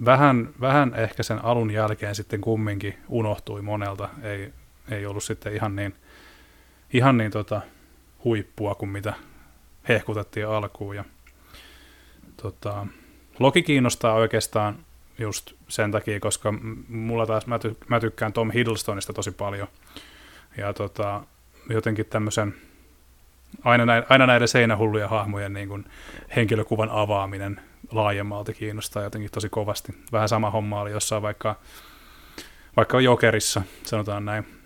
[0.06, 4.54] vähän, vähän ehkä sen alun jälkeen sitten kumminkin unohtui monelta, ei,
[4.92, 5.96] ei ollut sitten ihan niin,
[6.94, 7.62] ihan niin tota,
[8.24, 9.14] huippua kuin mitä
[9.90, 10.96] hehkutettiin alkuun.
[10.96, 11.04] Ja,
[12.42, 12.88] tota,
[13.40, 14.86] Loki kiinnostaa oikeastaan
[15.20, 16.54] just sen takia, koska
[16.88, 19.68] mulla taas, mä, ty, mä tykkään Tom Hiddlestonista tosi paljon.
[20.58, 21.24] Ja tota,
[21.70, 22.56] jotenkin tämmöisen,
[23.64, 25.86] aina, näin, aina näiden seinähulluja hahmojen niin kuin
[26.36, 27.62] henkilökuvan avaaminen
[27.92, 29.96] laajemmalti kiinnostaa jotenkin tosi kovasti.
[30.12, 31.56] Vähän sama homma oli jossain vaikka,
[32.78, 34.59] vaikka Jokerissa, sanotaan näin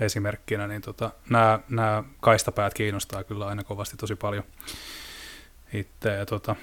[0.00, 4.44] esimerkkinä, niin tota, nämä, nämä kaistapäät kiinnostaa kyllä aina kovasti tosi paljon
[5.72, 6.14] itse.
[6.14, 6.56] Ja tota,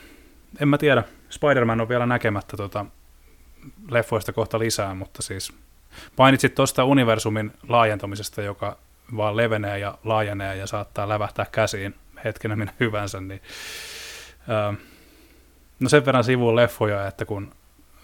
[0.60, 2.86] en mä tiedä, Spider-Man on vielä näkemättä tota,
[3.92, 5.54] leffoista kohta lisää, mutta siis
[6.16, 8.78] painitsit tuosta universumin laajentamisesta, joka
[9.18, 13.42] vaan levenee ja laajenee ja saattaa lävähtää käsiin hetkenä minä hyvänsä, niin
[14.48, 14.74] ää,
[15.80, 17.52] no sen verran sivuun leffoja, että kun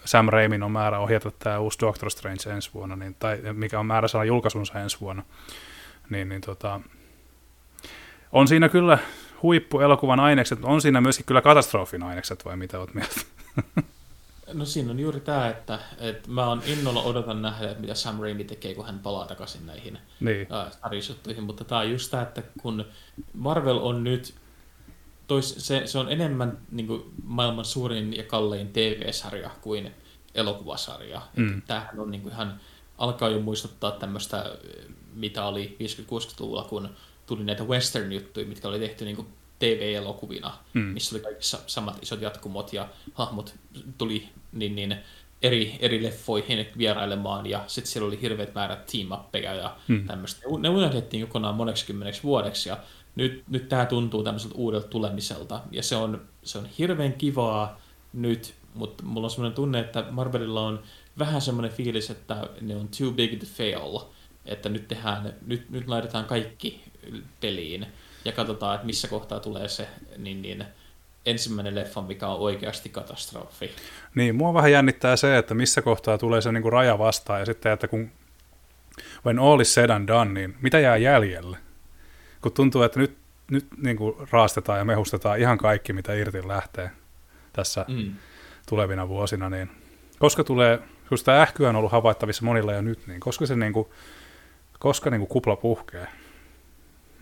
[0.04, 3.86] Sam Raimin on määrä ohjata tämä uusi Doctor Strange ensi vuonna, niin, tai mikä on
[3.86, 5.22] määrä saada julkaisunsa ensi vuonna,
[6.10, 6.80] niin, niin tota,
[8.32, 8.98] on siinä kyllä
[9.42, 13.20] huippuelokuvan ainekset, on siinä myöskin kyllä katastrofin ainekset, vai mitä olet mieltä?
[14.52, 18.20] No siinä on juuri tämä, että, että mä oon innolla odotan nähdä, että mitä Sam
[18.20, 20.48] Raimi tekee, kun hän palaa takaisin näihin niin.
[20.52, 22.84] äh, mutta tämä on just tämä, että kun
[23.34, 24.34] Marvel on nyt
[25.32, 29.90] tois, se, se on enemmän niin kuin, maailman suurin ja kallein TV-sarja kuin
[30.34, 31.22] elokuvasarja.
[31.36, 31.62] Mm.
[31.62, 32.60] Tämähän on niin kuin, ihan,
[32.98, 34.56] alkaa jo muistuttaa tämmöistä,
[35.14, 36.88] mitä oli 50-60-luvulla, kun
[37.26, 39.28] tuli näitä western-juttuja, mitkä oli tehty niin kuin
[39.58, 40.80] TV-elokuvina, mm.
[40.80, 43.54] missä oli kaikissa samat isot jatkumot ja hahmot
[43.98, 44.96] tuli niin, niin
[45.42, 49.08] eri, eri leffoihin vierailemaan ja sitten siellä oli hirveät määrät team
[49.60, 50.06] ja mm.
[50.06, 50.46] tämmöistä.
[50.58, 52.78] Ne unohdettiin kokonaan moneksi kymmeneksi vuodeksi ja
[53.16, 57.80] nyt, nyt tämä tuntuu tämmöiseltä uudelta tulemiselta, ja se on, se on hirveän kivaa
[58.12, 60.82] nyt, mutta mulla on semmoinen tunne, että Marvelilla on
[61.18, 64.00] vähän semmoinen fiilis, että ne on too big to fail,
[64.46, 66.82] että nyt tehdään, nyt, nyt laitetaan kaikki
[67.40, 67.86] peliin,
[68.24, 70.64] ja katsotaan, että missä kohtaa tulee se niin, niin,
[71.26, 73.70] ensimmäinen leffa, mikä on oikeasti katastrofi.
[74.14, 77.46] Niin, mua vähän jännittää se, että missä kohtaa tulee se niin kuin raja vastaan, ja
[77.46, 78.10] sitten, että kun
[79.26, 81.58] when all is said and done, niin mitä jää jäljelle?
[82.42, 83.16] Kun tuntuu, että nyt,
[83.50, 86.90] nyt niin kuin raastetaan ja mehustetaan ihan kaikki, mitä irti lähtee
[87.52, 88.14] tässä mm.
[88.68, 89.70] tulevina vuosina, niin
[90.18, 90.78] koska tulee,
[91.08, 93.88] kun sitä ähkyä on ollut havaittavissa monilla jo nyt, niin koska se niin kuin,
[94.78, 96.06] koska niin kuin kupla puhkee,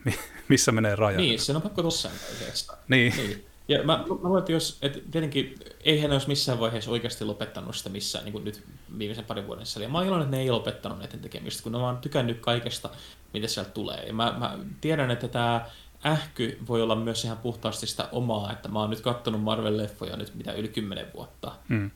[0.48, 1.18] missä menee raja?
[1.18, 2.76] Niin, se on pakko vaiheessa.
[2.88, 3.12] Niin.
[3.16, 3.49] niin.
[3.70, 7.76] Ja mä, mä luulen, että jos, että tietenkin eihän ne olisi missään vaiheessa oikeasti lopettanut
[7.76, 8.62] sitä missään niin kuin nyt
[8.98, 9.84] viimeisen parin vuoden sisällä.
[9.84, 12.90] Ja mä oon iloinen, että ne ei lopettanut näiden tekemistä, kun ne vaan tykännyt kaikesta,
[13.34, 14.06] mitä sieltä tulee.
[14.06, 15.66] Ja mä, mä tiedän, että tämä
[16.06, 20.34] ähky voi olla myös ihan puhtaasti sitä omaa, että mä oon nyt katsonut Marvel-leffoja nyt
[20.34, 21.52] mitä yli kymmenen vuotta.
[21.68, 21.90] Mm.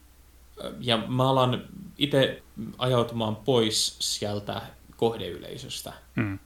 [0.80, 1.68] Ja mä alan
[1.98, 2.42] itse
[2.78, 4.62] ajautumaan pois sieltä
[4.96, 5.92] kohdeyleisöstä.
[6.14, 6.38] Mm.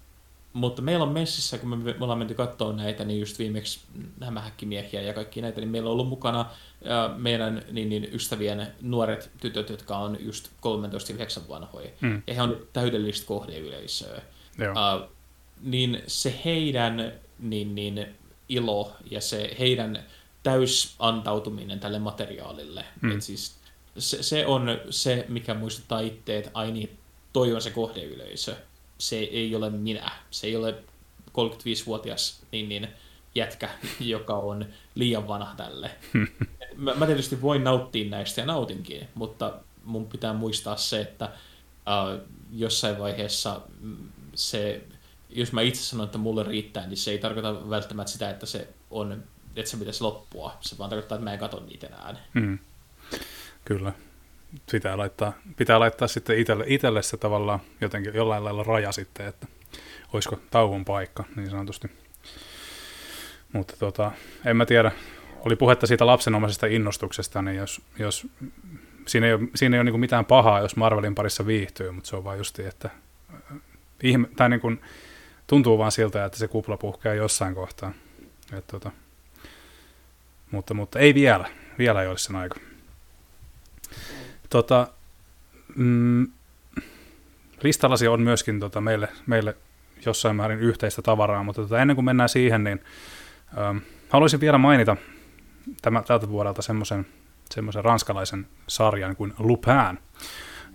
[0.59, 3.81] Mutta meillä on messissä, kun me, me ollaan menty katsoa näitä, niin just viimeksi
[4.21, 6.51] nämä häkkimiehiä ja kaikki näitä, niin meillä on ollut mukana
[6.85, 11.91] ja meidän niin, niin, ystävien nuoret tytöt, jotka on just 13-9 vanhoja.
[12.01, 12.23] Mm.
[12.27, 14.23] Ja he on täydellistä kohdeyleisöä.
[14.61, 15.09] Uh,
[15.63, 18.07] niin se heidän niin, niin,
[18.49, 20.05] ilo ja se heidän
[20.43, 23.11] täysantautuminen tälle materiaalille, mm.
[23.11, 23.59] että siis
[23.99, 26.99] se, se on se, mikä muistuttaa itse, että ai niin,
[27.33, 28.57] toi on se kohdeyleisö.
[28.99, 30.11] Se ei ole minä.
[30.31, 30.75] Se ei ole
[31.29, 32.89] 35-vuotias niin, niin,
[33.35, 33.71] jätkä,
[34.01, 35.91] joka on liian vanha tälle.
[36.77, 39.55] mä, mä tietysti voin nauttia näistä ja nautinkin, mutta
[39.85, 41.31] mun pitää muistaa se, että
[41.87, 42.21] uh,
[42.53, 43.61] jossain vaiheessa
[44.35, 44.83] se,
[45.31, 48.69] jos mä itse sanon, että mulle riittää, niin se ei tarkoita välttämättä sitä, että se
[48.91, 49.25] on,
[49.57, 50.57] että se pitäisi loppua.
[50.61, 52.17] Se vaan tarkoittaa, että mä en katso niitä enää.
[52.35, 52.59] Mm.
[53.65, 53.93] Kyllä.
[54.73, 59.47] Pitää laittaa, pitää laittaa sitten itselle, itselle se tavallaan jotenkin jollain lailla raja sitten, että
[60.13, 61.91] olisiko tauon paikka niin sanotusti.
[63.53, 64.13] Mutta tota,
[64.45, 64.93] en mä tiedä,
[65.41, 68.27] oli puhetta siitä lapsenomaisesta innostuksesta, niin jos, jos
[69.07, 72.17] siinä ei ole, siinä ei ole niin mitään pahaa, jos Marvelin parissa viihtyy, mutta se
[72.17, 72.91] on vaan justi, että
[74.03, 74.81] ihme, tai niin kuin,
[75.47, 77.93] tuntuu vaan siltä, että se kupla puhkeaa jossain kohtaa.
[78.53, 78.91] Et tota,
[80.51, 82.61] mutta, mutta ei vielä, vielä ei ole sen aika.
[84.51, 84.87] Tota,
[85.77, 86.29] mm,
[87.63, 89.57] listallasi on myöskin tota, meille, meille
[90.07, 92.81] jossain määrin yhteistä tavaraa, mutta tota, ennen kuin mennään siihen, niin
[93.59, 94.97] ähm, haluaisin vielä mainita
[95.83, 97.07] tämä, tältä vuodelta semmoisen
[97.55, 99.99] semmoisen ranskalaisen sarjan kuin Lupin,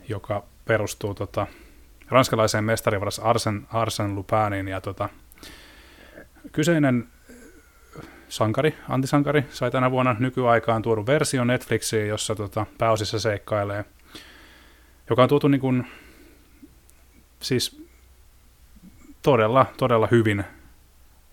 [0.10, 1.48] joka perustuu tota,
[2.10, 5.10] ranskalaiseen mestarivaras Arsen, Arsen Lupiniin, ja tota,
[6.52, 7.08] kyseinen
[8.34, 13.86] sankari, antisankari, sai tänä vuonna nykyaikaan tuodun versio Netflixiin, jossa tota, pääosissa seikkailee,
[15.10, 15.88] joka on tuotu niin kuin,
[17.40, 17.86] siis
[19.22, 20.44] todella, todella hyvin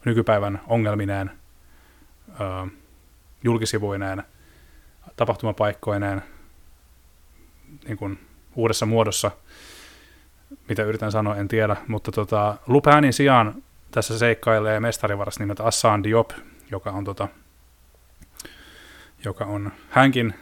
[0.05, 1.31] nykypäivän ongelmineen,
[2.40, 2.70] ö,
[3.44, 4.22] julkisivuineen,
[5.16, 6.22] tapahtumapaikkoineen
[7.85, 8.18] niin kuin
[8.56, 9.31] uudessa muodossa,
[10.68, 16.31] mitä yritän sanoa, en tiedä, mutta tota, Lupäänin sijaan tässä seikkailee mestarivaras nimeltä Assaan Diop,
[16.70, 17.28] joka on, tota,
[19.24, 20.34] joka on hänkin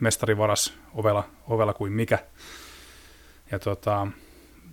[0.00, 2.18] mestarivaras ovella, ovella kuin mikä.
[3.50, 4.06] Ja tota,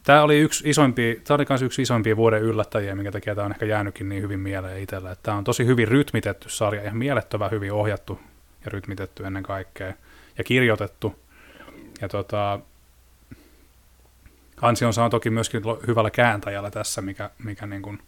[0.04, 3.52] tämä oli yksi isompi, tämä oli myös yksi isompia vuoden yllättäjiä, minkä takia tämä on
[3.52, 5.16] ehkä jäänytkin niin hyvin mieleen itsellä.
[5.24, 8.20] Tämä on tosi hyvin rytmitetty sarja, ihan mielettömän hyvin ohjattu
[8.66, 9.94] ja rytmitetty ennen kaikkea
[10.38, 11.20] ja kirjoitettu.
[12.02, 12.60] Ja tota,
[14.62, 18.00] Ansion saa toki myöskin hyvällä kääntäjällä tässä, mikä, mikä niin kuin,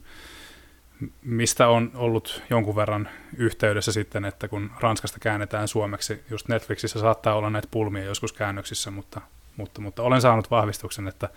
[1.22, 7.36] mistä on ollut jonkun verran yhteydessä sitten, että kun Ranskasta käännetään suomeksi, just Netflixissä saattaa
[7.36, 9.22] olla näitä pulmia joskus käännöksissä, mutta,
[9.58, 11.30] mutta, mutta olen saanut vahvistuksen, että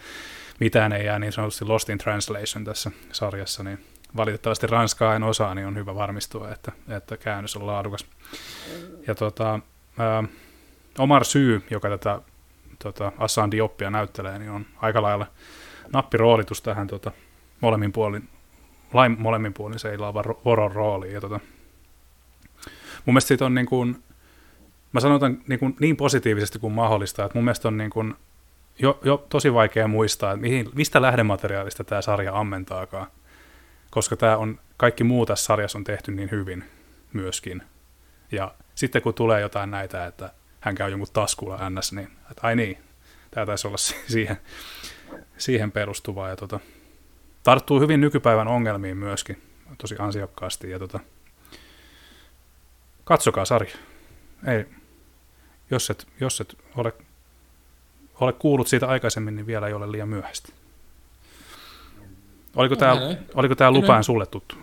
[0.60, 3.84] mitään ei jää niin sanotusti lost in translation tässä sarjassa, niin
[4.16, 8.06] valitettavasti Ranskaa en osaa, niin on hyvä varmistua, että, että käännös on laadukas.
[9.06, 9.60] Ja tota,
[9.98, 10.24] ää,
[10.98, 12.20] Omar Syy, joka tätä
[12.78, 15.26] tota, Assan Dioppia näyttelee, niin on aika lailla
[15.92, 17.12] nappiroolitus tähän tota,
[17.60, 18.28] molemmin puolin,
[18.92, 21.12] lain molemmin puolin seilaava voron rooliin.
[21.12, 21.40] Ja tota,
[23.06, 24.02] mun mielestä siitä on niin kuin,
[24.92, 28.14] mä sanotan niin, kuin niin positiivisesti kuin mahdollista, että mun mielestä on niin kuin
[28.78, 33.06] jo, jo tosi vaikea muistaa, että mihin, mistä lähdemateriaalista tämä sarja ammentaakaan
[33.92, 36.64] koska tämä on, kaikki muu tässä sarjassa on tehty niin hyvin
[37.12, 37.62] myöskin.
[38.32, 42.56] Ja sitten kun tulee jotain näitä, että hän käy jonkun taskulla ns, niin että ai
[42.56, 42.78] niin,
[43.30, 43.76] tämä taisi olla
[44.12, 44.36] siihen,
[45.38, 46.28] siihen perustuvaa.
[46.28, 46.60] Ja tota,
[47.42, 49.42] tarttuu hyvin nykypäivän ongelmiin myöskin,
[49.78, 50.70] tosi ansiokkaasti.
[50.70, 51.00] Ja tota,
[53.04, 53.74] katsokaa sarja.
[54.46, 54.66] Ei,
[55.70, 56.92] jos et, jos et ole,
[58.20, 60.52] ole kuullut siitä aikaisemmin, niin vielä ei ole liian myöhäistä.
[62.56, 62.96] Oliko tämä,
[63.34, 64.56] oliko tämä lupaan en, sulle tuttu?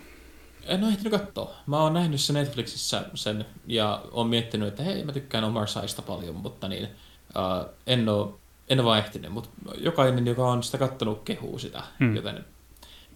[0.64, 1.54] En ole ehtinyt katsoa.
[1.66, 6.02] Mä oon nähnyt sen Netflixissä sen ja oon miettinyt, että hei, mä tykkään Omar Saista
[6.02, 8.30] paljon, mutta niin, uh, en, ole,
[8.68, 9.32] en ole vaan ehtinyt.
[9.32, 12.16] Mutta jokainen, joka on sitä kattonut, kehuu sitä, hmm.
[12.16, 12.44] joten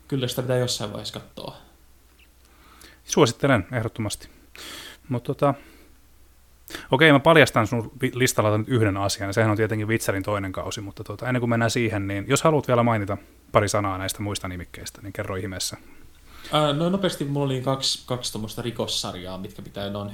[0.08, 1.56] kyllä sitä pitää jossain vaiheessa katsoa.
[3.04, 4.28] Suosittelen ehdottomasti.
[5.08, 5.54] Mutta tota,
[6.90, 10.80] Okei, mä paljastan sun listalla nyt yhden asian, ja sehän on tietenkin Witcherin toinen kausi,
[10.80, 13.16] mutta tota, ennen kuin mennään siihen, niin jos haluat vielä mainita
[13.52, 15.76] pari sanaa näistä muista nimikkeistä, niin kerro ihmeessä.
[16.52, 20.10] Ää, no nopeasti mulla oli kaksi, kaksi tuommoista rikossarjaa, mitkä pitää, ne on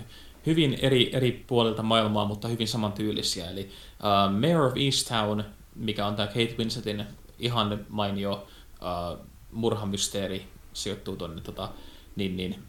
[0.46, 3.50] hyvin eri, eri puolilta maailmaa, mutta hyvin samantyylisiä.
[3.50, 3.70] Eli
[4.02, 5.44] uh, Mayor of Easttown,
[5.74, 7.04] mikä on tämä Kate Winsletin
[7.38, 8.46] ihan mainio
[8.82, 11.68] uh, murhamysteeri, sijoittuu tuonne tota,
[12.16, 12.62] niin, niin,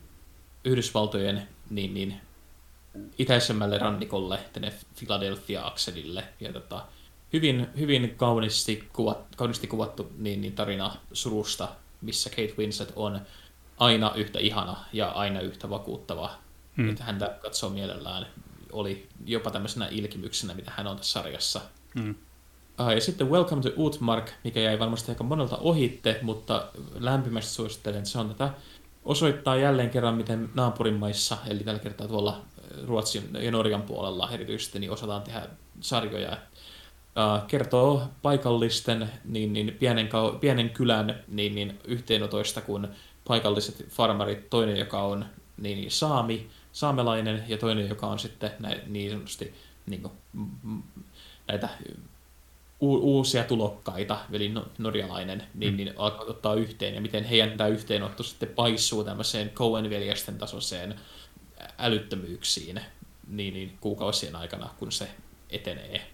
[0.66, 2.22] Yhdysvaltojen niin, niin,
[3.18, 6.24] itäisemmälle rannikolle, tänne Philadelphia-akselille.
[6.40, 6.86] Ja tota,
[7.34, 11.70] hyvin, hyvin kauniisti, kuvat, kauniisti kuvattu niin, niin tarina surusta,
[12.02, 13.22] missä Kate Winslet on
[13.78, 16.32] aina yhtä ihana ja aina yhtä vakuuttava.
[16.78, 16.90] Hmm.
[16.90, 18.28] Että häntä katsoo mielellään.
[18.72, 21.62] Oli jopa tämmöisenä ilkimyksenä, mitä hän on tässä sarjassa.
[22.00, 22.16] Hmm.
[22.96, 26.68] Ja sitten Welcome to Utmark, mikä jäi varmasti aika monelta ohitte, mutta
[27.00, 28.50] lämpimästi suosittelen, se on tätä.
[29.04, 32.42] Osoittaa jälleen kerran, miten naapurimaissa, eli tällä kertaa tuolla
[32.86, 35.48] Ruotsin ja Norjan puolella erityisesti, niin osataan tehdä
[35.80, 36.32] sarjoja.
[36.32, 40.10] Uh, kertoo paikallisten niin, niin pienen,
[40.40, 42.88] pienen kylän niin, niin yhteenotoista, kun
[43.28, 45.26] paikalliset farmarit, toinen joka on
[45.58, 49.54] niin, niin saami, saamelainen ja toinen joka on sitten näin, niin sanotusti
[49.86, 50.14] niin kuin,
[51.48, 51.70] näitä
[52.82, 55.78] uusia tulokkaita, eli norjalainen, niin, mm.
[55.78, 60.96] niin alkaa ottaa yhteen, ja miten heidän tämä yhteenotto sitten paissuu tämmöiseen Cohen-veljesten tasoiseen
[61.78, 62.82] älyttömyyksiin
[63.28, 65.08] niin, niin kuukausien aikana, kun se
[65.50, 66.08] etenee.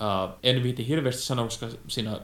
[0.00, 2.20] Uh, en viiti hirveästi sanoa, koska siinä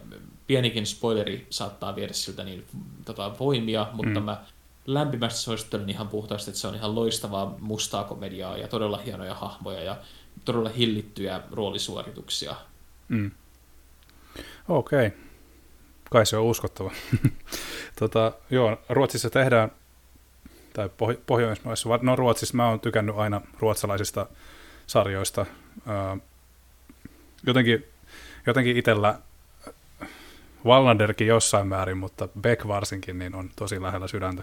[0.46, 2.66] pienikin spoileri saattaa viedä siltä niin
[3.04, 4.24] tota, voimia, mutta mm.
[4.24, 4.44] mä
[4.86, 9.82] lämpimästi suosittelen ihan puhtaasti, että se on ihan loistavaa mustaa komediaa ja todella hienoja hahmoja
[9.82, 9.96] ja
[10.44, 12.56] todella hillittyjä roolisuorituksia.
[13.08, 13.30] Mm.
[14.70, 15.06] Okei.
[15.06, 15.18] Okay.
[16.10, 16.90] Kai se on uskottava.
[17.98, 19.72] tota, joo, Ruotsissa tehdään,
[20.72, 24.26] tai Poh- Pohjoismaissa, no Ruotsissa mä oon tykännyt aina ruotsalaisista
[24.86, 25.46] sarjoista.
[27.46, 27.84] jotenkin,
[28.46, 29.18] jotenkin itsellä
[30.64, 34.42] Wallanderkin jossain määrin, mutta Beck varsinkin niin on tosi lähellä sydäntä.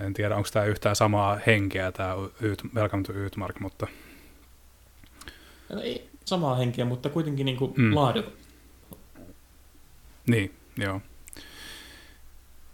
[0.00, 2.14] En tiedä, onko tämä yhtään samaa henkeä, tämä
[2.74, 3.86] Welcome to Ytmark, mutta...
[5.82, 7.94] Ei samaa henkeä, mutta kuitenkin niin kuin mm.
[7.94, 8.41] laadukasta.
[10.26, 11.00] Niin, joo.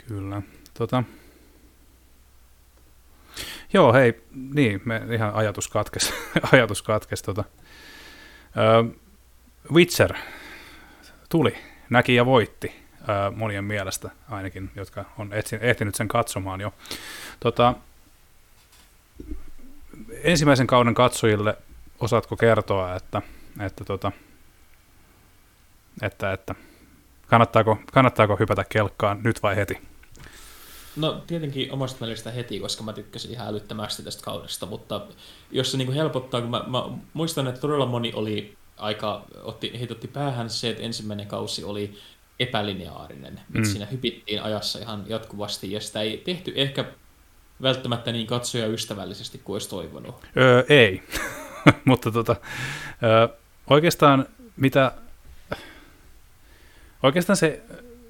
[0.09, 0.43] Kyllä.
[0.75, 1.05] Tota.
[3.73, 4.23] Joo, hei,
[4.55, 6.13] niin, me ihan ajatus katkes,
[6.53, 7.45] ajatus katkes tota.
[8.57, 8.99] Ö,
[9.73, 10.15] Witcher
[11.29, 11.59] tuli,
[11.91, 16.75] näki ja voitti ö, monien mielestä ainakin, jotka on etsin, ehtinyt sen katsomaan jo.
[17.41, 17.75] Tota,
[20.23, 21.57] ensimmäisen kauden katsojille
[22.01, 23.23] osaatko kertoa, että,
[23.61, 24.13] että, tota,
[26.03, 26.55] että, että
[27.29, 29.79] Kannattaako, kannattaako hypätä kelkkaan nyt vai heti?
[30.97, 35.07] No tietenkin omasta mielestä heti, koska mä tykkäsin ihan älyttömästi tästä kaudesta, mutta
[35.51, 36.83] jos se niin kuin helpottaa, kun mä, mä
[37.13, 41.99] muistan, että todella moni oli aika, otti, heitä otti päähän se, että ensimmäinen kausi oli
[42.41, 43.65] epälineaarinen, mm.
[43.65, 46.85] siinä hypittiin ajassa ihan jatkuvasti, ja sitä ei tehty ehkä
[47.63, 50.15] välttämättä niin katsoja ystävällisesti kuin olisi toivonut.
[50.37, 51.03] Öö, ei,
[51.85, 52.37] mutta tota,
[53.03, 53.29] öö,
[53.71, 54.27] oikeastaan
[54.57, 54.93] mitä
[57.03, 57.63] oikeastaan se,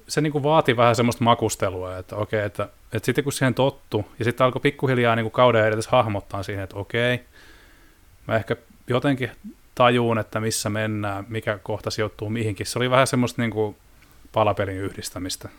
[0.07, 4.05] se niin kuin vaati vähän semmoista makustelua, että okei, että, että sitten kun siihen tottu,
[4.19, 7.19] ja sitten alkoi pikkuhiljaa niin kuin kauden edessä hahmottaa siihen, että okei,
[8.27, 8.55] mä ehkä
[8.87, 9.31] jotenkin
[9.75, 12.65] tajuun, että missä mennään, mikä kohta sijoittuu mihinkin.
[12.65, 13.75] Se oli vähän semmoista niin kuin
[14.31, 15.49] palapelin yhdistämistä,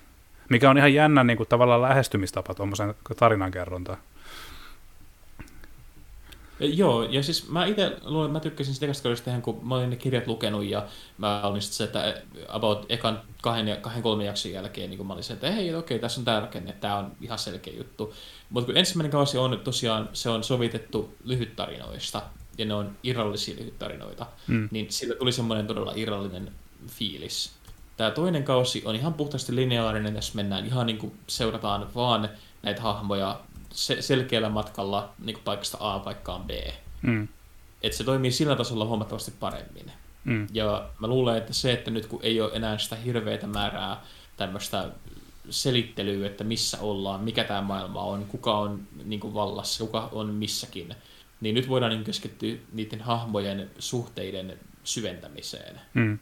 [0.49, 3.99] mikä on ihan jännä niin kuin tavallaan lähestymistapa tuommoisen tarinankerrontaan.
[6.61, 9.97] Joo, ja siis mä itse luulen, mä tykkäsin sitä ekasta kaudesta kun mä olin ne
[9.97, 10.87] kirjat lukenut ja
[11.19, 15.07] mä olin sitten se, että about ekan kahden, ja, kahden kolmen jakson jälkeen niin kun
[15.07, 18.15] mä olin se, että hei, okei, tässä on tämä rakenne, tämä on ihan selkeä juttu.
[18.51, 22.23] Mutta kun ensimmäinen kausi on tosiaan, se on sovitettu lyhyttarinoista,
[22.59, 24.69] ja ne on irrallisia lyhyttarinoita, mm.
[24.71, 26.53] niin sillä tuli semmoinen todella irrallinen
[26.87, 27.53] fiilis.
[27.97, 32.29] Tämä toinen kausi on ihan puhtaasti lineaarinen, tässä mennään ihan niin kuin seurataan vaan
[32.63, 33.41] näitä hahmoja
[33.73, 36.51] se, selkeällä matkalla niin kuin paikasta A paikkaan B.
[37.03, 37.29] Mm.
[37.83, 39.93] Että se toimii sillä tasolla huomattavasti paremmin.
[40.25, 40.47] Mm.
[40.53, 44.03] Ja mä luulen, että se, että nyt kun ei ole enää sitä hirveätä määrää
[44.37, 44.89] tämmöistä
[45.51, 50.27] selittelyä, että missä ollaan, mikä tämä maailma on, kuka on niin kuin vallassa, kuka on
[50.27, 50.95] missäkin,
[51.41, 55.81] niin nyt voidaan niin keskittyä niiden hahmojen suhteiden syventämiseen.
[55.95, 56.19] Mm.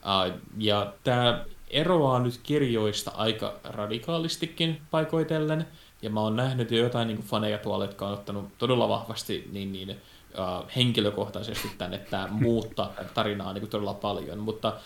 [0.00, 5.66] Uh, ja tämä eroaa nyt kirjoista aika radikaalistikin paikoitellen,
[6.02, 9.72] ja mä oon nähnyt jo jotain niin faneja tuolla, jotka on ottanut todella vahvasti niin,
[9.72, 14.80] niin, uh, henkilökohtaisesti tänne, että tämä muuttaa tarinaa niin kuin todella paljon, mutta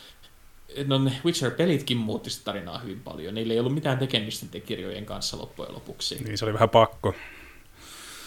[0.87, 3.35] no ne Witcher-pelitkin muutti sitä tarinaa hyvin paljon.
[3.35, 6.25] Niillä ei ollut mitään tekemistä niiden kirjojen kanssa loppujen lopuksi.
[6.25, 7.15] Niin, se oli vähän pakko.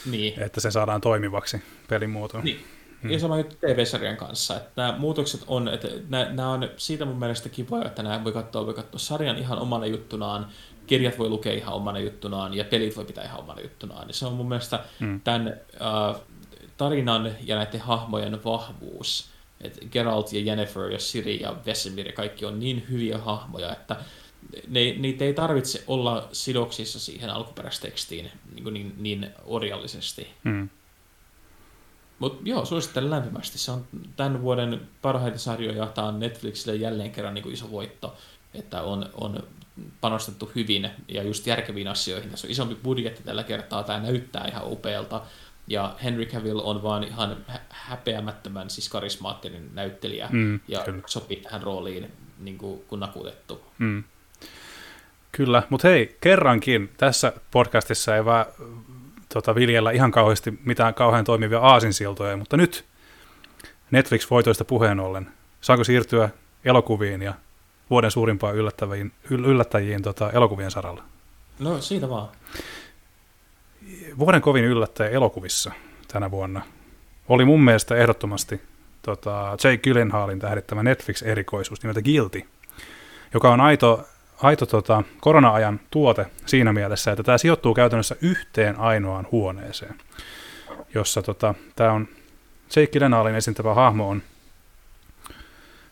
[0.05, 0.41] Niin.
[0.41, 2.43] Että se saadaan toimivaksi pelimuotoon.
[2.43, 2.65] Niin.
[3.01, 3.11] Hmm.
[3.11, 7.19] Ja sama juttu TV-sarjan kanssa, että nämä muutokset on, että nämä, nämä on siitä mun
[7.19, 10.47] mielestä kivoja, että nämä voi katsoa, voi katsoa sarjan ihan omana juttunaan,
[10.87, 14.07] kirjat voi lukea ihan omana juttunaan ja pelit voi pitää ihan omana juttunaan.
[14.07, 15.21] Niin se on mun mielestä mm.
[15.21, 16.21] tämän uh,
[16.77, 19.29] tarinan ja näiden hahmojen vahvuus.
[19.61, 23.95] että Geralt ja Jennifer ja Siri ja Vesemir ja kaikki on niin hyviä hahmoja, että
[24.67, 30.27] ne, niitä ei tarvitse olla sidoksissa siihen alkuperäistekstiin niin, niin, niin orjallisesti.
[30.43, 30.69] Mm.
[32.19, 33.57] Mutta joo, suosittelen lämpimästi.
[33.57, 33.85] Se on
[34.15, 35.85] tämän vuoden parhaita sarjoja.
[35.85, 38.15] Tämä on Netflixille jälleen kerran niin iso voitto,
[38.53, 39.43] että on, on
[40.01, 42.29] panostettu hyvin ja just järkeviin asioihin.
[42.31, 45.21] Tässä on isompi budjetti tällä kertaa, tämä näyttää ihan upealta.
[45.69, 47.37] ja Henry Cavill on vaan ihan
[47.69, 51.01] häpeämättömän siis karismaattinen näyttelijä, Mm, ja kyllä.
[51.05, 53.61] sopii tähän rooliin niin kuin, kun nakutettu.
[53.77, 54.03] Mm.
[55.31, 58.45] Kyllä, mutta hei, kerrankin tässä podcastissa ei vaan
[59.33, 62.85] tota, viljellä ihan kauheasti mitään kauhean toimivia aasinsiltoja, mutta nyt
[63.91, 65.27] Netflix-voitoista puheen ollen,
[65.61, 66.29] saanko siirtyä
[66.65, 67.33] elokuviin ja
[67.89, 71.03] vuoden suurimpaan yllättäviin, yl- yllättäjiin tota, elokuvien saralla?
[71.59, 72.29] No siitä vaan.
[74.19, 75.71] Vuoden kovin yllättäjä elokuvissa
[76.07, 76.61] tänä vuonna
[77.29, 78.61] oli mun mielestä ehdottomasti
[79.01, 82.43] tota, Jake Gyllenhaalin tähdittämä Netflix-erikoisuus nimeltä Guilty,
[83.33, 84.07] joka on aito,
[84.43, 89.95] aito tota, korona-ajan tuote siinä mielessä, että tämä sijoittuu käytännössä yhteen ainoaan huoneeseen,
[90.93, 92.07] jossa tota, tämä on
[92.75, 94.21] Jake Gyllenhaalin esiintyvä hahmo on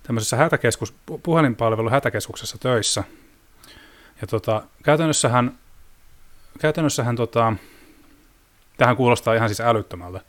[0.08, 3.04] tämmöisessä hätäkeskus, pu- puhelinpalvelun hätäkeskuksessa töissä.
[4.22, 5.60] Ja tota, käytännössähän,
[6.60, 7.54] käytännössähän tota,
[8.78, 10.22] tähän kuulostaa ihan siis älyttömältä.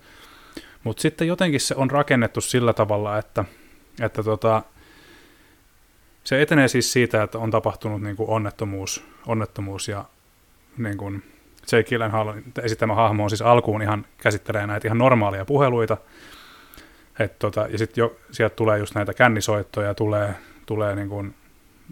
[0.85, 3.45] Mutta sitten jotenkin se on rakennettu sillä tavalla, että,
[4.01, 4.63] että tota,
[6.25, 10.05] se etenee siis siitä, että on tapahtunut niin kuin onnettomuus, onnettomuus ja
[10.79, 11.23] niin kuin
[11.73, 15.97] Jake Gyllenhaalin esittämä hahmo on siis alkuun ihan käsittelee näitä ihan normaaleja puheluita,
[17.19, 20.35] et tota, ja sitten jo sieltä tulee just näitä kännisoittoja, tulee,
[20.67, 21.35] tulee niin kuin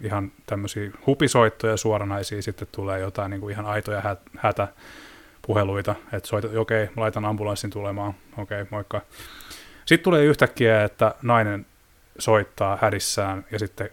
[0.03, 6.49] ihan tämmöisiä hupisoittoja suoranaisia, sitten tulee jotain niin kuin ihan aitoja hä- hätäpuheluita, että soita,
[6.61, 9.01] okei, mä laitan ambulanssin tulemaan, okei, moikka.
[9.87, 11.67] Sitten tulee yhtäkkiä, että nainen
[12.19, 13.91] soittaa hädissään ja sitten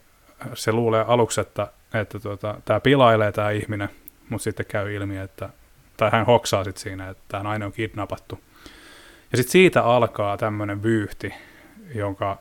[0.54, 3.90] se luulee aluksi, että, että tota, tämä pilailee tämä ihminen,
[4.30, 5.50] mutta sitten käy ilmi, että,
[5.98, 8.40] tai hän hoksaa sitten siinä, että tämä nainen on kidnappattu.
[9.32, 11.34] Ja sitten siitä alkaa tämmöinen vyyhti,
[11.96, 12.38] jonka,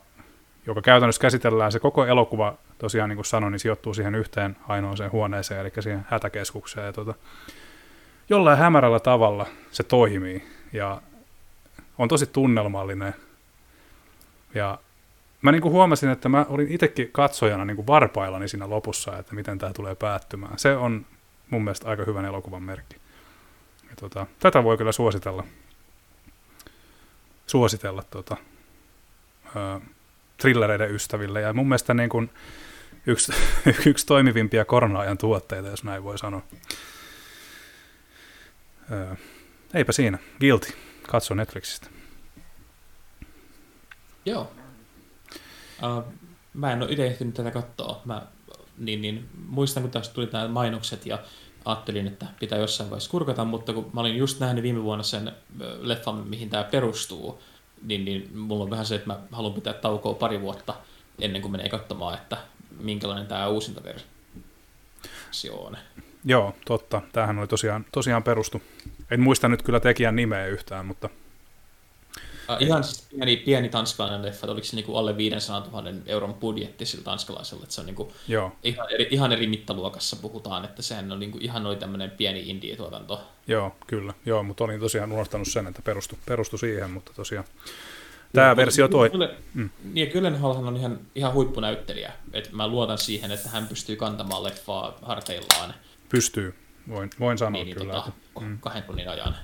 [0.67, 5.11] joka käytännössä käsitellään, se koko elokuva tosiaan niin kuin sanoin, niin sijoittuu siihen yhteen ainoaseen
[5.11, 6.85] huoneeseen, eli siihen hätäkeskukseen.
[6.85, 7.13] Ja tota,
[8.29, 10.43] jollain hämärällä tavalla se toimii
[10.73, 11.01] ja
[11.97, 13.15] on tosi tunnelmallinen.
[14.53, 14.77] Ja
[15.41, 19.35] mä niin kuin huomasin, että mä olin itsekin katsojana niin kuin varpaillani siinä lopussa, että
[19.35, 20.59] miten tämä tulee päättymään.
[20.59, 21.05] Se on
[21.49, 22.95] mun mielestä aika hyvän elokuvan merkki.
[23.89, 25.43] Ja tota, tätä voi kyllä suositella,
[27.51, 28.37] suositella tota,
[29.55, 29.79] ö,
[30.37, 31.41] thrillereiden ystäville.
[31.41, 32.29] Ja mun mielestä niin kuin
[33.05, 33.33] yksi,
[33.89, 36.41] yksi toimivimpia korona-ajan tuotteita, jos näin voi sanoa.
[38.91, 39.15] Ö,
[39.73, 40.17] eipä siinä.
[40.39, 40.73] Guilty.
[41.07, 41.87] Katso Netflixistä.
[44.25, 44.51] Joo.
[45.83, 46.13] Uh,
[46.53, 48.01] mä en ole itse ehtinyt tätä katsoa.
[48.05, 48.21] Mä,
[48.77, 51.19] niin, niin, muistan, kun tästä tuli nämä mainokset ja
[51.65, 55.31] ajattelin, että pitää jossain vaiheessa kurkata, mutta kun mä olin just nähnyt viime vuonna sen
[55.81, 57.41] leffan, mihin tämä perustuu,
[57.83, 60.73] niin, niin mulla on vähän se, että mä haluan pitää taukoa pari vuotta
[61.19, 62.37] ennen kuin menee katsomaan, että
[62.79, 65.77] minkälainen tämä uusinta versio on.
[66.25, 67.01] Joo, totta.
[67.11, 68.61] Tämähän oli tosiaan, tosiaan perustu.
[69.11, 71.09] En muista nyt kyllä tekijän nimeä yhtään, mutta
[72.59, 76.85] ihan siis pieni, pieni tanskalainen leffa, että oliko se niinku alle 500 000 euron budjetti
[76.85, 81.11] sillä tanskalaisella, että se on niinku joo, ihan eri, ihan eri mittaluokassa puhutaan, että sehän
[81.11, 83.21] on niinku, ihan oli tämmöinen pieni indie-tuotanto.
[83.47, 84.13] joo, kyllä.
[84.25, 87.45] Joo, mutta olin tosiaan unohtanut sen, että perustu, perustu siihen, mutta tosiaan
[88.33, 89.09] tämä versio toi.
[89.09, 89.69] Kyllä, Mm.
[89.93, 92.11] Niin, ja Gyllenhaalhan on ihan, ihan huippunäyttelijä.
[92.33, 95.73] että mä luotan siihen, että hän pystyy kantamaan leffaa harteillaan
[96.09, 96.55] Pystyy,
[96.89, 97.93] voin, voin sanoa niin, niin, kyllä.
[97.93, 98.57] tota, Mm.
[98.59, 99.35] kahden tunnin ajan.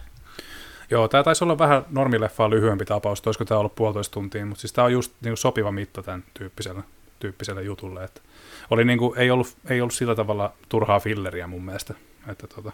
[0.90, 4.74] Joo, tämä taisi olla vähän normileffaa lyhyempi tapaus, olisiko tämä ollut puolitoista tuntia, mutta siis
[4.74, 6.84] tämä on just niin kuin sopiva mitta tämän tyyppiselle,
[7.20, 8.04] tyyppiselle jutulle.
[8.04, 8.22] Että
[8.70, 11.94] oli niin kuin, ei, ollut, ei ollut sillä tavalla turhaa filleriä mun mielestä,
[12.28, 12.72] että tota,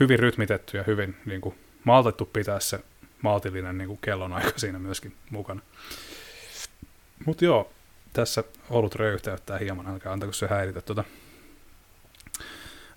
[0.00, 2.80] hyvin rytmitetty ja hyvin niin kuin, maltettu pitää se
[3.22, 5.60] maltillinen niin kuin kellonaika siinä myöskin mukana.
[7.26, 7.70] Mutta joo,
[8.12, 10.94] tässä ollut röyhtäyttää hieman, älkää antako se häiritä.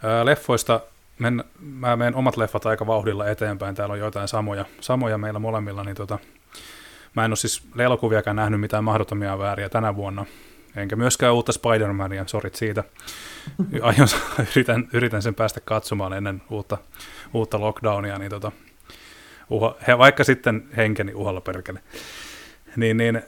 [0.04, 0.82] Ää, leffoista
[1.20, 5.84] men, mä menen omat leffat aika vauhdilla eteenpäin, täällä on joitain samoja, samoja meillä molemmilla,
[5.84, 6.20] niin tota,
[7.16, 10.26] mä en ole siis elokuviakaan nähnyt mitään mahdottomia vääriä tänä vuonna,
[10.76, 12.84] enkä myöskään uutta Spider-Mania, sorit siitä.
[13.82, 14.08] Aion,
[14.52, 16.78] yritän, yritän sen päästä katsomaan ennen uutta,
[17.34, 18.52] uutta lockdownia, niin tota,
[19.50, 21.80] uha, he, vaikka sitten henkeni uhalla perkele.
[22.76, 23.22] Niin, niin,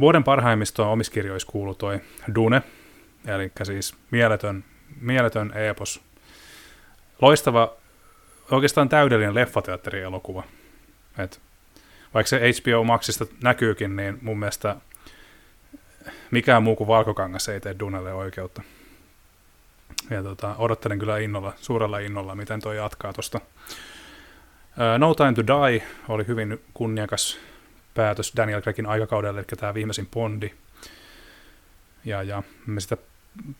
[0.00, 2.00] vuoden parhaimmistoon omissa kirjoissa kuuluu toi
[2.34, 2.62] Dune,
[3.26, 4.64] eli siis mieletön,
[5.00, 6.05] mieletön epos
[7.22, 7.72] loistava,
[8.50, 10.44] oikeastaan täydellinen leffateatterielokuva.
[11.18, 11.40] Et
[12.14, 14.76] vaikka se HBO Maxista näkyykin, niin mun mielestä
[16.30, 18.62] mikään muu kuin Valkokangas ei tee Dunelle oikeutta.
[20.10, 23.40] Ja tota, odottelen kyllä innolla, suurella innolla, miten toi jatkaa tosta.
[24.98, 27.38] No Time to Die oli hyvin kunniakas
[27.94, 30.50] päätös Daniel Craigin aikakaudelle, eli tämä viimeisin Bondi.
[32.04, 32.96] Ja, ja me sitä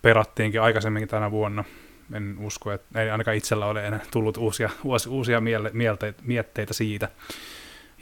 [0.02, 1.64] perattiinkin aikaisemminkin tänä vuonna.
[2.12, 4.70] En usko, että ei ainakaan itsellä ole enää tullut uusia,
[5.08, 7.08] uusia miele, mielte, mietteitä siitä.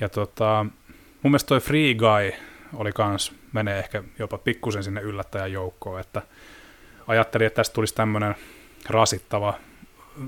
[0.01, 0.67] Ja tota,
[1.23, 2.33] mun mielestä toi Free Guy
[2.75, 6.23] oli kans, menee ehkä jopa pikkusen sinne yllättäjän joukkoon, että
[7.07, 8.35] ajattelin, että tästä tulisi tämmöinen
[8.89, 9.55] rasittava,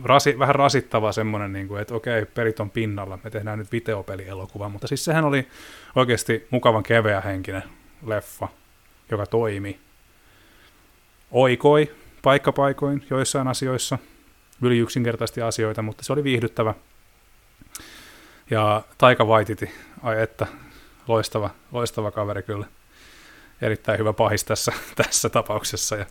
[0.04, 4.68] rasi, vähän rasittava semmoinen, niin kuin, että okei, perit on pinnalla, me tehdään nyt videopelielokuva,
[4.68, 5.48] mutta siis sehän oli
[5.94, 7.62] oikeasti mukavan keveä henkinen
[8.06, 8.48] leffa,
[9.10, 9.80] joka toimi.
[11.30, 13.98] Oikoi paikkapaikoin joissain asioissa,
[14.62, 16.74] yli yksinkertaisesti asioita, mutta se oli viihdyttävä.
[18.50, 19.70] Ja Taika Waititi,
[20.02, 20.46] ai että,
[21.08, 22.66] loistava, loistava kaveri kyllä.
[23.62, 24.72] Erittäin hyvä pahis tässä,
[25.02, 25.96] tässä tapauksessa.
[25.96, 26.06] Ja,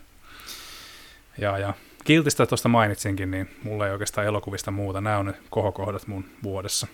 [1.38, 1.74] ja, ja
[2.06, 5.02] Kiltistä tuosta mainitsinkin, niin mulla ei oikeastaan elokuvista muuta.
[5.02, 6.88] Nämä on ne kohokohdat mun vuodessa.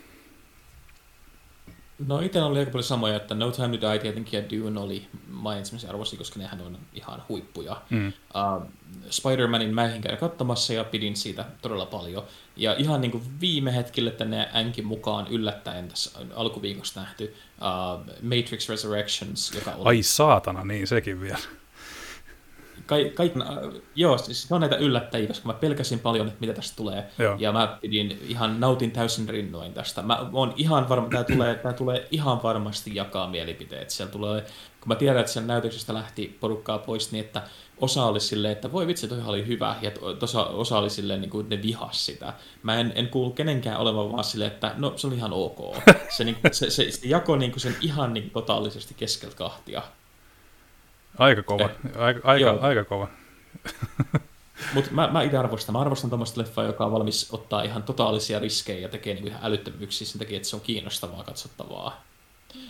[2.07, 5.07] No itse oli aika paljon samoja, että No Time to Die tietenkin ja Dune oli
[5.29, 7.81] mainitsemisen arvosi, koska nehän on ihan huippuja.
[7.89, 8.07] Mm.
[8.07, 8.67] Uh,
[9.09, 12.23] Spider-Manin mä käydä katsomassa ja pidin siitä todella paljon.
[12.55, 18.69] Ja ihan niin kuin viime hetkille tänne Änkin mukaan yllättäen tässä alkuviikosta nähty uh, Matrix
[18.69, 19.83] Resurrections, joka oli...
[19.85, 21.60] Ai saatana, niin sekin vielä
[22.91, 26.53] kaik, kaik, äh, joo, siis se on näitä yllättäjiä, koska mä pelkäsin paljon, että mitä
[26.53, 27.07] tästä tulee.
[27.17, 27.35] Joo.
[27.39, 30.01] Ja mä pidin ihan, nautin täysin rinnoin tästä.
[30.01, 33.89] Mä oon ihan varma, tämä tulee, tämä tulee ihan varmasti jakaa mielipiteet.
[33.89, 34.41] Siellä tulee,
[34.81, 37.43] kun mä tiedän, että sen näytöksestä lähti porukkaa pois, niin että
[37.77, 39.91] osa oli silleen, että voi vitsi, toi oli hyvä, ja
[40.21, 42.33] osa, osa oli silleen, niin kuin ne vihas sitä.
[42.63, 45.75] Mä en, en kuulu kenenkään olevan vaan silleen, että no se oli ihan ok.
[46.09, 49.81] Se, niin, se, se, se jakoi niin kuin sen ihan niin totaalisesti keskeltä kahtia.
[51.17, 53.07] Aika kova, eh, aika, aika, aika kova.
[54.73, 55.73] Mutta mä, mä itse arvostan.
[55.73, 59.41] Mä arvostan tuommoista leffaa, joka on valmis ottaa ihan totaalisia riskejä ja tekee niinku ihan
[59.43, 62.03] älyttömyyksiä sen takia, että se on kiinnostavaa katsottavaa.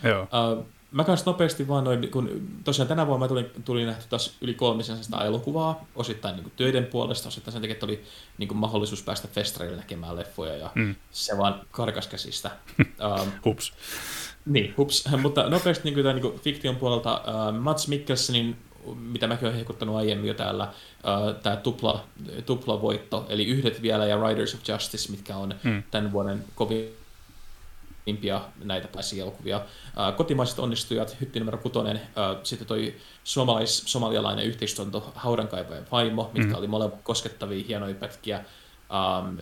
[0.02, 0.22] Joo.
[0.22, 4.36] Uh, mä kanssa nopeasti vaan noin, kun tosiaan tänä vuonna mä tulin, tulin nähty taas
[4.40, 4.96] yli kolmisen
[5.26, 8.04] elokuvaa, osittain niin töiden puolesta, osittain sen takia, että oli
[8.38, 10.94] niin kuin mahdollisuus päästä festareille näkemään leffoja ja mm.
[11.10, 12.50] se vaan karkas käsistä.
[13.22, 13.72] um, Hups.
[14.44, 15.08] Niin, hups.
[15.22, 18.56] Mutta nopeasti niin kuin, tämän, niin kuin fiktion puolelta uh, Mats Mikkelsenin,
[18.94, 22.04] mitä mäkin olen hehkuttanut aiemmin jo täällä, uh, tämä tupla,
[22.46, 25.82] tupla voitto, eli Yhdet vielä ja Riders of Justice, mitkä on hmm.
[25.90, 26.96] tämän vuoden kovin
[28.64, 28.88] näitä
[29.20, 29.56] elokuvia.
[29.56, 32.94] Uh, kotimaiset onnistujat, hytti numero kutonen, uh, sitten toi
[33.24, 36.58] suomalais-somalialainen yhteistunto Haudankaivojen vaimo, mitkä mm.
[36.58, 38.44] oli molemmat koskettavia, hienoja pätkiä
[38.92, 39.38] um,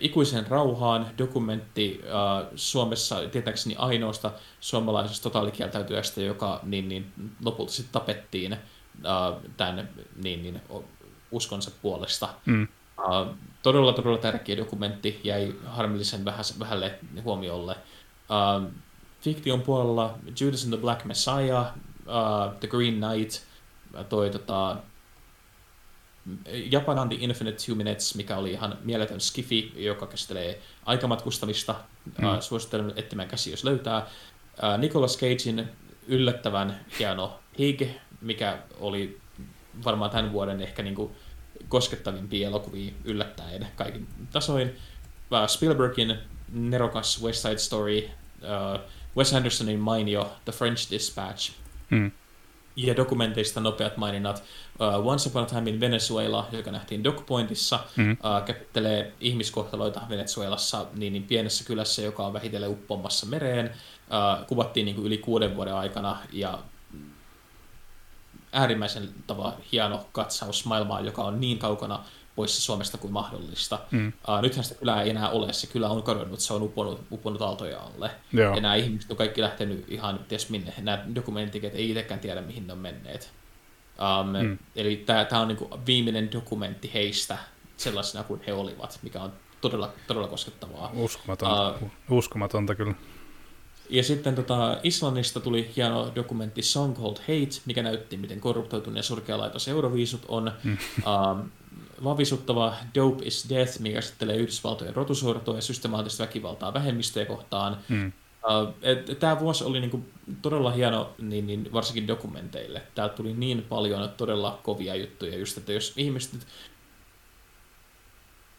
[0.00, 4.30] ikuisen rauhaan dokumentti uh, Suomessa tietääkseni ainoasta
[4.60, 7.12] suomalaisesta totaalikieltäytyjästä, joka niin, niin,
[7.44, 9.88] lopulta sitten tapettiin uh, tämän
[10.22, 10.60] niin, niin,
[11.30, 12.28] uskonsa puolesta.
[12.46, 12.68] Mm.
[12.98, 17.76] Uh, todella, todella tärkeä dokumentti, jäi harmillisen vähän, vähälle huomiolle.
[18.30, 18.70] Uh,
[19.20, 21.66] fiktion puolella Judas and the Black Messiah,
[22.06, 23.42] uh, The Green Knight,
[24.08, 24.76] toi tota,
[26.70, 31.74] Japan on the Infinite Two Minutes, mikä oli ihan mieletön skifi, joka käsittelee aikamatkustamista.
[32.18, 32.28] Mm.
[32.28, 33.98] Uh, suosittelen etsimään käsi, jos löytää.
[33.98, 35.68] Uh, Nicolas Cagein
[36.06, 37.82] yllättävän hieno Hig,
[38.20, 39.20] mikä oli
[39.84, 41.16] varmaan tämän vuoden ehkä niinku
[41.68, 44.68] koskettavimpia elokuvia yllättäen kaikin tasoin.
[45.30, 46.18] Uh, Spielbergin
[46.52, 48.80] nerokas West Side Story, uh,
[49.16, 51.52] Wes Andersonin mainio The French Dispatch,
[51.90, 52.10] mm
[52.76, 54.42] ja dokumenteista nopeat maininnat.
[54.80, 58.12] Uh, Once Upon a Time in Venezuela, joka nähtiin DocPointissa, mm-hmm.
[58.12, 63.66] uh, käsittelee ihmiskohtaloita Venezuelassa niin, niin pienessä kylässä, joka on vähitellen uppoamassa mereen.
[63.66, 66.58] Uh, kuvattiin niin kuin yli kuuden vuoden aikana ja
[68.52, 72.04] äärimmäisen tava hieno katsaus maailmaan, joka on niin kaukana
[72.36, 73.78] poissa Suomesta kuin mahdollista.
[73.90, 74.12] Mm.
[74.28, 77.42] Uh, nythän sitä kylää ei enää ole, se kyllä on kadonnut, se on uponut, uponut
[77.42, 78.10] aaltoja alle.
[78.32, 78.54] Joo.
[78.54, 80.74] Ja nämä ihmiset on kaikki lähtenyt ihan ties minne.
[80.78, 83.39] Nämä dokumenttikit ei itsekään tiedä, mihin ne on menneet.
[84.00, 84.58] Um, mm.
[84.76, 87.38] Eli tämä on niinku viimeinen dokumentti heistä
[87.76, 90.90] sellaisena kuin he olivat, mikä on todella, todella koskettavaa.
[90.94, 92.94] Uskomatonta, uh, uskomatonta kyllä.
[93.90, 99.02] Ja sitten tota, Islannista tuli hieno dokumentti Song Called Hate, mikä näytti, miten korruptoitunut ja
[99.02, 100.52] surkealaitos euroviisut on.
[100.64, 100.78] Mm.
[101.06, 101.50] Um,
[102.04, 107.76] vavisuttava Dope is Death, mikä käsittelee Yhdysvaltojen rotusortoa ja systemaattista väkivaltaa vähemmistöjä kohtaan.
[107.88, 108.12] Mm.
[108.44, 108.74] Uh,
[109.18, 110.04] Tämä vuosi oli niinku
[110.42, 112.82] todella hieno, niin, niin varsinkin dokumenteille.
[112.94, 116.46] Täältä tuli niin paljon todella kovia juttuja, just että jos ihmiset nyt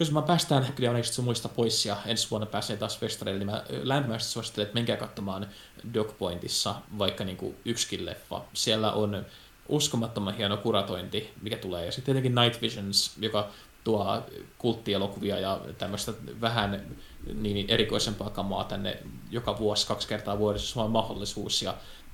[0.02, 4.32] jos mä päästään Guardianista muista pois ja ensi vuonna pääsee taas festareille, niin mä lämpimästi
[4.32, 5.48] suosittelen, että menkää katsomaan
[5.94, 8.42] Dogpointissa vaikka niinku yksikin leffa.
[8.54, 9.26] Siellä on
[9.70, 11.86] uskomattoman hieno kuratointi, mikä tulee.
[11.86, 13.50] Ja sitten tietenkin Night Visions, joka
[13.84, 14.24] tuo
[14.58, 16.86] kulttielokuvia ja tämmöistä vähän
[17.34, 18.98] niin erikoisempaa kamaa tänne
[19.30, 21.74] joka vuosi, kaksi kertaa vuodessa, se on mahdollisuus ja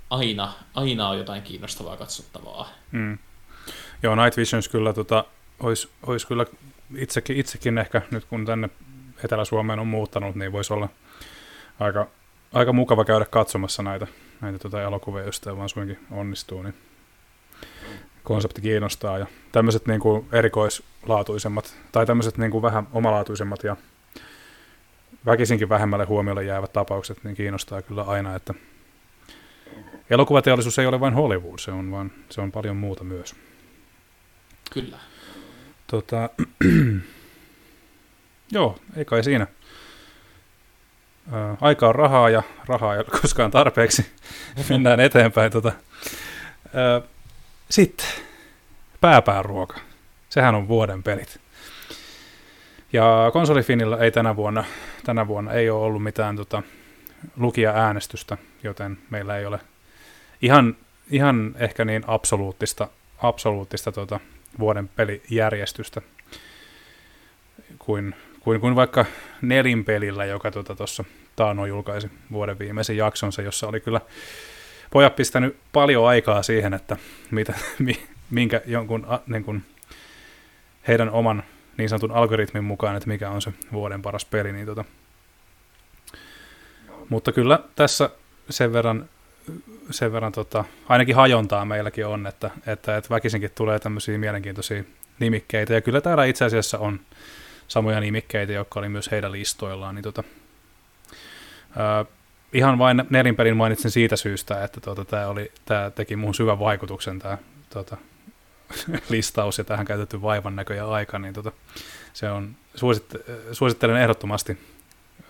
[0.09, 2.69] aina, aina on jotain kiinnostavaa katsottavaa.
[2.91, 3.17] Mm.
[4.03, 5.25] Joo, Night Visions kyllä tota,
[5.59, 6.45] olisi, olisi kyllä
[6.95, 8.69] itsekin, itsekin ehkä nyt kun tänne
[9.23, 10.89] Etelä-Suomeen on muuttanut, niin voisi olla
[11.79, 12.07] aika,
[12.53, 14.07] aika mukava käydä katsomassa näitä,
[14.41, 16.73] näitä tota elokuvia, jos tämä vaan suinkin onnistuu, niin
[18.23, 19.17] konsepti kiinnostaa.
[19.17, 23.75] Ja tämmöiset niin kuin erikoislaatuisemmat, tai tämmöiset niin kuin vähän omalaatuisemmat ja
[25.25, 28.53] väkisinkin vähemmälle huomiolle jäävät tapaukset, niin kiinnostaa kyllä aina, että
[30.09, 33.35] elokuvateollisuus ei ole vain Hollywood, se on, vaan, se on paljon muuta myös.
[34.71, 34.97] Kyllä.
[35.87, 36.29] Tota,
[38.51, 39.47] joo, ei kai siinä.
[41.31, 44.05] Ää, aika on rahaa ja rahaa ei ole koskaan tarpeeksi.
[44.69, 45.51] Mennään eteenpäin.
[45.51, 45.71] Tota.
[46.73, 47.01] Ää,
[47.69, 48.07] sitten
[49.01, 49.79] pääpääruoka.
[50.29, 51.46] Sehän on vuoden pelit.
[52.93, 54.63] Ja konsolifinilla ei tänä vuonna,
[55.05, 56.63] tänä vuonna ei ole ollut mitään tota,
[57.37, 59.59] lukija-äänestystä, joten meillä ei ole
[60.41, 60.75] ihan,
[61.11, 62.87] ihan ehkä niin absoluuttista,
[63.17, 64.19] absoluuttista tota,
[64.59, 66.01] vuoden pelijärjestystä
[67.79, 69.05] kuin, kuin, kuin vaikka
[69.41, 74.01] Nelin pelillä, joka tuossa tota, Taano julkaisi vuoden viimeisen jaksonsa, jossa oli kyllä
[74.91, 76.97] pojat pistänyt paljon aikaa siihen, että
[77.31, 77.53] mitä,
[78.31, 79.63] minkä jonkun niin kuin,
[80.87, 81.43] heidän oman
[81.77, 84.51] niin sanotun algoritmin mukaan, että mikä on se vuoden paras peli.
[84.51, 84.85] Niin tota.
[87.09, 88.09] Mutta kyllä tässä
[88.49, 89.09] sen verran,
[89.91, 94.83] sen verran tota, ainakin hajontaa meilläkin on, että, että, että väkisinkin tulee tämmöisiä mielenkiintoisia
[95.19, 95.73] nimikkeitä.
[95.73, 96.99] Ja kyllä täällä itse asiassa on
[97.67, 99.95] samoja nimikkeitä, jotka oli myös heidän listoillaan.
[99.95, 100.23] Niin tota,
[101.75, 102.05] ää,
[102.53, 107.19] ihan vain nelinperin mainitsin siitä syystä, että tota, tämä, oli, tämä teki muun syvän vaikutuksen
[107.19, 107.37] tämä
[107.69, 107.97] tota,
[109.09, 111.51] listaus ja tähän käytetty vaivan näkö ja aika, niin tota,
[112.13, 113.15] se on, suositt,
[113.51, 114.57] suosittelen ehdottomasti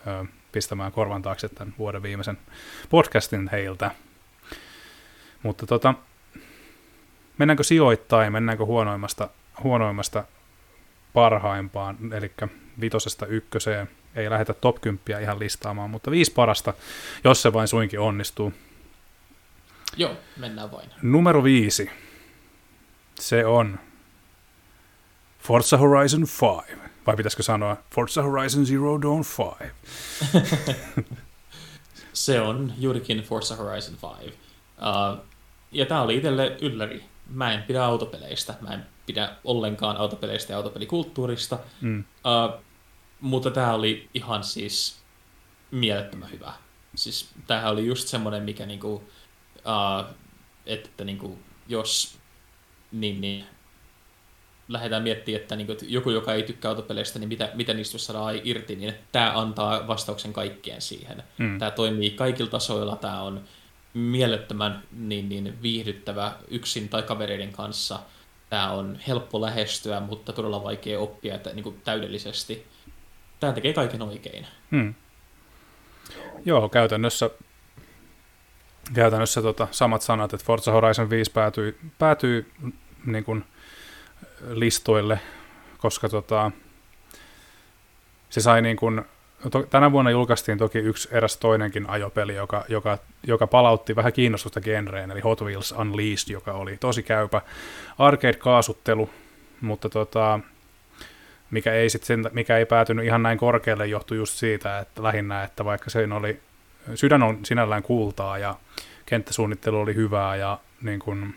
[0.07, 2.37] ö, pistämään korvan taakse tämän vuoden viimeisen
[2.89, 3.91] podcastin heiltä.
[5.43, 5.93] Mutta tota,
[7.37, 9.29] mennäänkö sijoittain, mennäänkö huonoimmasta,
[9.63, 10.23] huonoimmasta
[11.13, 12.31] parhaimpaan, eli
[12.81, 16.73] vitosesta ykköseen, ei lähdetä top 10 ihan listaamaan, mutta viisi parasta,
[17.23, 18.53] jos se vain suinkin onnistuu.
[19.97, 20.89] Joo, mennään vain.
[21.01, 21.89] Numero viisi
[23.19, 23.79] se on
[25.39, 26.81] Forza Horizon 5.
[27.07, 29.23] Vai pitäisikö sanoa Forza Horizon Zero Dawn
[29.61, 29.73] 5?
[32.13, 34.37] se on juurikin Forza Horizon 5.
[34.77, 35.25] Uh,
[35.71, 37.03] ja tämä oli itselle ylläri.
[37.29, 38.55] Mä en pidä autopeleistä.
[38.61, 41.59] Mä en pidä ollenkaan autopeleistä ja autopelikulttuurista.
[41.81, 41.99] Mm.
[41.99, 42.61] Uh,
[43.21, 44.99] mutta tämä oli ihan siis
[45.71, 46.53] mielettömän hyvä.
[46.95, 50.15] Siis tämähän oli just semmoinen, mikä niinku, uh,
[50.65, 52.17] että niinku, jos
[52.91, 53.45] niin, niin
[54.67, 57.97] lähdetään miettimään, että, niin kuin, että joku, joka ei tykkää autopeleistä, niin mitä, mitä niistä
[57.97, 61.23] saadaan irti, niin tämä antaa vastauksen kaikkeen siihen.
[61.37, 61.59] Mm.
[61.59, 63.43] Tämä toimii kaikilla tasoilla, tämä on
[63.93, 67.99] mielettömän niin, niin viihdyttävä yksin tai kavereiden kanssa.
[68.49, 72.67] Tämä on helppo lähestyä, mutta todella vaikea oppia että, niin kuin täydellisesti.
[73.39, 74.47] Tämä tekee kaiken oikein.
[74.71, 74.93] Mm.
[76.45, 77.29] Joo, käytännössä
[78.93, 82.51] käytännössä tota, samat sanat, että Forza Horizon 5 päätyy, päätyy
[83.05, 83.45] niin kuin
[84.49, 85.19] listoille,
[85.77, 86.51] koska tota,
[88.29, 89.01] se sai niin kuin,
[89.51, 92.97] to, tänä vuonna julkaistiin toki yksi eräs toinenkin ajopeli, joka, joka,
[93.27, 97.41] joka palautti vähän kiinnostusta genreen, eli Hot Wheels Unleashed, joka oli tosi käypä
[97.97, 99.09] arcade-kaasuttelu,
[99.61, 100.39] mutta tota,
[101.51, 105.43] mikä ei, sit sen, mikä ei päätynyt ihan näin korkealle, johtui just siitä, että lähinnä,
[105.43, 106.39] että vaikka se oli,
[106.95, 108.55] sydän on sinällään kultaa ja
[109.05, 111.35] kenttäsuunnittelu oli hyvää ja niin kuin,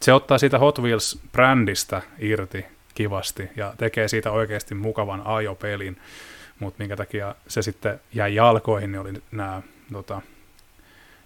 [0.00, 2.64] se ottaa siitä Hot Wheels-brändistä irti
[2.94, 5.96] kivasti ja tekee siitä oikeasti mukavan ajopelin,
[6.58, 9.62] mutta minkä takia se sitten jäi jalkoihin, niin oli nämä
[9.92, 10.22] tota,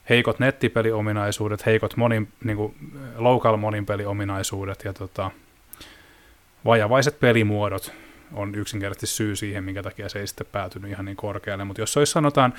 [0.09, 2.75] heikot nettipeliominaisuudet, heikot monin, niin kuin
[3.17, 5.31] local moninpeliominaisuudet ja tota,
[6.65, 7.93] vajavaiset pelimuodot
[8.33, 11.65] on yksinkertaisesti syy siihen, minkä takia se ei sitten päätynyt ihan niin korkealle.
[11.65, 12.55] Mutta jos olisi sanotaan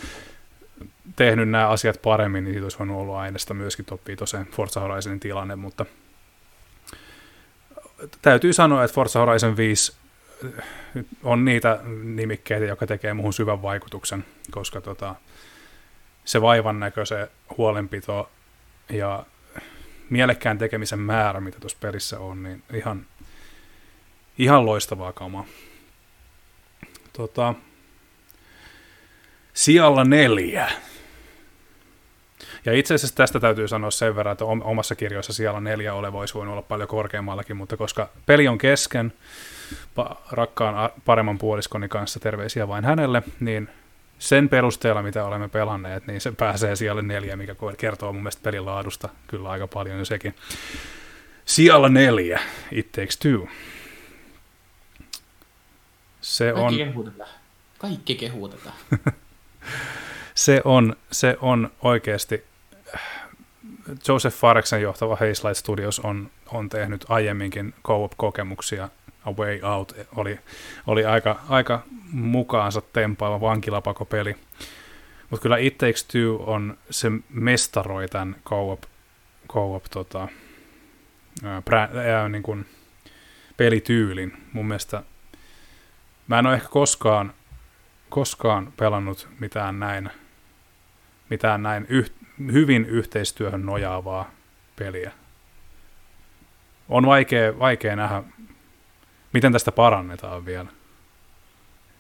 [1.16, 5.20] tehnyt nämä asiat paremmin, niin siitä olisi voinut olla aineesta myöskin top 5 Forza Horizonin
[5.20, 5.86] tilanne, mutta
[8.22, 9.96] täytyy sanoa, että Forza Horizon 5
[11.24, 15.16] on niitä nimikkeitä, joka tekee muuhun syvän vaikutuksen, koska tota,
[16.26, 18.30] se vaivan näkö, se huolenpito
[18.90, 19.26] ja
[20.10, 23.06] mielekkään tekemisen määrä, mitä tuossa pelissä on, niin ihan,
[24.38, 25.46] ihan loistavaa kamaa.
[27.14, 27.54] Tota,
[29.54, 30.72] Sijalla neljä.
[32.66, 36.34] Ja itse asiassa tästä täytyy sanoa sen verran, että omassa kirjoissa siellä neljä ole voisi
[36.34, 39.14] voinut olla paljon korkeammallakin, mutta koska peli on kesken,
[40.32, 43.70] rakkaan paremman puoliskoni kanssa terveisiä vain hänelle, niin
[44.20, 48.66] sen perusteella, mitä olemme pelanneet, niin se pääsee siellä neljä, mikä kertoo mun mielestä pelin
[48.66, 50.36] laadusta kyllä aika paljon jo sekin.
[51.46, 52.40] Siellä neljä,
[52.72, 53.48] It Takes Two.
[56.28, 57.28] Se Kaikki on, kehuu tätä.
[57.78, 58.72] Kaikki kehuu tätä.
[60.36, 62.44] se on, se on oikeasti,
[64.08, 68.90] Joseph Fareksen johtava Hazelight Studios on, on tehnyt aiemminkin co-op-kokemuksia.
[69.26, 70.40] A Way Out oli,
[70.88, 74.36] oli aika, aika mukaansa tempaava vankilapakopeli.
[75.30, 78.82] Mutta kyllä It Takes Two on, se mestaroi tämän co-op,
[79.50, 80.28] co-op tota,
[81.44, 81.62] ää,
[82.14, 82.66] ää, niin kuin
[83.58, 84.34] pelityylin.
[84.54, 85.04] Mun mielestä
[86.28, 87.34] mä en ole ehkä koskaan,
[88.10, 90.10] koskaan pelannut mitään näin,
[91.30, 92.12] mitään näin yh,
[92.52, 94.32] hyvin yhteistyöhön nojaavaa
[94.76, 95.12] peliä.
[96.90, 98.24] On vaikea, vaikea nähdä,
[99.34, 100.70] miten tästä parannetaan vielä.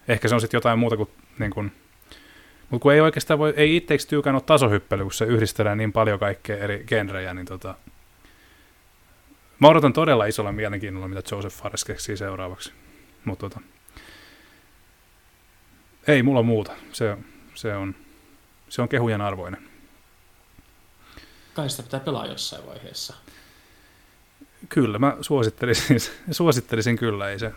[0.07, 1.09] Ehkä se on sitten jotain muuta kuin,
[1.39, 1.71] niin kuin
[2.69, 6.19] mutta kun ei oikeastaan voi, ei itseksi tyykään ole tasohyppely, kun se yhdistelee niin paljon
[6.19, 7.75] kaikkea eri genrejä, niin tota,
[9.59, 12.73] mä odotan todella isolla mielenkiinnolla, mitä Joseph Fares keksii seuraavaksi.
[13.25, 13.61] Mutta tota,
[16.07, 16.71] ei mulla muuta.
[16.91, 17.17] Se,
[17.55, 17.95] se, on,
[18.69, 19.67] se on kehujen arvoinen.
[21.53, 23.13] Kai sitä pitää pelaa jossain vaiheessa.
[24.69, 25.97] Kyllä, mä suosittelisin,
[26.31, 27.51] suosittelisin kyllä, ei se.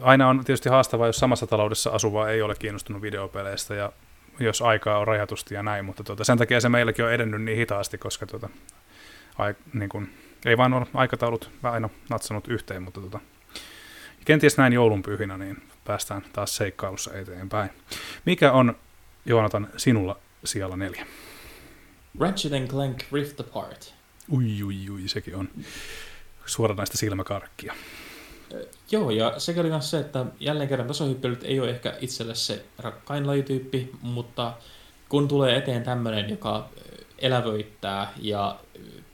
[0.00, 3.92] Aina on tietysti haastavaa, jos samassa taloudessa asuva ei ole kiinnostunut videopeleistä ja
[4.40, 7.58] jos aikaa on rajatusti ja näin, mutta tuota, sen takia se meilläkin on edennyt niin
[7.58, 8.48] hitaasti, koska tuota,
[9.38, 10.08] ai, niin kun,
[10.44, 13.20] ei vaan ole aikataulut aina natsannut yhteen, mutta tuota,
[14.24, 17.70] kenties näin joulunpyhinä, niin päästään taas seikkailussa eteenpäin.
[18.24, 18.76] Mikä on,
[19.26, 21.06] Joonatan, sinulla siellä neljä?
[22.20, 23.94] Ratchet Clank Rift Apart.
[24.32, 25.48] Ui, ui, ui, sekin on
[26.46, 27.74] suoranaista silmäkarkkia.
[28.90, 32.64] Joo, ja sekä oli myös se, että jälleen kerran tasohyppelyt ei ole ehkä itselle se
[32.78, 34.52] rakkain lajityyppi, mutta
[35.08, 36.68] kun tulee eteen tämmöinen, joka
[37.18, 38.58] elävöittää ja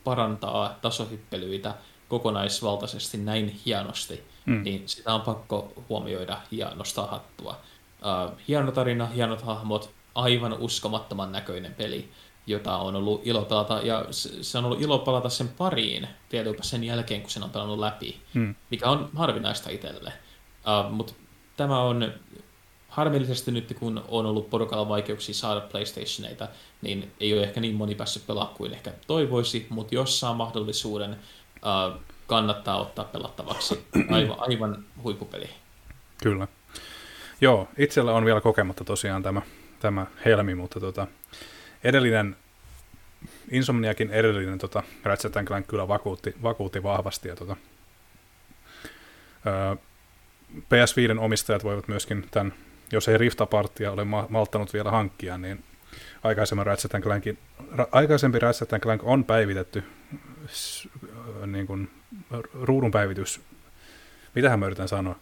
[0.05, 1.75] parantaa tasohyppelyitä
[2.09, 4.63] kokonaisvaltaisesti näin hienosti, mm.
[4.63, 7.61] niin sitä on pakko huomioida ja nostaa hattua.
[8.01, 12.11] Uh, hieno tarina, hienot hahmot, aivan uskomattoman näköinen peli
[12.47, 14.07] jota on ollut ilo pelata, ja
[14.41, 18.21] se on ollut ilo pelata sen pariin tietysti sen jälkeen, kun sen on pelannut läpi,
[18.35, 18.55] hmm.
[18.71, 20.13] mikä on harvinaista itselle.
[20.67, 21.13] Uh, Mutta
[21.57, 22.13] tämä on
[22.89, 26.49] harmillisesti nyt, kun on ollut porukalla vaikeuksia saada PlayStationeita,
[26.83, 31.17] niin ei ole ehkä niin moni päässyt pelaamaan kuin ehkä toivoisi, mutta jos saa mahdollisuuden,
[31.57, 32.01] uh,
[32.31, 33.87] kannattaa ottaa pelattavaksi.
[34.15, 35.51] Aivan, aivan huippupeli.
[36.23, 36.49] Kyllä.
[37.41, 39.43] Joo, itsellä on vielä kokematta tosiaan tämä,
[39.81, 41.07] tämä helmi, mutta tota,
[41.85, 42.37] edellinen,
[43.51, 47.29] Insomniakin edellinen tota, Ratchet Clank kyllä vakuutti, vakuutti vahvasti.
[47.29, 47.57] Ja, tota,
[49.47, 49.77] öö,
[50.57, 52.55] PS5 omistajat voivat myöskin tämän,
[52.93, 55.65] jos ei Rift Apartia ole ma- malttanut vielä hankkia, niin
[56.23, 57.39] aikaisemmin Ratchet Clankin,
[57.73, 59.85] ra- aikaisempi Ratchet Clank on päivitetty
[60.49, 60.89] s-
[61.47, 61.91] niin kuin,
[62.63, 63.41] ruudun päivitys,
[64.35, 65.17] mitähän mä yritän sanoa,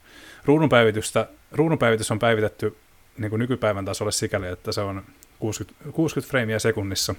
[0.45, 2.77] ruudun, päivitystä, ruudun päivitys on päivitetty
[3.19, 5.05] niin kuin nykypäivän tasolle sikäli, että se on
[5.39, 7.15] 60, 60 freimiä sekunnissa,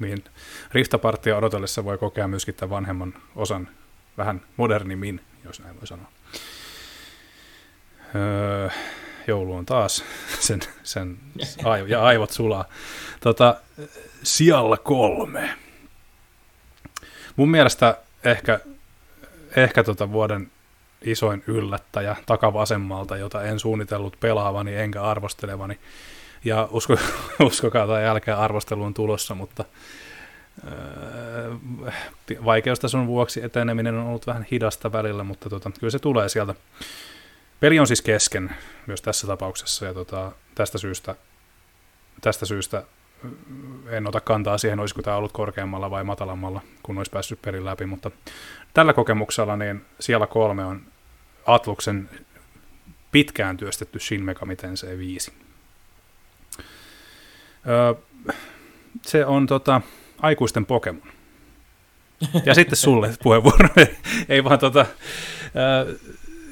[0.00, 0.24] niin
[0.72, 3.68] Riftapartia odotellessa voi kokea myöskin tämän vanhemman osan
[4.16, 6.10] vähän modernimmin, jos näin voi sanoa.
[8.14, 8.68] Öö,
[9.26, 10.04] joulu on taas,
[10.40, 11.18] sen, sen
[11.64, 12.64] aivo, ja aivot sulaa.
[13.20, 13.60] Tota,
[14.22, 15.58] sijalla kolme.
[17.36, 17.98] Mun mielestä
[18.30, 18.60] ehkä,
[19.56, 20.50] ehkä tota vuoden
[21.02, 25.78] isoin yllättäjä takavasemmalta, jota en suunnitellut pelaavani enkä arvostelevani,
[26.44, 26.96] ja usko,
[27.46, 29.64] uskokaa tai jälkeen arvostelu on tulossa, mutta
[31.86, 31.94] äh,
[32.44, 36.54] vaikeustason vuoksi eteneminen on ollut vähän hidasta välillä, mutta tota, kyllä se tulee sieltä.
[37.60, 41.14] Peli on siis kesken myös tässä tapauksessa ja tota, tästä, syystä,
[42.20, 42.82] tästä syystä
[43.88, 47.86] en ota kantaa siihen, olisiko tämä ollut korkeammalla vai matalammalla, kun olisi päässyt pelin läpi,
[47.86, 48.10] mutta
[48.74, 50.82] tällä kokemuksella niin siellä kolme on
[51.46, 52.10] Atluksen
[53.12, 55.32] pitkään työstetty Shin Megami Tensei 5
[59.02, 59.80] se on tota,
[60.18, 61.08] aikuisten Pokemon.
[62.44, 63.68] Ja sitten sulle puheenvuoro.
[64.28, 64.86] Ei vaan tota...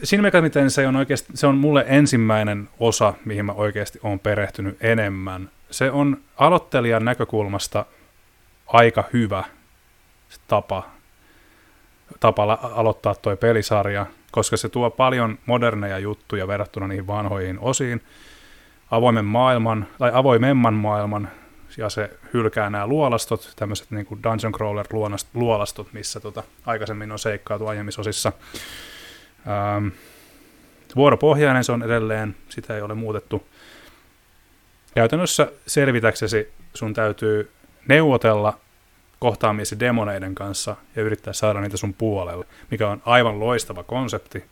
[0.05, 4.77] Siinä miten se on oikeasti, se on mulle ensimmäinen osa, mihin mä oikeasti olen perehtynyt
[4.81, 5.51] enemmän.
[5.75, 7.85] Se on aloittelijan näkökulmasta
[8.67, 9.45] aika hyvä
[10.49, 10.91] tapa,
[12.21, 18.03] tapa aloittaa tuo pelisarja, koska se tuo paljon moderneja juttuja verrattuna niihin vanhoihin osiin
[18.91, 21.29] avoimen maailman, tai avoimemman maailman,
[21.77, 24.87] ja se hylkää nämä luolastot, tämmöiset niin kuin Dungeon Crawler
[25.35, 28.33] luolastot, missä tota, aikaisemmin on seikkailtu aiemmissa osissa.
[29.49, 29.89] Ähm,
[30.97, 33.47] vuoropohjainen se on edelleen, sitä ei ole muutettu.
[34.95, 37.51] Käytännössä selvitäksesi sun täytyy
[37.89, 38.59] neuvotella
[39.19, 44.45] kohtaamisi demoneiden kanssa ja yrittää saada niitä sun puolelle, mikä on aivan loistava konsepti,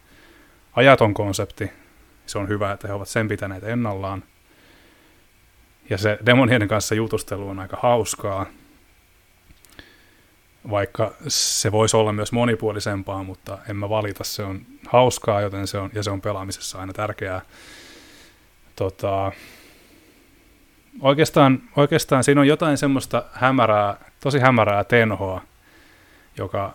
[0.72, 1.70] ajaton konsepti.
[2.26, 4.24] Se on hyvä, että he ovat sen pitäneet ennallaan.
[5.90, 8.46] Ja se demonien kanssa jutustelu on aika hauskaa,
[10.70, 15.78] vaikka se voisi olla myös monipuolisempaa, mutta en mä valita, se on hauskaa, joten se
[15.78, 17.40] on, ja se on pelaamisessa aina tärkeää.
[18.76, 19.32] Tota,
[21.00, 25.42] oikeastaan, oikeastaan siinä on jotain semmoista hämärää, tosi hämärää tenhoa,
[26.38, 26.74] joka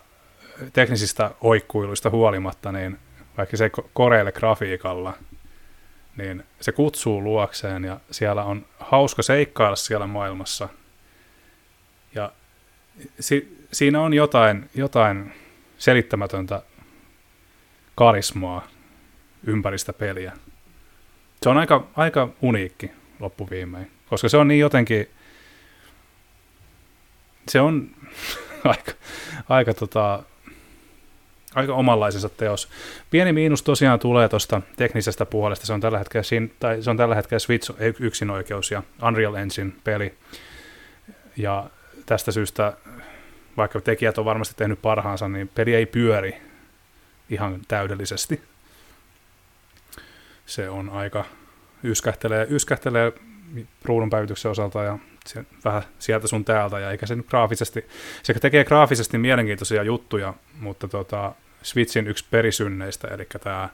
[0.72, 2.98] teknisistä oikkuiluista huolimatta, niin
[3.36, 5.14] vaikka se koreille grafiikalla,
[6.16, 10.68] niin se kutsuu luokseen ja siellä on hauska seikkailla siellä maailmassa.
[12.14, 12.32] Ja
[13.20, 15.32] si- siinä on jotain, jotain
[15.78, 16.62] selittämätöntä
[17.94, 18.68] karismaa
[19.46, 20.32] ympäristä peliä.
[21.42, 22.90] Se on aika, aika uniikki
[23.20, 25.08] loppuviimein, koska se on niin jotenkin,
[27.48, 27.90] se on
[28.64, 28.92] aika,
[29.48, 30.22] aika, tota,
[31.54, 32.68] aika omanlaisensa teos.
[33.10, 37.14] Pieni miinus tosiaan tulee tuosta teknisestä puolesta, se on tällä hetkellä, tai se on tällä
[37.14, 40.14] hetkellä Switch yksinoikeus ja Unreal Engine peli,
[41.36, 41.70] ja
[42.06, 42.72] tästä syystä,
[43.56, 46.36] vaikka tekijät on varmasti tehnyt parhaansa, niin peli ei pyöri
[47.30, 48.42] ihan täydellisesti.
[50.46, 51.24] Se on aika,
[51.84, 53.12] yskähtelee, yskähtelee
[53.84, 57.86] ruudun päivityksen osalta ja se, vähän sieltä sun täältä, ja eikä se graafisesti,
[58.22, 63.68] se tekee graafisesti mielenkiintoisia juttuja, mutta tota, Switchin yksi perisynneistä, eli tämä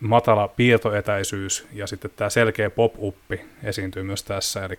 [0.00, 4.78] matala piirtoetäisyys ja sitten tämä selkeä pop-uppi esiintyy myös tässä, eli,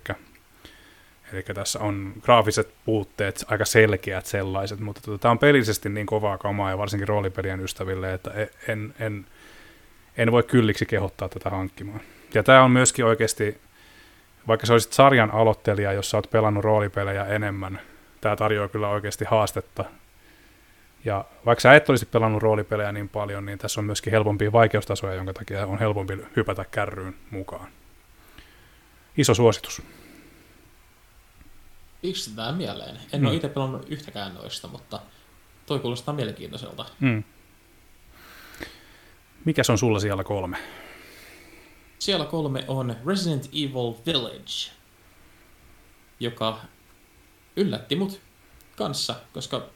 [1.34, 6.38] eli tässä on graafiset puutteet, aika selkeät sellaiset, mutta tota, tämä on pelillisesti niin kovaa
[6.38, 9.26] kamaa ja varsinkin roolipelien ystäville, että e, en, en,
[10.18, 12.02] en voi kylliksi kehottaa tätä hankkimaan.
[12.34, 13.62] Ja tämä on myöskin oikeasti,
[14.48, 17.80] vaikka sä olisit sarjan aloittelija, jos sä oot pelannut roolipelejä enemmän,
[18.22, 19.86] tämä tarjoaa kyllä oikeasti haastetta.
[21.06, 25.14] Ja vaikka sä et olisi pelannut roolipelejä niin paljon, niin tässä on myöskin helpompia vaikeustasoja,
[25.14, 27.68] jonka takia on helpompi hypätä kärryyn mukaan.
[29.18, 29.82] Iso suositus.
[32.02, 33.00] Pistetään mieleen.
[33.14, 33.28] En mm.
[33.28, 35.00] ole itse pelannut yhtäkään noista, mutta
[35.66, 36.86] toi kuulostaa mielenkiintoiselta.
[37.00, 37.24] Mm.
[39.46, 40.58] Mikäs on sulla siellä kolme?
[42.00, 44.72] Siellä kolme on Resident Evil Village,
[46.20, 46.60] joka
[47.56, 48.22] yllätti mut
[48.76, 49.68] kanssa, koska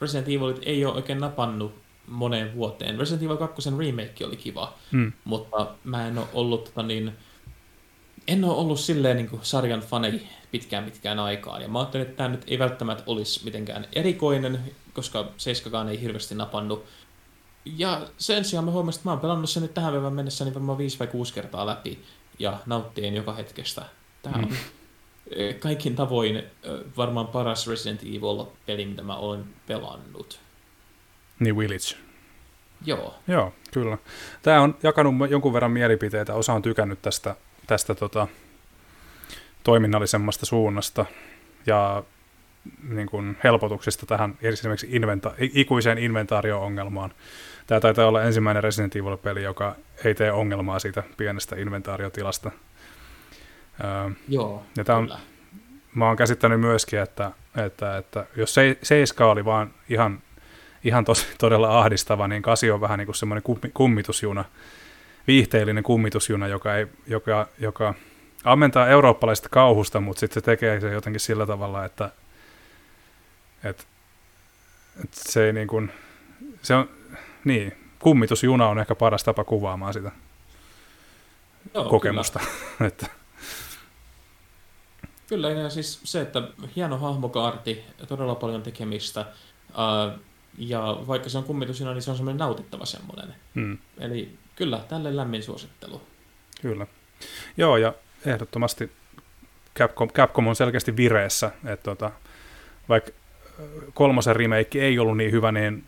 [0.00, 1.74] Resident Evil ei ole oikein napannut
[2.06, 2.98] moneen vuoteen.
[2.98, 5.12] Resident Evil 2 remake oli kiva, mm.
[5.24, 7.12] mutta mä en ole ollut tota niin,
[8.28, 11.62] en ole ollut silleen niin kuin sarjan fani pitkään pitkään aikaan.
[11.62, 14.60] Ja mä ajattelin, että tämä nyt ei välttämättä olisi mitenkään erikoinen,
[14.92, 16.84] koska Seiskakaan ei hirveästi napannut
[17.64, 20.54] ja sen sijaan mä huomasin, että mä oon pelannut sen nyt tähän päivän mennessä niin
[20.54, 22.04] varmaan viisi vai kuusi kertaa läpi
[22.38, 23.82] ja nauttien joka hetkestä.
[24.22, 24.56] Tämä on mm.
[25.60, 26.42] kaikin tavoin
[26.96, 30.40] varmaan paras Resident Evil-peli, mitä mä olen pelannut.
[31.38, 31.96] Niin Village.
[32.84, 33.14] Joo.
[33.28, 33.98] Joo, kyllä.
[34.42, 36.34] Tämä on jakanut jonkun verran mielipiteitä.
[36.34, 38.28] Osa on tykännyt tästä, tästä tota,
[39.62, 41.06] toiminnallisemmasta suunnasta.
[41.66, 42.02] Ja
[42.88, 47.14] niin kuin helpotuksista tähän esimerkiksi inventa- ikuiseen inventaario-ongelmaan.
[47.70, 52.50] Tämä taitaa olla ensimmäinen Resident Evil-peli, joka ei tee ongelmaa siitä pienestä inventaariotilasta.
[54.28, 55.12] Joo, ja tämä on,
[55.94, 57.30] Mä oon käsittänyt myöskin, että,
[57.66, 60.22] että, että jos se, seiska oli vaan ihan,
[60.84, 63.42] ihan tos, todella ahdistava, niin kasi on vähän niin kuin semmoinen
[63.74, 64.44] kummitusjuna,
[65.26, 67.94] viihteellinen kummitusjuna, joka, ei, joka, joka
[68.44, 72.10] ammentaa eurooppalaisesta kauhusta, mutta sitten se tekee se jotenkin sillä tavalla, että,
[73.64, 73.84] että,
[75.04, 75.92] että se ei niin kuin,
[76.62, 76.99] se on,
[77.44, 80.10] niin, kummitusjuna on ehkä paras tapa kuvaamaan sitä
[81.74, 82.38] Joo, kokemusta.
[82.38, 82.88] Kyllä.
[82.88, 83.06] että.
[85.26, 86.42] kyllä, ja siis se, että
[86.76, 89.26] hieno hahmokaarti, todella paljon tekemistä,
[90.58, 93.34] ja vaikka se on kummitusjuna, niin se on semmoinen nautittava semmoinen.
[93.54, 93.78] Hmm.
[93.98, 96.02] Eli kyllä, tälle lämmin suosittelu.
[96.62, 96.86] Kyllä.
[97.56, 97.94] Joo, ja
[98.26, 98.92] ehdottomasti
[99.78, 102.10] Capcom, Capcom on selkeästi vireessä, että tota,
[102.88, 103.10] vaikka
[103.94, 105.84] kolmosen remake ei ollut niin hyvä, niin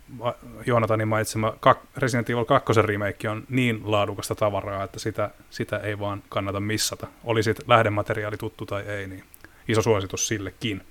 [0.66, 1.56] Joonatanin mainitsema
[1.96, 7.06] Resident Evil 2 remake on niin laadukasta tavaraa, että sitä, sitä ei vaan kannata missata.
[7.24, 9.24] Oli sitten lähdemateriaali tuttu tai ei, niin
[9.68, 10.82] iso suositus sillekin.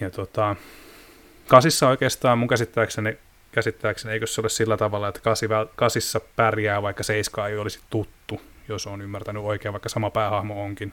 [0.00, 0.56] Ja tota,
[1.48, 3.18] kasissa oikeastaan mun käsittääkseni,
[3.52, 8.40] käsittääkseni eikö se ole sillä tavalla, että kasi, kasissa pärjää, vaikka seiska ei olisi tuttu,
[8.68, 10.92] jos on ymmärtänyt oikein, vaikka sama päähahmo onkin.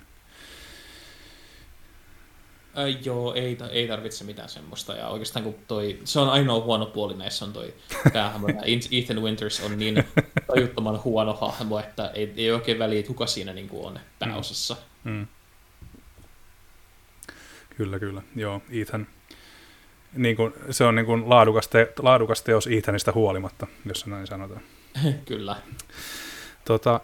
[2.77, 4.93] Äh, joo, ei, ei tarvitse mitään semmoista.
[4.93, 7.73] Ja oikeastaan kun toi, se on ainoa huono puoli näissä on toi
[8.13, 8.47] päähahmo.
[8.91, 10.03] Ethan Winters on niin
[10.47, 14.75] tajuttoman huono hahmo, että ei, ei oikein väliä, että kuka siinä niin on pääosassa.
[15.03, 15.11] Mm.
[15.11, 15.27] Mm.
[17.77, 18.21] Kyllä, kyllä.
[18.35, 19.07] Joo, Ethan,
[20.13, 24.61] niin kuin, se on niin kuin laadukas, te, laadukas teos Ethanista huolimatta, jos näin sanotaan.
[25.25, 25.55] Kyllä.
[26.65, 26.99] Tota,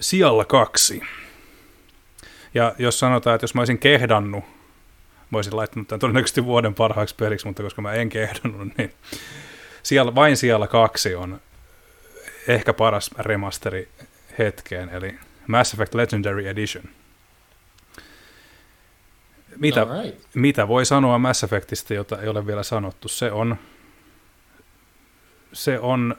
[0.00, 1.02] sijalla kaksi.
[2.56, 4.44] Ja jos sanotaan, että jos mä olisin kehdannut,
[5.30, 8.92] mä olisin laittanut tämän todennäköisesti vuoden parhaaksi peliksi, mutta koska mä en kehdannut, niin
[9.82, 11.40] siellä, vain siellä kaksi on
[12.48, 13.88] ehkä paras remasteri
[14.38, 15.14] hetkeen, eli
[15.46, 16.84] Mass Effect Legendary Edition.
[19.56, 20.22] Mitä, right.
[20.34, 23.08] mitä voi sanoa Mass Effectistä, jota ei ole vielä sanottu?
[23.08, 23.56] Se on,
[25.52, 26.16] se on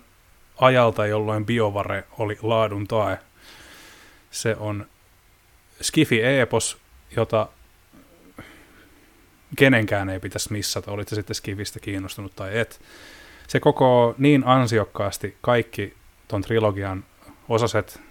[0.57, 3.19] ajalta, jolloin BioVare oli laadun tae.
[4.31, 4.85] Se on
[5.82, 6.78] Skifi Epos,
[7.16, 7.48] jota
[9.56, 12.82] kenenkään ei pitäisi missata, olit sitten Skifistä kiinnostunut tai et.
[13.48, 15.94] Se koko niin ansiokkaasti kaikki
[16.28, 17.04] ton trilogian
[17.49, 18.02] osaset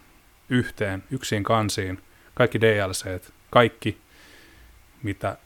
[0.48, 2.02] yhteen, yksin kansiin,
[2.34, 3.98] kaikki DLCt, kaikki,
[5.02, 5.36] mitä,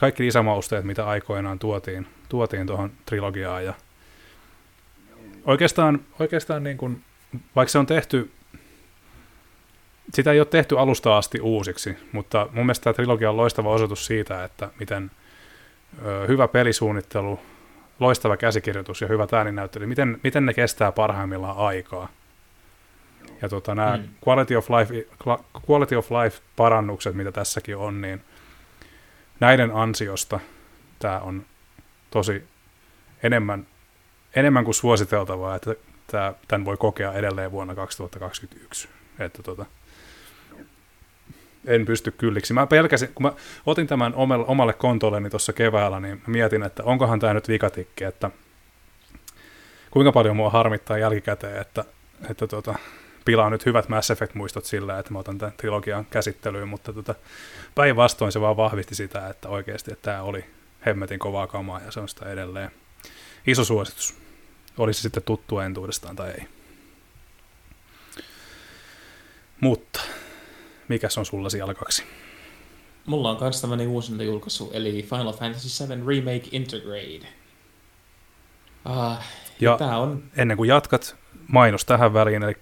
[0.00, 3.64] kaikki lisämausteet, mitä aikoinaan tuotiin, tuotiin tuohon trilogiaan.
[3.64, 3.74] Ja
[5.44, 7.04] oikeastaan, oikeastaan niin kuin,
[7.56, 8.30] vaikka se on tehty,
[10.14, 14.06] sitä ei ole tehty alusta asti uusiksi, mutta mun mielestä tämä trilogia on loistava osoitus
[14.06, 15.10] siitä, että miten
[16.04, 17.40] ö, hyvä pelisuunnittelu,
[18.00, 22.08] loistava käsikirjoitus ja hyvä ääninäyttely, miten, miten ne kestää parhaimmillaan aikaa.
[23.42, 24.08] Ja tota, nämä mm.
[24.28, 25.06] quality, of life,
[25.70, 28.24] quality of life parannukset, mitä tässäkin on, niin
[29.40, 30.40] näiden ansiosta
[30.98, 31.46] tämä on
[32.10, 32.44] tosi
[33.22, 33.66] enemmän,
[34.36, 35.74] enemmän kuin suositeltavaa, että
[36.06, 38.88] tämä, tämän voi kokea edelleen vuonna 2021.
[39.18, 39.66] Että tota,
[41.68, 42.54] en pysty kylliksi.
[42.54, 43.32] Mä pelkäsin, kun mä
[43.66, 48.30] otin tämän omalle, omalle kontolleni tuossa keväällä, niin mietin, että onkohan tämä nyt vikatikki, että
[49.90, 51.84] kuinka paljon mua harmittaa jälkikäteen, että,
[52.30, 52.74] että tota,
[53.24, 57.14] pilaa nyt hyvät Mass Effect-muistot sillä, että mä otan tämän trilogian käsittelyyn, mutta tota,
[57.74, 60.44] päinvastoin se vaan vahvisti sitä, että oikeasti että tämä oli
[60.86, 62.70] hemmetin kovaa kamaa ja se on sitä edelleen.
[63.46, 64.14] Iso suositus.
[64.78, 66.48] Olisi sitten tuttu entuudestaan tai ei.
[69.60, 70.00] Mutta,
[70.88, 72.04] mikäs on sulla siellä kaksi?
[73.06, 77.28] Mulla on kans tämmönen uusinta julkaisu, eli Final Fantasy VII Remake Intergrade.
[78.86, 79.18] Uh,
[79.60, 80.22] ja tää on...
[80.36, 81.16] ennen kuin jatkat,
[81.48, 82.56] mainos tähän väliin, eli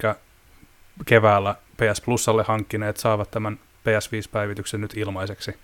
[1.06, 5.54] keväällä PS Plusalle hankkineet saavat tämän PS5-päivityksen nyt ilmaiseksi.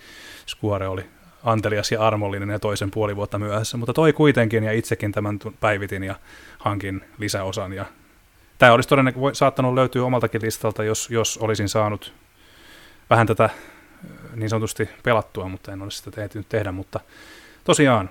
[0.47, 1.05] Square oli
[1.45, 6.05] antelias ja armollinen ja toisen puoli vuotta myöhässä, mutta toi kuitenkin ja itsekin tämän päivitin
[6.05, 6.15] ja
[6.59, 7.73] hankin lisäosan.
[7.73, 7.85] Ja
[8.59, 12.15] tämä olisi todennäköisesti saattanut löytyä omaltakin listalta, jos, jos olisin saanut
[13.13, 13.51] vähän tätä
[14.35, 17.01] niin sanotusti pelattua, mutta en ole sitä tehty tehdä, mutta
[17.65, 18.11] tosiaan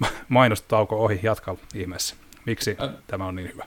[0.28, 2.16] mainostauko ohi, jatka ihmeessä.
[2.46, 3.64] Miksi Ä- tämä on niin hyvä?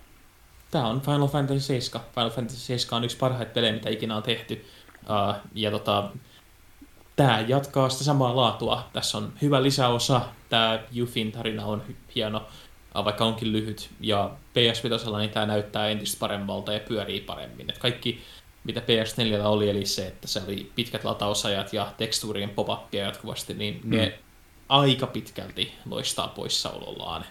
[0.71, 2.01] Tämä on Final Fantasy 7.
[2.15, 4.65] Final Fantasy 7 on yksi parhaita pelejä, mitä ikinä on tehty.
[5.01, 6.09] Uh, ja tota,
[7.15, 8.87] tämä jatkaa sitä samaa laatua.
[8.93, 10.21] Tässä on hyvä lisäosa.
[10.49, 11.83] Tämä Jufin tarina on
[12.15, 12.47] hieno,
[13.05, 13.89] vaikka onkin lyhyt.
[13.99, 14.83] Ja ps
[15.17, 17.69] niin tämä näyttää entistä paremmalta ja pyörii paremmin.
[17.69, 18.23] Et kaikki,
[18.67, 23.81] mitä PS4 oli, eli se, että se oli pitkät latausajat ja tekstuurien pop jatkuvasti, niin
[23.83, 23.95] mm.
[23.95, 24.19] ne
[24.69, 27.25] aika pitkälti loistaa poissaolollaan.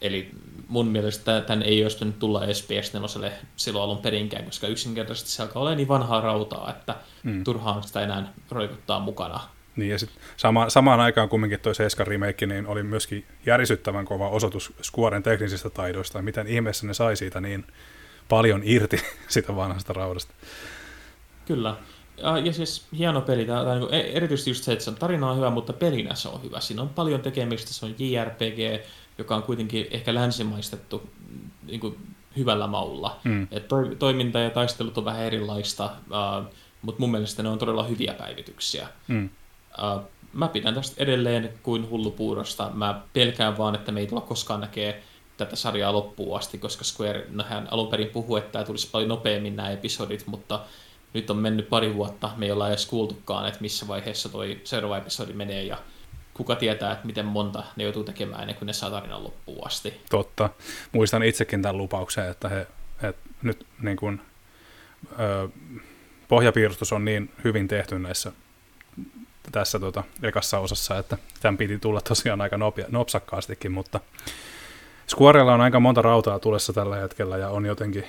[0.00, 0.30] Eli
[0.68, 5.42] mun mielestä tämän ei olisi nyt tulla edes PS4 silloin alun perinkään, koska yksinkertaisesti se
[5.42, 7.44] alkaa olla niin vanhaa rautaa, että mm.
[7.44, 9.40] turhaan sitä enää roikuttaa mukana.
[9.76, 14.28] Niin ja sitten sama, samaan aikaan kumminkin toi Seskan remake niin oli myöskin järisyttävän kova
[14.28, 17.64] osoitus Squaren teknisistä taidoista, ja miten ihmeessä ne sai siitä niin
[18.28, 20.34] paljon irti sitä vanhasta raudasta.
[21.46, 21.76] Kyllä.
[22.44, 25.36] Ja siis hieno peli, tämä, tämä, niin erityisesti just se, että se on tarina on
[25.36, 26.60] hyvä, mutta pelinä se on hyvä.
[26.60, 28.84] Siinä on paljon tekemistä, se on JRPG,
[29.18, 31.10] joka on kuitenkin ehkä länsimaistettu
[31.66, 31.96] niin kuin
[32.36, 33.20] hyvällä maulla.
[33.24, 33.48] Mm.
[33.50, 37.82] Et to, toiminta ja taistelut on vähän erilaista, uh, mutta mun mielestä ne on todella
[37.82, 38.88] hyviä päivityksiä.
[39.08, 39.30] Mm.
[39.78, 42.70] Uh, mä pidän tästä edelleen kuin hullupuurosta.
[42.74, 45.02] Mä pelkään vaan, että me ei tulla koskaan näkee
[45.36, 49.08] tätä sarjaa loppuun asti, koska Square no hän alun perin puhui, että tämä tulisi paljon
[49.08, 50.60] nopeammin nämä episodit, mutta
[51.14, 54.98] nyt on mennyt pari vuotta, me ei olla edes kuultukaan, että missä vaiheessa toi seuraava
[54.98, 55.78] episodi menee, ja
[56.34, 60.00] kuka tietää, että miten monta ne joutuu tekemään ennen kuin ne saa tarinan loppuun asti.
[60.10, 60.50] Totta.
[60.92, 62.66] Muistan itsekin tämän lupauksen, että he,
[63.02, 64.20] he nyt niin kuin,
[65.20, 65.48] ö,
[66.28, 68.32] pohjapiirustus on niin hyvin tehty näissä
[69.52, 74.00] tässä tota, ekassa osassa, että tämän piti tulla tosiaan aika nopsakkaastikin, mutta
[75.08, 78.04] Squarella on aika monta rautaa tulessa tällä hetkellä ja on jotenkin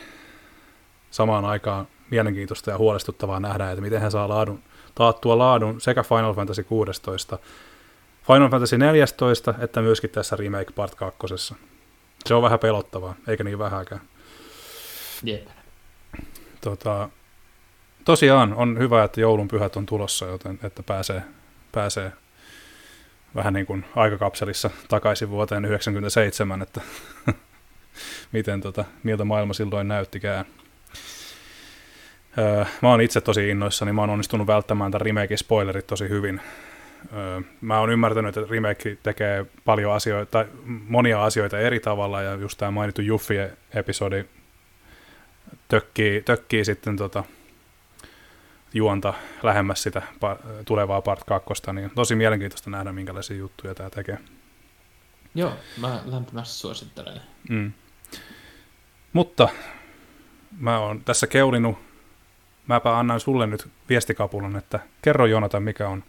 [1.11, 4.59] samaan aikaan mielenkiintoista ja huolestuttavaa nähdä, että miten he saa laadun,
[4.95, 7.39] taattua laadun sekä Final Fantasy 16
[8.27, 11.17] Final Fantasy 14, että myöskin tässä Remake Part 2.
[12.25, 14.01] Se on vähän pelottavaa, eikä niin vähäkään.
[15.23, 15.47] Jep.
[16.61, 17.09] Tota,
[18.05, 21.23] tosiaan on hyvä, että joulun pyhät on tulossa, joten että pääsee,
[21.71, 22.11] pääsee
[23.35, 26.81] vähän niin kuin aikakapselissa takaisin vuoteen 1997, että
[28.31, 30.45] miten tota, miltä maailma silloin näyttikään.
[32.37, 36.41] Öö, mä oon itse tosi innoissani, mä oon onnistunut välttämään tämän remake-spoilerit tosi hyvin.
[37.13, 42.33] Öö, mä oon ymmärtänyt, että remake tekee paljon asioita, tai monia asioita eri tavalla, ja
[42.33, 44.25] just tämä mainittu Juffi-episodi
[45.67, 47.23] tökkii, tökkii sitten tota,
[48.73, 49.13] juonta
[49.43, 50.01] lähemmäs sitä
[50.65, 54.17] tulevaa part 2, niin tosi mielenkiintoista nähdä, minkälaisia juttuja tämä tekee.
[55.35, 57.21] Joo, mä lämpimästi suosittelen.
[57.49, 57.71] Mm.
[59.13, 59.49] Mutta
[60.59, 61.77] mä oon tässä keulinut,
[62.67, 66.03] mäpä annan sulle nyt viestikapulan, että kerro Jonatan, mikä on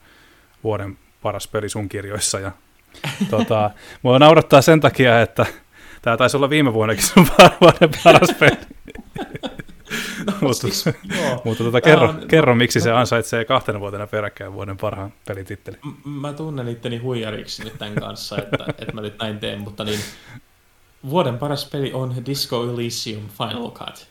[0.65, 2.41] vuoden paras peli sun kirjoissa.
[2.41, 2.53] Ja,
[3.31, 3.71] tota,
[4.03, 5.47] mua naurattaa sen takia, että
[6.03, 7.27] tämä taisi olla viime vuonnakin sun
[7.61, 8.57] vuoden paras peli.
[10.27, 10.85] No, mutta siis,
[11.45, 15.81] mutta tota, kerro, on, kerro, miksi se ansaitsee kahtena vuotena peräkkäin vuoden parhaan pelitittelin.
[16.05, 20.01] Mä tunnen itteni huijariksi nyt tämän kanssa, että, että mä nyt näin teen, mutta niin
[21.11, 24.09] vuoden paras peli on Disco Elysium Final Cut.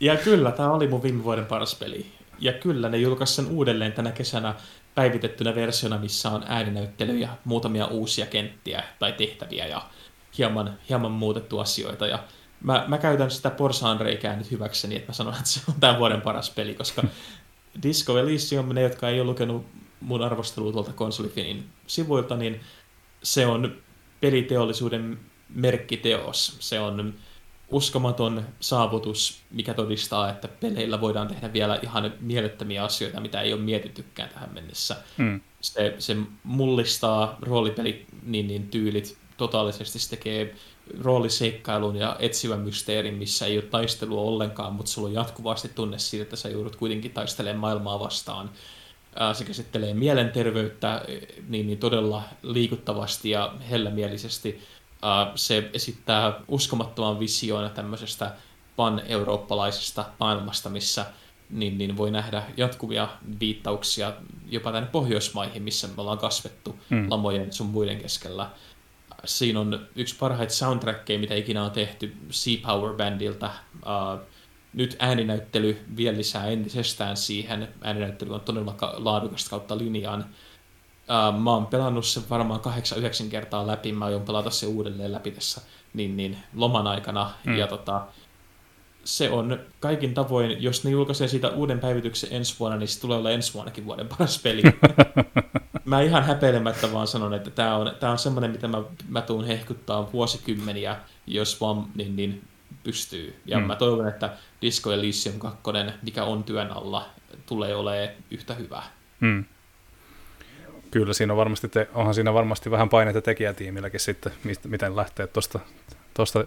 [0.00, 2.06] Ja kyllä, tämä oli mun viime vuoden paras peli.
[2.38, 4.54] Ja kyllä, ne julkaisi sen uudelleen tänä kesänä
[4.94, 9.82] päivitettynä versiona, missä on ääninäyttelyjä, muutamia uusia kenttiä tai tehtäviä ja
[10.38, 12.06] hieman, hieman muutettu asioita.
[12.06, 12.18] Ja
[12.62, 16.20] mä, mä käytän sitä porsaanreikää nyt hyväkseni, että mä sanon, että se on tämän vuoden
[16.20, 17.02] paras peli, koska
[17.82, 19.66] Disco Elysium, ne jotka ei ole lukenut
[20.00, 22.60] mun arvostelua tuolta konsolifinin sivuilta, niin
[23.22, 23.76] se on
[24.20, 25.18] peliteollisuuden
[25.48, 26.56] merkkiteos.
[26.60, 27.14] Se on
[27.68, 33.60] uskomaton saavutus, mikä todistaa, että peleillä voidaan tehdä vielä ihan mielettömiä asioita, mitä ei ole
[33.60, 34.96] mietittykään tähän mennessä.
[35.16, 35.40] Mm.
[35.60, 40.54] Se, se mullistaa roolipeli niin, niin tyylit totaalisesti, se tekee
[41.00, 46.22] rooliseikkailun ja etsivän mysteerin, missä ei ole taistelua ollenkaan, mutta sulla on jatkuvasti tunne siitä,
[46.22, 48.50] että sä joudut kuitenkin taistelemaan maailmaa vastaan.
[49.32, 51.02] Se käsittelee mielenterveyttä
[51.48, 54.62] niin, niin todella liikuttavasti ja hellämielisesti.
[55.34, 58.32] Se esittää uskomattoman visioon tämmöisestä
[58.76, 61.06] pan-eurooppalaisesta maailmasta, missä
[61.50, 63.08] niin, niin voi nähdä jatkuvia
[63.40, 64.12] viittauksia
[64.48, 67.10] jopa tänne Pohjoismaihin, missä me ollaan kasvettu mm.
[67.10, 68.50] lamojen sun muiden keskellä
[69.24, 73.50] siinä on yksi parhaita soundtrackeja, mitä ikinä on tehty Sea Power Bandilta.
[73.76, 74.20] Uh,
[74.72, 77.68] nyt ääninäyttely vielä lisää entisestään siihen.
[77.82, 80.20] Ääninäyttely on todella laadukasta kautta linjaan.
[80.20, 82.60] Uh, mä oon pelannut sen varmaan
[83.26, 83.92] 8-9 kertaa läpi.
[83.92, 85.60] Mä aion pelata se uudelleen läpi tässä
[85.94, 87.30] niin, niin, loman aikana.
[87.44, 87.56] Mm.
[87.56, 88.06] Ja tota,
[89.06, 93.18] se on kaikin tavoin, jos ne julkaisee siitä uuden päivityksen ensi vuonna, niin se tulee
[93.18, 94.62] olla ensi vuonnakin vuoden paras peli.
[95.84, 99.44] mä ihan häpeilemättä vaan sanon, että tämä on, tää on semmoinen, mitä mä, mä tuun
[99.44, 100.96] hehkuttaa vuosikymmeniä,
[101.26, 102.42] jos vaan niin, niin
[102.84, 103.40] pystyy.
[103.46, 103.66] Ja mm.
[103.66, 105.60] mä toivon, että Disco Elysium 2,
[106.02, 107.08] mikä on työn alla,
[107.46, 108.82] tulee olemaan yhtä hyvä.
[109.20, 109.44] Mm.
[110.90, 114.32] Kyllä, siinä on varmasti te, onhan siinä varmasti vähän paineita tekijätiimilläkin sitten,
[114.64, 115.28] miten lähtee
[116.14, 116.44] tuosta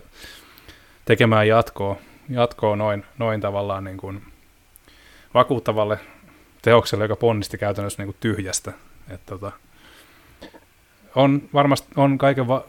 [1.05, 1.97] tekemään jatkoa,
[2.29, 4.23] jatkoa noin, noin tavallaan niin kuin
[5.33, 5.99] vakuuttavalle
[6.61, 8.73] teokselle, joka ponnisti käytännössä niin kuin tyhjästä.
[9.09, 9.51] Et tota,
[11.15, 12.65] on varmasti on kaiken va-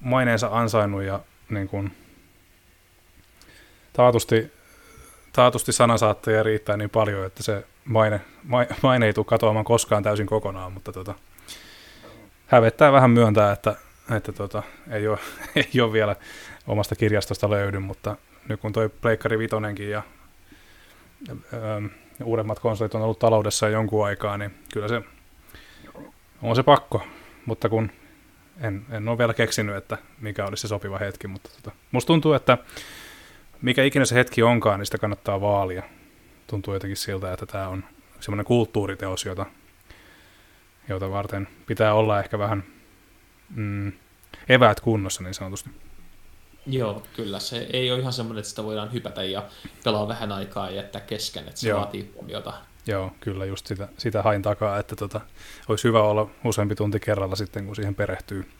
[0.00, 1.20] maineensa ansainnut ja
[1.50, 1.92] niin kuin,
[3.92, 4.52] taatusti,
[5.32, 8.20] taatusti sanasaattajia riittää niin paljon, että se maine,
[8.82, 11.14] maine ei tule katoamaan koskaan täysin kokonaan, mutta tota,
[12.46, 13.74] hävettää vähän myöntää, että,
[14.16, 15.18] että tota, ei, ole,
[15.74, 16.16] ei ole vielä
[16.66, 18.16] omasta kirjastosta löydy, mutta
[18.48, 20.02] nyt kun toi Pleikkari Vitonenkin ja
[21.30, 21.88] ö,
[22.24, 25.02] uudemmat konsolit on ollut taloudessa jonkun aikaa, niin kyllä se
[26.42, 27.06] on se pakko,
[27.46, 27.90] mutta kun
[28.60, 32.32] en, en ole vielä keksinyt, että mikä olisi se sopiva hetki, mutta tota, musta tuntuu,
[32.32, 32.58] että
[33.62, 35.82] mikä ikinä se hetki onkaan, niin sitä kannattaa vaalia.
[36.46, 37.84] Tuntuu jotenkin siltä, että tämä on
[38.20, 39.46] semmoinen kulttuuriteos, jota,
[40.88, 42.64] jota varten pitää olla ehkä vähän
[43.54, 43.92] mm,
[44.48, 45.70] eväät kunnossa niin sanotusti.
[46.66, 47.38] Joo, kyllä.
[47.38, 49.42] Se ei ole ihan semmoinen, että sitä voidaan hypätä ja
[49.84, 51.80] pelaa vähän aikaa ja jättää kesken, että se Joo.
[51.80, 52.52] vaatii huomiota.
[52.86, 55.20] Joo, kyllä just sitä, sitä hain takaa, että tota,
[55.68, 58.50] olisi hyvä olla useampi tunti kerralla sitten, kun siihen perehtyy.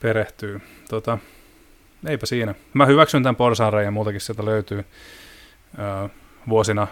[0.00, 0.60] perehtyy.
[0.88, 1.18] Tota,
[2.06, 2.54] eipä siinä.
[2.74, 4.84] Mä hyväksyn tämän porsaanreijan, ja muutakin sieltä löytyy
[5.78, 6.08] öö,
[6.48, 6.86] vuosina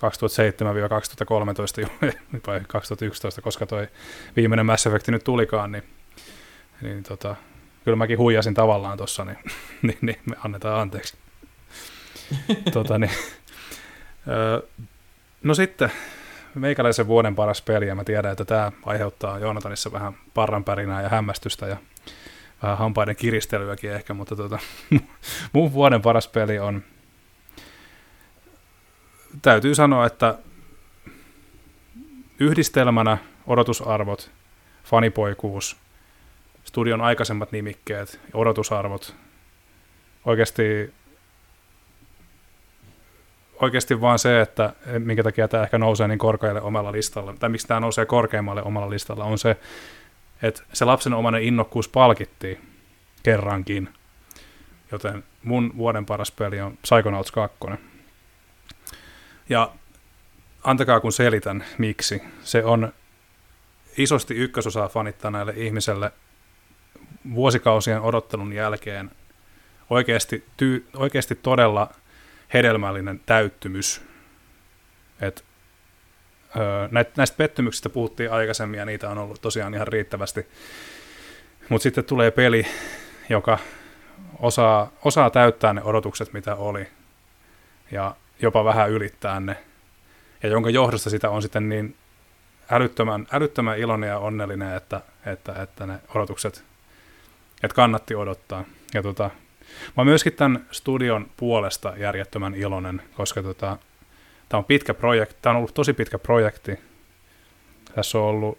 [0.00, 1.90] 2007-2013
[2.46, 3.88] vai 2011, koska toi
[4.36, 5.84] viimeinen Mass Effect nyt tulikaan, niin,
[6.82, 7.36] niin tota,
[7.84, 9.38] kyllä mäkin huijasin tavallaan tuossa, niin,
[9.82, 11.16] niin, niin me annetaan anteeksi.
[12.72, 13.12] tota, niin,
[14.28, 14.60] öö,
[15.42, 15.92] No sitten
[16.54, 21.66] meikäläisen vuoden paras peli, ja mä tiedän, että tämä aiheuttaa Joonatanissa vähän parranpärinää ja hämmästystä
[21.66, 21.76] ja
[22.62, 24.58] vähän hampaiden kiristelyäkin ehkä, mutta tota,
[25.52, 26.82] mun vuoden paras peli on,
[29.42, 30.38] täytyy sanoa, että
[32.40, 34.30] yhdistelmänä odotusarvot
[34.84, 35.76] fanipoikuus,
[36.70, 39.16] studion aikaisemmat nimikkeet, odotusarvot,
[40.24, 40.94] oikeasti,
[43.60, 47.66] oikeasti vaan se, että minkä takia tämä ehkä nousee niin korkealle omalla listalla, tai miksi
[47.66, 49.56] tämä nousee korkeammalle omalla listalla, on se,
[50.42, 52.60] että se lapsen omainen innokkuus palkittiin
[53.22, 53.88] kerrankin.
[54.92, 57.58] Joten mun vuoden paras peli on Psychonauts 2.
[59.48, 59.72] Ja
[60.64, 62.22] antakaa kun selitän, miksi.
[62.42, 62.92] Se on
[63.96, 66.12] isosti ykkösosaa fanittaneelle ihmiselle
[67.34, 69.10] vuosikausien odottelun jälkeen
[69.90, 71.90] oikeasti, tyy, oikeasti todella
[72.54, 74.02] hedelmällinen täyttymys.
[75.20, 75.44] Et,
[76.56, 80.46] öö, näistä pettymyksistä puhuttiin aikaisemmin ja niitä on ollut tosiaan ihan riittävästi.
[81.68, 82.66] Mutta sitten tulee peli,
[83.28, 83.58] joka
[84.38, 86.86] osaa, osaa täyttää ne odotukset, mitä oli,
[87.90, 89.56] ja jopa vähän ylittää ne,
[90.42, 91.96] ja jonka johdosta sitä on sitten niin
[92.70, 96.64] älyttömän, älyttömän iloinen ja onnellinen, että, että, että ne odotukset,
[97.62, 98.64] että kannatti odottaa.
[98.94, 99.30] Ja tota,
[99.86, 103.76] mä oon myöskin tämän studion puolesta järjettömän iloinen, koska tota,
[104.48, 106.78] tämä on pitkä projekti, tämä on ollut tosi pitkä projekti.
[107.94, 108.58] Tässä on ollut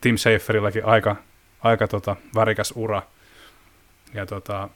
[0.00, 1.16] Tim Schaferilläkin aika,
[1.60, 3.02] aika tota, värikäs ura.
[4.14, 4.68] Ja tota,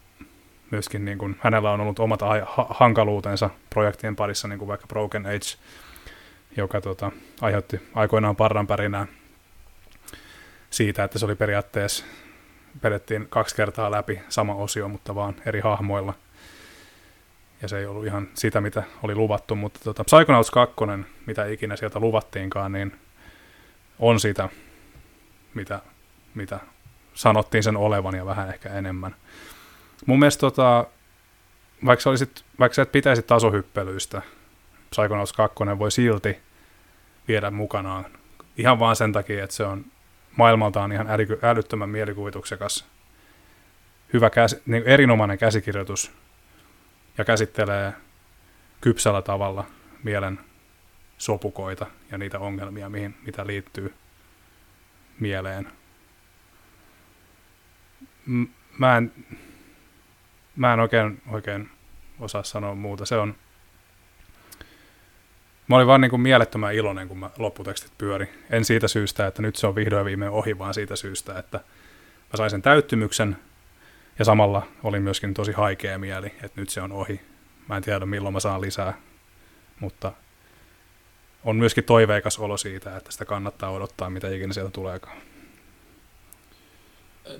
[0.71, 5.27] myöskin niin kuin, hänellä on ollut omat ha- hankaluutensa projektien parissa, niin kuin vaikka Broken
[5.27, 5.59] Age,
[6.57, 9.07] joka tota, aiheutti aikoinaan parranpärinää
[10.73, 12.05] siitä, että se oli periaatteessa,
[12.83, 16.15] vedettiin kaksi kertaa läpi sama osio, mutta vaan eri hahmoilla.
[17.63, 20.77] Ja se ei ollut ihan sitä, mitä oli luvattu, mutta tota, Psychonauts 2,
[21.27, 22.97] mitä ikinä sieltä luvattiinkaan, niin
[23.99, 24.49] on sitä,
[25.55, 25.81] mitä,
[26.35, 26.61] mitä
[27.15, 29.15] sanottiin sen olevan ja vähän ehkä enemmän.
[30.07, 30.87] Mun mielestä tota,
[31.87, 34.23] vaikka, olisit, vaikka sä et pitäisi tasohyppelyistä,
[34.91, 36.39] Psychonauts 2 voi silti
[37.29, 38.07] viedä mukanaan.
[38.57, 39.85] Ihan vaan sen takia, että se on
[40.37, 42.87] maailmaltaan ihan äly, älyttömän mielikuvituksekas,
[44.13, 44.31] hyvä
[44.67, 46.13] niin erinomainen käsikirjoitus
[47.19, 47.93] ja käsittelee
[48.81, 49.65] kypsällä tavalla
[50.03, 50.39] mielen
[51.19, 53.95] sopukoita ja niitä ongelmia, mihin, mitä liittyy
[55.21, 55.69] mieleen.
[58.79, 59.13] Mä en,
[60.57, 61.71] mä en oikein, oikein
[62.21, 63.07] osaa sanoa muuta.
[63.07, 63.35] Se on,
[65.69, 68.29] mä olin vaan niin kuin mielettömän iloinen, kun mä lopputekstit pyöri.
[68.51, 71.59] En siitä syystä, että nyt se on vihdoin viimein ohi, vaan siitä syystä, että
[72.33, 73.37] mä sain sen täyttymyksen
[74.19, 77.21] ja samalla oli myöskin tosi haikea mieli, että nyt se on ohi.
[77.69, 78.95] Mä en tiedä milloin mä saan lisää,
[79.81, 80.13] mutta
[81.45, 85.17] on myöskin toiveikas olo siitä, että sitä kannattaa odottaa, mitä ikinä sieltä tuleekaan.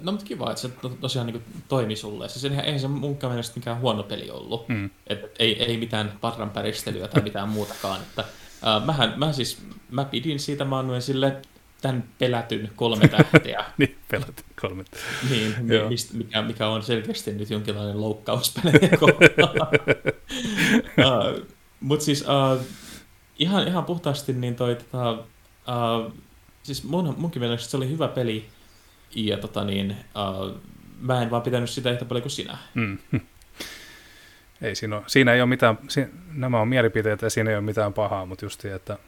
[0.03, 2.29] No mutta kiva, että se to, tosiaan niin toimi sulle.
[2.29, 4.69] Siis eihän, eihän se munkaan mielestä mikään huono peli ollut.
[4.69, 4.91] Mm.
[5.07, 8.01] Et ei, ei mitään parran päristelyä tai mitään muutakaan.
[8.01, 8.25] Että,
[8.67, 11.43] äh, mähän, mä siis, mä pidin siitä, mä annoin sille
[11.81, 13.65] tämän pelätyn kolme tähteä.
[13.79, 14.85] niin, pelätyn kolme
[15.31, 15.55] niin,
[15.89, 18.99] mistä, mikä, mikä on selkeästi nyt jonkinlainen loukkaus pelejä
[20.99, 21.47] uh,
[21.81, 22.67] Mutta siis uh,
[23.39, 26.13] ihan, ihan puhtaasti niin toi, tota, uh,
[26.63, 28.49] siis mun, munkin mielestä se oli hyvä peli,
[29.15, 30.61] ja tota niin, uh,
[31.01, 32.59] mä en vaan pitänyt sitä yhtä paljon kuin sinä.
[32.75, 32.99] Mm.
[34.63, 37.65] Ei siinä, ole, siinä ei ole mitään, siinä, nämä on mielipiteitä ja siinä ei ole
[37.65, 38.99] mitään pahaa, mutta just että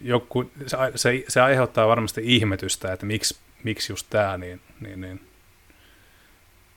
[0.00, 5.20] joku, se, se, se aiheuttaa varmasti ihmetystä, että miksi, miksi just tämä, niin, niin, niin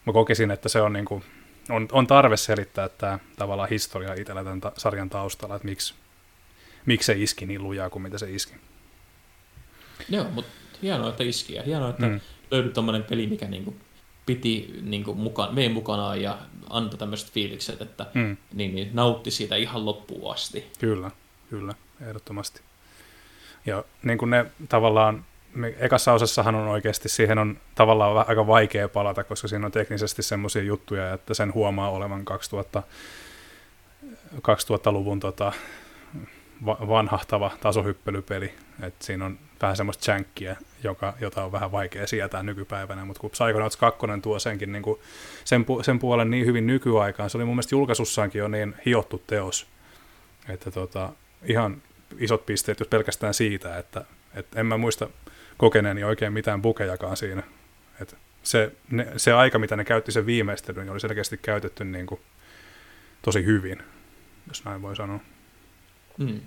[0.05, 1.23] mä kokisin, että se on, niin kuin,
[1.69, 5.93] on, on tarve selittää tämä tavallaan historia itsellä tämän ta, sarjan taustalla, että miksi,
[6.85, 8.53] miksi se iski niin lujaa kuin mitä se iski.
[10.09, 10.51] Joo, mutta
[10.81, 12.19] hienoa, että iski ja hienoa, että mm.
[12.51, 13.75] löytyi tuommoinen peli, mikä niinku
[14.25, 16.37] piti niinku mukaan, vei mukanaan ja
[16.69, 18.37] antoi tämmöiset fiilikset, että mm.
[18.53, 20.67] niin, niin, nautti siitä ihan loppuun asti.
[20.79, 21.11] Kyllä,
[21.49, 22.61] kyllä, ehdottomasti.
[23.65, 28.89] Ja niin kuin ne tavallaan, me, ekassa osassahan on oikeasti, siihen on tavallaan aika vaikea
[28.89, 32.83] palata, koska siinä on teknisesti semmoisia juttuja, että sen huomaa olevan 2000,
[34.35, 35.51] 2000-luvun tota,
[36.65, 38.53] vanhahtava tasohyppelypeli.
[38.81, 43.29] Et siinä on vähän semmoista chankkiä, joka, jota on vähän vaikea sietää nykypäivänä, mutta kun
[43.29, 44.99] Psychonauts 2 tuo senkin niin kuin
[45.45, 49.67] sen, sen puolen niin hyvin nykyaikaan, se oli mun mielestä julkaisussaankin jo niin hiottu teos,
[50.49, 51.09] että tota,
[51.43, 51.81] ihan
[52.17, 55.09] isot pisteet jos pelkästään siitä, että, että en mä muista
[55.57, 57.43] kokeneeni oikein mitään bukejakaan siinä.
[58.01, 62.05] Että se, ne, se aika, mitä ne käytti sen viimeistelyn, niin oli selkeästi käytetty niin
[62.05, 62.21] kuin
[63.21, 63.83] tosi hyvin,
[64.47, 65.19] jos näin voi sanoa.
[66.17, 66.41] Mm,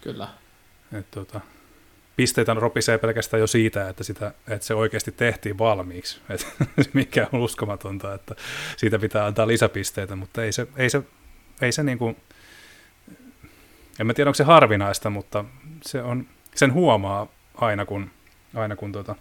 [0.00, 0.28] kyllä.
[0.92, 1.40] Et, tota,
[2.16, 6.46] pisteitä ropisee pelkästään jo siitä, että, sitä, että se oikeasti tehtiin valmiiksi, et,
[6.92, 8.34] mikä on uskomatonta, että
[8.76, 11.02] siitä pitää antaa lisäpisteitä, mutta ei se, ei se,
[11.62, 12.16] ei se niin kuin,
[13.98, 15.44] en mä tiedä onko se harvinaista, mutta
[15.82, 18.10] se on, sen huomaa aina kun,
[18.54, 19.14] aina kun tota,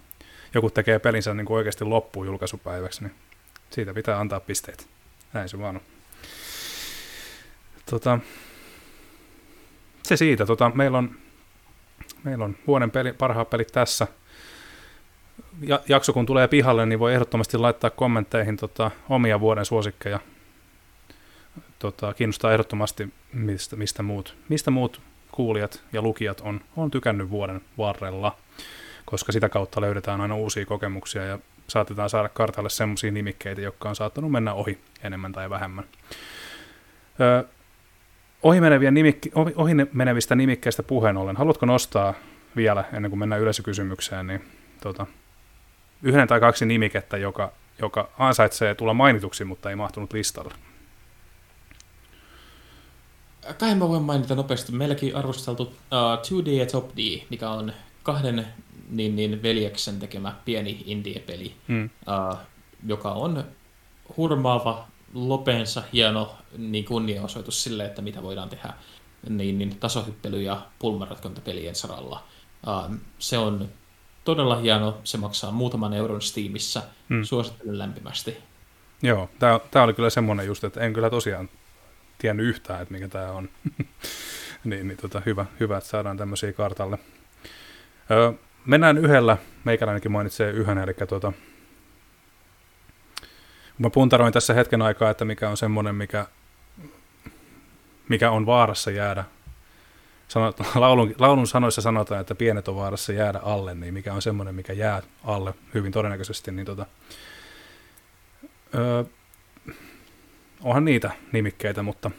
[0.53, 3.13] joku tekee pelinsä niin kuin oikeasti loppuun julkaisupäiväksi, niin
[3.69, 4.87] siitä pitää antaa pisteet.
[5.33, 5.81] Näin se vaan on.
[7.89, 8.19] Tota,
[10.03, 10.45] se siitä.
[10.45, 11.17] Tota, meillä, on,
[12.25, 14.07] meillä on vuoden peli, parhaat pelit tässä.
[15.61, 20.19] Ja, jakso kun tulee pihalle, niin voi ehdottomasti laittaa kommentteihin tota, omia vuoden suosikkeja.
[21.79, 27.61] Tota, kiinnostaa ehdottomasti, mistä, mistä, muut, mistä muut kuulijat ja lukijat on, on tykännyt vuoden
[27.77, 28.37] varrella,
[29.05, 33.95] koska sitä kautta löydetään aina uusia kokemuksia ja saatetaan saada kartalle semmoisia nimikkeitä, jotka on
[33.95, 35.85] saattanut mennä ohi enemmän tai vähemmän.
[37.21, 37.43] Öö,
[38.45, 38.59] ohi,
[38.91, 42.13] nimikki, ohi, ohi menevistä nimikkeistä puheen ollen, haluatko nostaa
[42.55, 44.41] vielä, ennen kuin mennään yleisökysymykseen, niin
[44.81, 45.05] tota,
[46.03, 47.51] yhden tai kaksi nimikettä, joka,
[47.81, 50.53] joka ansaitsee tulla mainituksi, mutta ei mahtunut listalle?
[53.57, 54.71] Kai mä voin mainita nopeasti.
[54.71, 57.73] Meilläkin arvosteltu uh, 2D ja Top D, mikä on
[58.03, 58.47] kahden
[58.89, 61.89] niin, niin veljeksen tekemä pieni indie-peli, mm.
[62.07, 62.37] uh,
[62.85, 63.43] joka on
[64.17, 68.73] hurmaava, lopeensa hieno niin kunniaosoitus sille, että mitä voidaan tehdä
[69.29, 72.23] niin, niin tasohyppely- ja pulmanratkontapelien saralla.
[72.67, 73.69] Uh, se on
[74.23, 77.23] todella hieno, se maksaa muutaman euron Steamissa, mm.
[77.23, 78.37] suosittelen lämpimästi.
[79.01, 79.29] Joo,
[79.71, 81.49] tämä oli kyllä semmoinen just, että en kyllä tosiaan
[82.17, 83.49] tiennyt yhtään, että mikä tämä on.
[84.63, 86.97] niin, niin tota, hyvä, hyvä, että saadaan tämmöisiä kartalle.
[88.11, 88.31] Öö,
[88.65, 91.33] mennään yhdellä, meikäläinenkin mainitsee yhden, eli tuota,
[93.79, 96.25] mä puntaroin tässä hetken aikaa, että mikä on semmoinen, mikä,
[98.09, 99.23] mikä on vaarassa jäädä.
[100.27, 104.55] Sanot, laulun, laulun sanoissa sanotaan, että pienet on vaarassa jäädä alle, niin mikä on semmoinen,
[104.55, 106.85] mikä jää alle hyvin todennäköisesti, niin tota,
[108.75, 109.03] öö,
[110.61, 112.11] onhan niitä nimikkeitä, mutta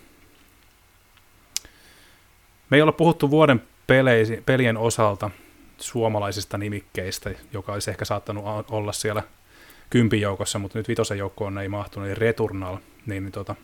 [2.70, 5.30] me ei olla puhuttu vuoden peleisi, pelien osalta
[5.78, 9.22] suomalaisista nimikkeistä, joka olisi ehkä saattanut olla siellä
[9.90, 12.76] kympin joukossa, mutta nyt vitosen joukkoon ei mahtunut, eli Returnal,
[13.06, 13.54] niin, niin tota,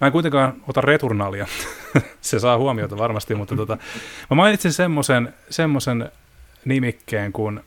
[0.00, 1.46] Mä en kuitenkaan ota Returnalia,
[2.20, 3.78] se saa huomiota varmasti, mutta tota,
[4.30, 6.12] mä mainitsin semmoisen, semmoisen
[6.64, 7.60] nimikkeen kuin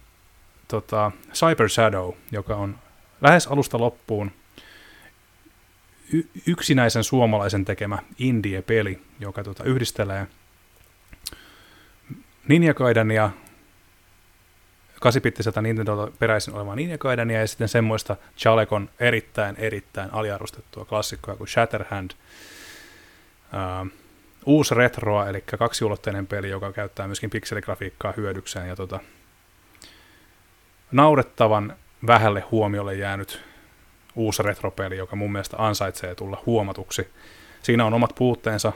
[0.67, 2.75] tota, Cyber Shadow, joka on
[3.21, 4.31] lähes alusta loppuun
[6.13, 10.27] y- yksinäisen suomalaisen tekemä indie-peli, joka tota, yhdistelee
[12.47, 13.29] Ninja Gaidenia,
[14.99, 15.21] 8
[15.61, 22.11] Nintendo peräisin olevaa Ninja Gaidenia ja sitten semmoista Chalekon erittäin, erittäin aliarvostettua klassikkoa kuin Shatterhand.
[23.53, 23.91] Uh,
[24.45, 28.99] uusi retroa, eli kaksiulotteinen peli, joka käyttää myöskin pikseligrafiikkaa hyödykseen ja tota,
[30.91, 31.75] naurettavan
[32.07, 33.43] vähälle huomiolle jäänyt
[34.15, 37.07] uusi retropeli, joka mun mielestä ansaitsee tulla huomatuksi.
[37.61, 38.73] Siinä on omat puutteensa,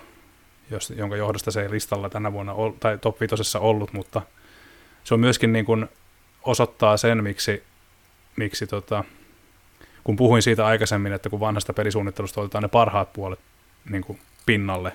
[0.72, 4.22] jos, jonka johdosta se ei listalla tänä vuonna ol, tai top 5 ollut, mutta
[5.04, 5.90] se on myöskin niin kuin
[6.44, 7.64] osoittaa sen, miksi,
[8.36, 9.03] miksi tota,
[10.03, 13.40] kun puhuin siitä aikaisemmin, että kun vanhasta pelisuunnittelusta otetaan ne parhaat puolet
[13.90, 14.91] niin kuin pinnalle,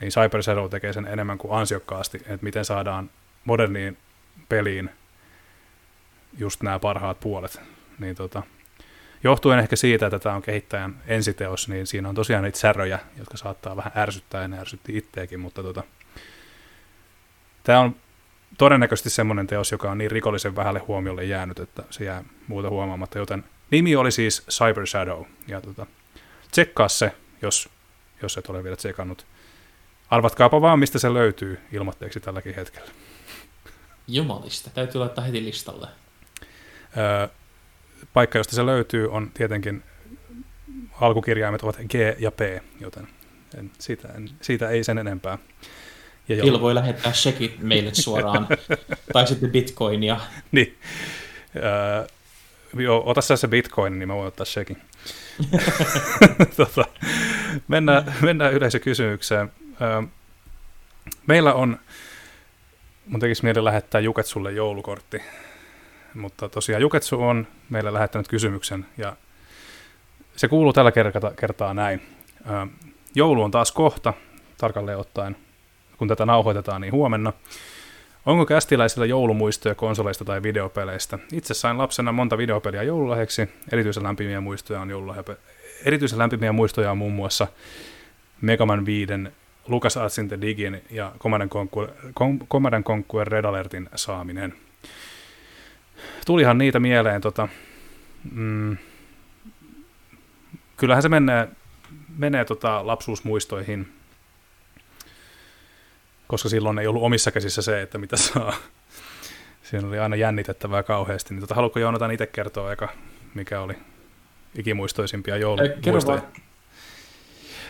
[0.00, 3.10] niin Cyber Shadow tekee sen enemmän kuin ansiokkaasti, että miten saadaan
[3.44, 3.98] moderniin
[4.48, 4.90] peliin
[6.38, 7.60] just nämä parhaat puolet.
[7.98, 8.42] Niin tota,
[9.24, 13.36] johtuen ehkä siitä, että tämä on kehittäjän ensiteos, niin siinä on tosiaan niitä säröjä, jotka
[13.36, 15.82] saattaa vähän ärsyttää, ja ne ärsytti itteekin, mutta tota,
[17.64, 17.96] tämä on
[18.58, 23.18] todennäköisesti semmoinen teos, joka on niin rikollisen vähälle huomiolle jäänyt, että se jää muuta huomaamatta,
[23.18, 25.86] joten nimi oli siis Cyber Shadow, ja tota,
[26.50, 27.12] tsekkaa se,
[27.42, 27.68] jos,
[28.22, 29.26] jos et ole vielä tsekannut.
[30.10, 32.90] Arvatkaapa vaan, mistä se löytyy ilmoitteeksi tälläkin hetkellä.
[34.08, 35.88] Jumalista, täytyy laittaa heti listalle.
[36.96, 37.28] Öö,
[38.12, 39.82] paikka, josta se löytyy, on tietenkin
[41.00, 42.40] alkukirjaimet ovat G ja P,
[42.80, 43.08] joten
[43.58, 45.38] en, siitä, en, siitä ei sen enempää.
[46.34, 48.48] Ja Il voi lähettää shekit meille suoraan,
[49.12, 50.20] tai sitten bitcoinia.
[50.52, 50.78] Niin.
[51.56, 52.06] Öö,
[52.76, 54.76] joo, ota sä se bitcoin, niin mä voin ottaa shekin.
[56.56, 56.84] tota,
[57.68, 59.52] mennään, mennään yleisökysymykseen.
[59.80, 60.02] Öö,
[61.26, 61.78] meillä on,
[63.06, 65.22] mun tekisi mieli lähettää Juketsulle joulukortti
[66.14, 69.16] mutta tosiaan Juketsu on meille lähettänyt kysymyksen ja
[70.36, 70.92] se kuuluu tällä
[71.36, 72.02] kertaa näin.
[73.14, 74.14] Joulu on taas kohta,
[74.58, 75.36] tarkalleen ottaen,
[76.02, 77.32] kun tätä nauhoitetaan, niin huomenna.
[78.26, 81.18] Onko kästiläisillä joulumuistoja konsoleista tai videopeleistä?
[81.32, 83.48] Itse sain lapsena monta videopeliä joululahjaksi.
[83.72, 85.24] Erityisen lämpimiä muistoja on joululahja.
[85.84, 87.46] Erityisen lämpimiä muistoja on muun muassa
[88.40, 89.12] Megaman 5,
[89.68, 91.12] Lucas Artsin The Digin ja
[92.48, 94.54] Command Conquer Red Alertin saaminen
[96.26, 97.48] tulihan niitä mieleen, tota,
[98.32, 98.76] mm,
[100.76, 101.48] kyllähän se menee,
[102.18, 104.01] menee tota lapsuusmuistoihin,
[106.32, 108.54] koska silloin ei ollut omissa käsissä se, että mitä saa.
[109.62, 111.34] Siinä oli aina jännitettävää kauheasti.
[111.34, 112.88] Niin tota, haluatko Joonatan itse kertoa eka,
[113.34, 113.74] mikä oli
[114.58, 116.22] ikimuistoisimpia joulumuistoja?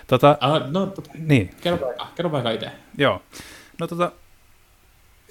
[0.06, 1.51] Tota, uh, no, niin.
[1.60, 2.70] kerro vaikka, kerro vaikka itse.
[2.98, 3.22] Joo.
[3.80, 4.12] No tota,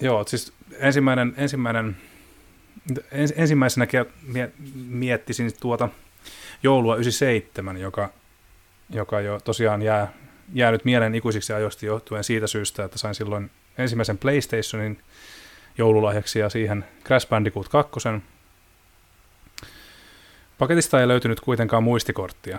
[0.00, 1.96] joo, siis ensimmäinen, ensimmäinen
[3.12, 3.86] ens, ensimmäisenä
[4.74, 5.88] miettisin tuota
[6.62, 8.10] joulua 97, joka,
[8.90, 10.12] joka jo tosiaan jää,
[10.52, 15.00] jäänyt mieleen ikuisiksi ajoista johtuen siitä syystä, että sain silloin ensimmäisen PlayStationin
[15.78, 17.90] joululahjaksi ja siihen Crash Bandicoot 2.
[20.58, 22.58] Paketista ei löytynyt kuitenkaan muistikorttia,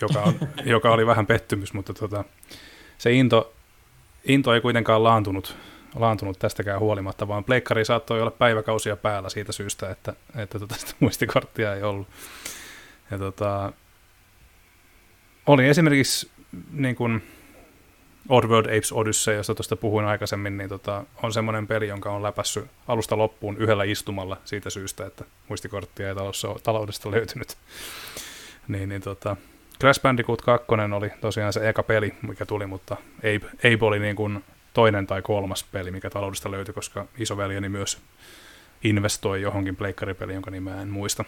[0.00, 0.34] joka, on,
[0.64, 2.24] joka oli vähän pettymys, mutta tota,
[2.98, 3.54] se into,
[4.24, 5.56] into ei kuitenkaan laantunut,
[5.94, 10.94] laantunut tästäkään huolimatta, vaan pleikkari saattoi olla päiväkausia päällä siitä syystä, että, että tota sitä
[11.00, 12.08] muistikorttia ei ollut.
[13.10, 13.72] Ja tota,
[15.46, 16.31] oli esimerkiksi
[16.72, 17.22] niin kuin
[18.28, 22.64] Oddworld Apes Odyssey, josta tuosta puhuin aikaisemmin, niin tota, on semmoinen peli, jonka on läpässyt
[22.88, 27.56] alusta loppuun yhdellä istumalla siitä syystä, että muistikorttia ei talossa, taloudesta löytynyt.
[28.68, 29.36] niin, niin tota,
[29.80, 34.16] Crash Bandicoot 2 oli tosiaan se eka peli, mikä tuli, mutta Ape, Ape oli niin
[34.16, 37.98] kuin toinen tai kolmas peli, mikä taloudesta löytyi, koska isoveljeni myös
[38.84, 41.24] investoi johonkin pleikkaripeliin, jonka nimeä en muista.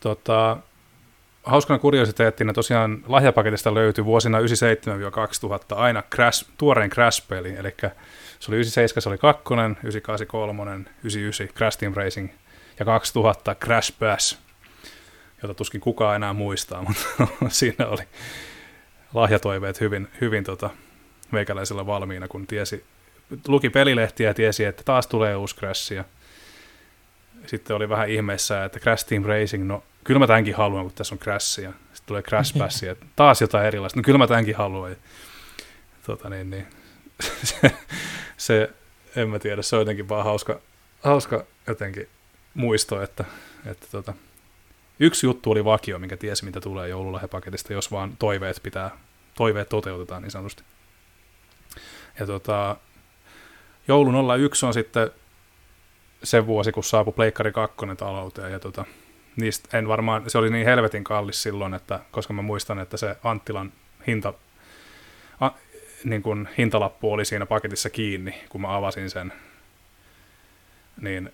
[0.00, 0.56] Tota,
[1.46, 4.42] hauskana kuriositeettina tosiaan lahjapaketista löytyi vuosina 97-2000
[5.70, 7.74] aina Crash, tuoreen Crash-peli, eli
[8.38, 10.62] se oli 97, se oli 2, 98, 3,
[11.04, 12.30] 99 Crash Team Racing
[12.78, 14.38] ja 2000 Crash Bash,
[15.42, 17.04] jota tuskin kukaan enää muistaa, mutta
[17.48, 18.02] siinä oli
[19.14, 20.70] lahjatoiveet hyvin, hyvin tota,
[21.30, 22.84] meikäläisellä valmiina, kun tiesi,
[23.48, 26.04] luki pelilehtiä ja tiesi, että taas tulee uusi Crash, ja
[27.46, 31.14] sitten oli vähän ihmeessä, että Crash Team Racing, no kyllä mä tämänkin haluan, kun tässä
[31.14, 33.98] on Crash ja sitten tulee Crash Bash ja taas jotain erilaista.
[33.98, 34.90] No kyllä mä tämänkin haluan.
[34.90, 34.96] Ja,
[36.06, 36.66] tota niin, niin.
[37.42, 37.72] se,
[38.36, 38.70] se,
[39.16, 40.60] en mä tiedä, se on jotenkin vaan hauska,
[41.02, 42.08] hauska jotenkin
[42.54, 43.24] muisto, että,
[43.66, 44.14] että tota,
[45.00, 48.90] yksi juttu oli vakio, minkä tiesi, mitä tulee joululahjapaketista, jos vaan toiveet pitää,
[49.34, 50.62] toiveet toteutetaan niin sanotusti.
[52.20, 52.76] Ja tota,
[53.88, 55.10] joulun 01 on sitten
[56.26, 58.84] se vuosi, kun saapui Pleikkari 2 talouteen, ja tota,
[59.36, 63.16] niistä en varmaan, se oli niin helvetin kallis silloin, että, koska mä muistan, että se
[63.24, 63.72] Anttilan
[64.06, 64.34] hinta,
[65.40, 65.50] a,
[66.04, 69.32] niin kun hintalappu oli siinä paketissa kiinni, kun mä avasin sen,
[71.00, 71.30] niin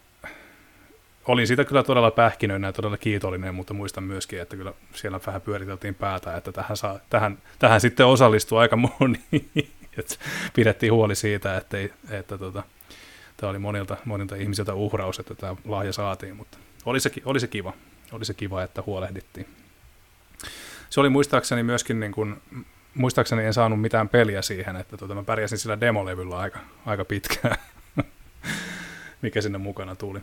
[1.24, 5.40] olin siitä kyllä todella pähkinöinen ja todella kiitollinen, mutta muistan myöskin, että kyllä siellä vähän
[5.40, 9.20] pyöriteltiin päätä, että tähän, saa, tähän, tähän sitten osallistuu aika moni.
[9.98, 10.14] että
[10.54, 11.76] pidettiin huoli siitä, että,
[12.10, 12.62] että tota,
[13.42, 17.46] tämä oli monilta, monilta ihmisiltä uhraus, että tämä lahja saatiin, mutta oli se, oli se
[17.46, 17.72] kiva
[18.12, 19.46] oli se kiva, että huolehdittiin.
[20.90, 22.42] Se oli muistaakseni myöskin, niin kuin,
[22.94, 27.56] muistaakseni en saanut mitään peliä siihen, että tota, mä pärjäsin sillä demolevyllä aika, aika pitkään,
[29.22, 30.20] mikä sinne mukana tuli.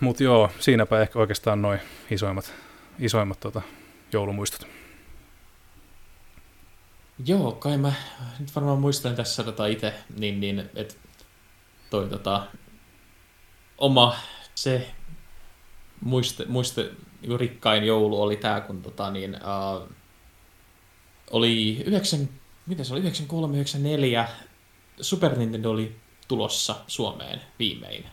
[0.00, 1.80] Mutta joo, siinäpä ehkä oikeastaan noin
[2.10, 2.54] isoimmat,
[2.98, 3.62] isoimmat tota,
[4.12, 4.81] joulumuistot.
[7.26, 7.92] Joo, kai mä
[8.38, 10.94] nyt varmaan muistan tässä tota itse, niin, niin että
[11.90, 12.46] toi tota,
[13.78, 14.16] oma
[14.54, 14.90] se
[16.00, 16.90] muiste, muiste
[17.22, 19.88] niin rikkain joulu oli tämä, kun tota, niin, uh,
[21.30, 22.28] oli 9,
[22.66, 24.28] mitä se oli, 93, 94
[25.00, 25.96] Super Nintendo oli
[26.28, 28.04] tulossa Suomeen viimein.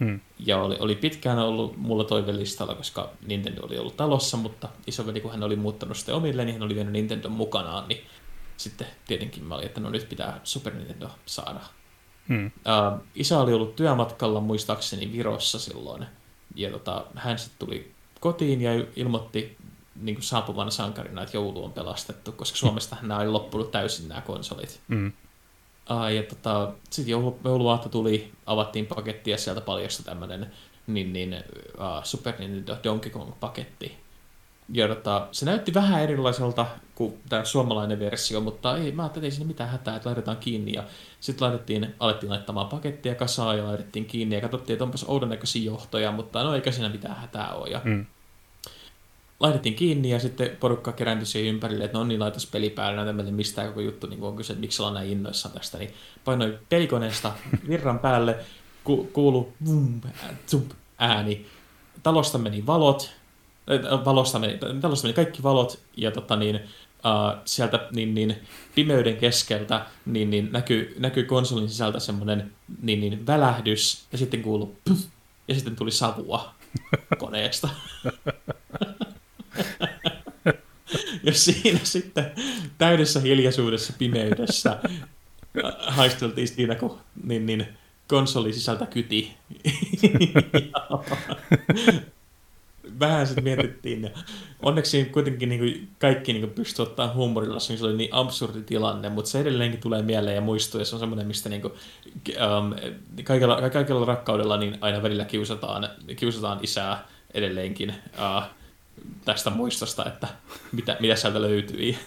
[0.00, 0.20] Hmm.
[0.38, 5.30] Ja oli, oli pitkään ollut mulla toivelistalla, koska Nintendo oli ollut talossa, mutta isoveli, kun
[5.30, 8.06] hän oli muuttanut sitten omille, niin hän oli vienyt Nintendo mukanaan, niin
[8.62, 11.60] sitten tietenkin mä olin, että no nyt pitää Super Nintendo saada.
[12.28, 12.46] Hmm.
[12.46, 16.06] Uh, isä oli ollut työmatkalla muistaakseni Virossa silloin,
[16.54, 19.56] ja tota, hän sitten tuli kotiin ja ilmoitti
[19.96, 24.20] niin kuin saapuvana sankarina, että joulu on pelastettu, koska Suomesta nämä oli loppunut täysin nämä
[24.20, 24.80] konsolit.
[24.88, 25.12] Mm.
[25.90, 30.52] Uh, ja tota, sitten joulu, jouluaatto tuli, avattiin paketti ja sieltä paljastui tämmöinen
[30.86, 31.34] niin, niin,
[31.74, 33.92] uh, Super Nintendo Donkey Kong-paketti.
[34.68, 39.34] Ja tota, se näytti vähän erilaiselta kuin tämä suomalainen versio, mutta ei, mä ajattelin, että
[39.34, 40.72] ei siinä mitään hätää, että laitetaan kiinni.
[40.72, 40.84] Ja
[41.20, 45.62] sitten laitettiin, alettiin laittamaan pakettia kasaan ja laitettiin kiinni ja katsottiin, että onpas oudon näköisiä
[45.64, 47.68] johtoja, mutta no eikä siinä mitään hätää ole.
[47.68, 48.06] Ja mm.
[49.40, 53.12] Laitettiin kiinni ja sitten porukka kerääntyi siihen ympärille, että no niin, laitas peli päälle, näytä
[53.12, 55.78] meille mistä koko juttu niin on kyse, että miksi ollaan näin innoissaan tästä.
[55.78, 55.94] Niin
[56.24, 57.32] painoi pelikoneesta
[57.68, 58.36] virran päälle,
[58.84, 60.00] ku, kuulu vum,
[60.98, 61.46] ääni.
[62.02, 63.12] Talosta meni valot,
[64.04, 68.36] valosta meni, talosta meni kaikki valot ja tota niin, uh, sieltä niin, niin,
[68.74, 72.52] pimeyden keskeltä niin, niin, näkyy, näkyy konsolin sisältä semmoinen
[72.82, 74.76] niin, niin, välähdys ja sitten kuuluu
[75.48, 76.54] ja sitten tuli savua
[77.18, 77.68] koneesta.
[81.24, 82.32] ja siinä sitten
[82.78, 84.78] täydessä hiljaisuudessa, pimeydessä
[85.86, 87.66] haisteltiin siinä, kun niin, niin,
[88.08, 89.32] konsoli sisältä kyti.
[93.00, 94.02] vähän sitten mietittiin.
[94.02, 94.10] Ja
[94.62, 99.30] onneksi kuitenkin niin kuin kaikki niin pystyi ottaa huumorilla, se oli niin absurdi tilanne, mutta
[99.30, 101.72] se edelleenkin tulee mieleen ja muistuu, ja se on semmoinen, mistä niin kuin,
[102.28, 102.74] um,
[103.24, 108.42] kaikella, kaikella rakkaudella niin aina välillä kiusataan, kiusataan isää edelleenkin uh,
[109.24, 110.28] tästä muistosta, että
[110.72, 111.98] mitä, mitä sieltä löytyi.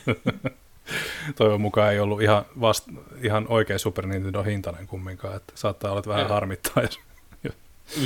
[1.36, 2.88] Toivon mukaan ei ollut ihan, vast,
[3.22, 7.00] ihan oikea Super Nintendo hintainen kumminkaan, että saattaa olla vähän harmittaa, jos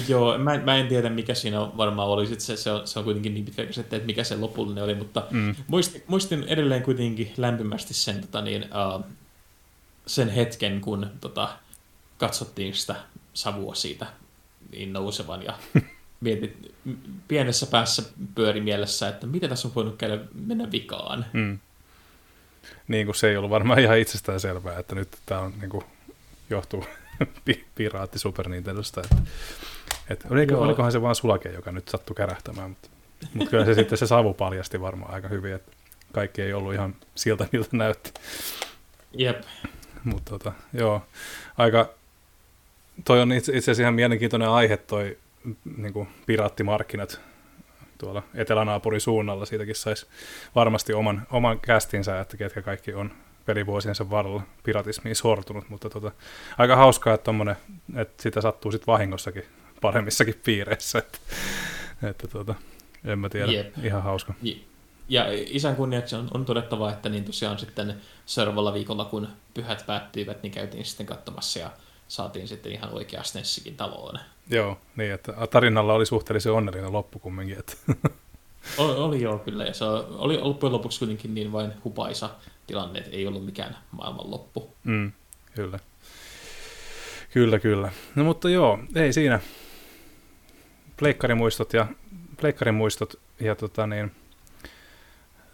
[0.07, 3.05] Joo, mä, mä en tiedä mikä siinä varmaan oli, Sitten se, se, on, se on
[3.05, 5.55] kuitenkin niin pitkä että mikä se lopullinen oli, mutta mm.
[5.67, 9.05] muistin, muistin edelleen kuitenkin lämpimästi sen, tota niin, uh,
[10.05, 11.49] sen hetken, kun tota,
[12.17, 12.95] katsottiin sitä
[13.33, 14.07] savua siitä
[14.71, 15.53] niin nousevan ja
[16.21, 16.75] mietit,
[17.27, 18.03] pienessä päässä
[18.35, 21.25] pyöri mielessä, että mitä tässä on voinut käydä mennä vikaan.
[21.33, 21.59] Mm.
[22.87, 25.83] Niin kuin se ei ollut varmaan ihan itsestään selvää, että nyt tämä on niin kuin,
[26.49, 26.85] johtuu
[27.75, 29.01] piraatti Super Nintendosta.
[29.01, 29.15] Että,
[30.09, 32.89] että oliko, olikohan se vaan sulake, joka nyt sattui kärähtämään, mutta,
[33.33, 35.71] mutta kyllä se sitten se savu paljasti varmaan aika hyvin, että
[36.13, 38.11] kaikki ei ollut ihan siltä, miltä näytti.
[39.13, 39.41] Jep.
[40.03, 41.01] Mutta tota, joo,
[41.57, 41.89] aika,
[43.05, 45.17] toi on itse, itse asiassa ihan mielenkiintoinen aihe toi
[45.77, 47.21] niin kuin piraattimarkkinat
[47.97, 49.45] tuolla etelänaapurin suunnalla.
[49.45, 50.07] Siitäkin saisi
[50.55, 53.11] varmasti oman, oman kästinsä, että ketkä kaikki on
[53.45, 56.11] pelivuosiensa varrella piratismiin sortunut, mutta tota,
[56.57, 57.55] aika hauskaa, että, tommonen,
[57.95, 59.45] että sitä sattuu sitten vahingossakin
[59.81, 61.17] paremmissakin piireissä, että,
[62.03, 62.55] että tota,
[63.05, 63.85] en mä tiedä, Jep.
[63.85, 64.33] ihan hauska.
[65.09, 70.43] Ja isän kunniaksi on, on todettava, että niin tosiaan sitten seuraavalla viikolla, kun pyhät päättyivät,
[70.43, 71.69] niin käytiin sitten katsomassa ja
[72.07, 74.19] saatiin sitten ihan oikea Snessikin taloon.
[74.49, 77.59] Joo, niin että tarinalla oli suhteellisen onnellinen loppu kumminkin.
[77.59, 77.73] Että.
[78.77, 82.29] Oli, oli joo kyllä, ja se oli loppujen lopuksi kuitenkin niin vain hupaisa
[82.67, 84.73] tilanne, että ei ollut mikään maailmanloppu.
[84.83, 85.11] Mm,
[85.55, 85.79] kyllä.
[87.33, 87.91] Kyllä, kyllä.
[88.15, 89.39] No mutta joo, ei siinä.
[90.99, 91.87] Pleikkarimuistot ja,
[92.41, 94.11] pleikkarimuistot ja tota niin,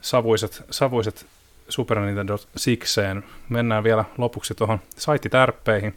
[0.01, 1.25] savuiset, savuiset
[1.69, 3.23] Super Nintendo sikseen.
[3.49, 5.95] Mennään vielä lopuksi tuohon saittitärppeihin.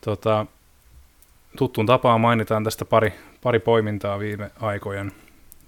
[0.00, 0.46] Tota,
[1.56, 3.12] tuttuun tapaan mainitaan tästä pari,
[3.42, 5.12] pari poimintaa viime aikojen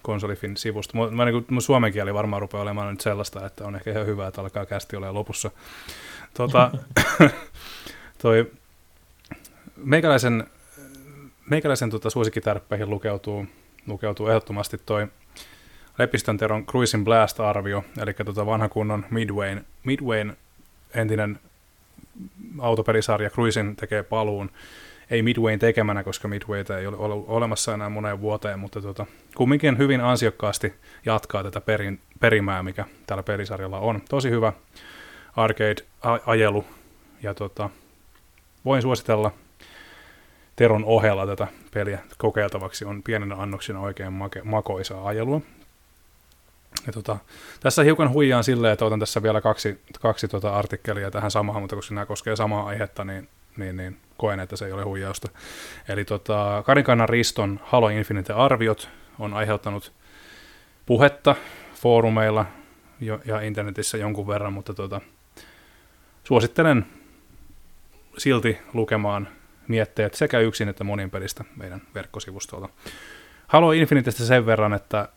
[0.02, 0.98] konsolifin sivusta.
[0.98, 4.06] Mä, mä, niin mun suomen kieli varmaan rupeaa olemaan nyt sellaista, että on ehkä ihan
[4.06, 5.50] hyvä, että alkaa kästi olemaan lopussa.
[6.34, 6.70] Tota,
[8.22, 8.50] toi,
[9.76, 10.46] meikäläisen,
[11.50, 13.46] meikäläisen tota, suosikkitärppeihin lukeutuu,
[13.86, 15.06] lukeutuu ehdottomasti toi
[15.98, 20.36] Lepistön Teron Cruising Blast-arvio, eli tota vanha kunnon Midwayn, Midwayn
[20.94, 21.38] entinen
[22.58, 24.50] autopelisarja Cruising tekee paluun
[25.10, 26.96] ei Midwayn tekemänä, koska Midwayta ei ole
[27.26, 29.06] olemassa enää moneen vuoteen, mutta tota,
[29.36, 30.74] kumminkin hyvin ansiokkaasti
[31.06, 34.02] jatkaa tätä perin, perimää, mikä tällä pelisarjalla on.
[34.08, 34.52] Tosi hyvä
[35.36, 36.64] arcade-ajelu,
[37.22, 37.70] ja tota,
[38.64, 39.32] voin suositella
[40.60, 42.84] Teron ohella tätä peliä kokeiltavaksi.
[42.84, 45.40] On pienenä annoksina oikein make, makoisaa ajelua.
[46.86, 47.16] Ja tota,
[47.60, 51.76] tässä hiukan huijaan silleen, että otan tässä vielä kaksi, kaksi tota artikkelia tähän samaan, mutta
[51.76, 55.28] koska nämä koskee samaa aihetta, niin, niin, niin koen, että se ei ole huijausta.
[55.88, 59.92] Eli tota, Karinkannan Riston Halo Infinite-arviot on aiheuttanut
[60.86, 61.36] puhetta
[61.74, 62.46] foorumeilla
[63.24, 65.00] ja internetissä jonkun verran, mutta tota,
[66.24, 66.86] suosittelen
[68.18, 69.28] silti lukemaan
[69.70, 72.68] mietteet sekä yksin että monin pelistä meidän verkkosivustolta.
[73.46, 75.08] Halo Infinitestä sen verran, että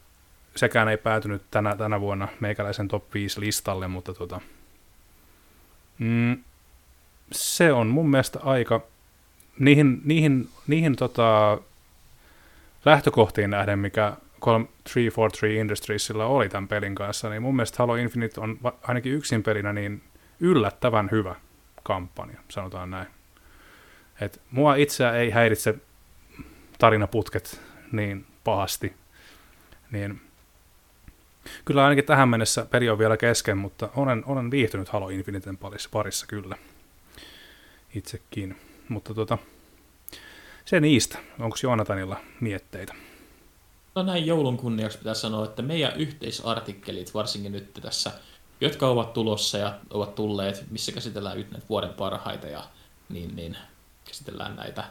[0.55, 4.41] sekään ei päätynyt tänä, tänä vuonna meikäläisen top 5 listalle, mutta tota,
[5.99, 6.37] mm,
[7.31, 8.81] se on mun mielestä aika
[9.59, 11.57] niihin, niihin, niihin tota,
[12.85, 18.59] lähtökohtiin nähden, mikä 343 Industriesilla oli tämän pelin kanssa, niin mun mielestä Halo Infinite on
[18.81, 20.03] ainakin yksin pelinä niin
[20.39, 21.35] yllättävän hyvä
[21.83, 23.07] kampanja, sanotaan näin.
[24.21, 25.75] Et mua itseä ei häiritse
[26.77, 27.61] tarinaputket
[27.91, 28.93] niin pahasti,
[29.91, 30.21] niin
[31.65, 35.89] kyllä ainakin tähän mennessä peli on vielä kesken, mutta olen, olen viihtynyt Halo Infiniten parissa,
[35.91, 36.55] parissa kyllä
[37.95, 38.57] itsekin.
[38.89, 39.37] Mutta tota,
[40.65, 41.17] se niistä.
[41.39, 42.93] Onko Joonatanilla mietteitä?
[43.95, 48.11] No näin joulun kunniaksi pitää sanoa, että meidän yhteisartikkelit, varsinkin nyt tässä,
[48.61, 52.63] jotka ovat tulossa ja ovat tulleet, missä käsitellään nyt näitä vuoden parhaita ja
[53.09, 53.57] niin, niin
[54.13, 54.83] käsitellään näitä,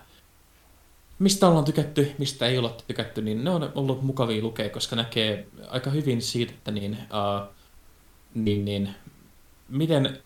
[1.19, 5.47] mistä ollaan tykätty, mistä ei olla tykätty, niin ne on ollut mukavia lukea, koska näkee
[5.69, 7.49] aika hyvin siitä, että niin, uh,
[8.35, 8.95] niin, niin,
[9.69, 10.19] miten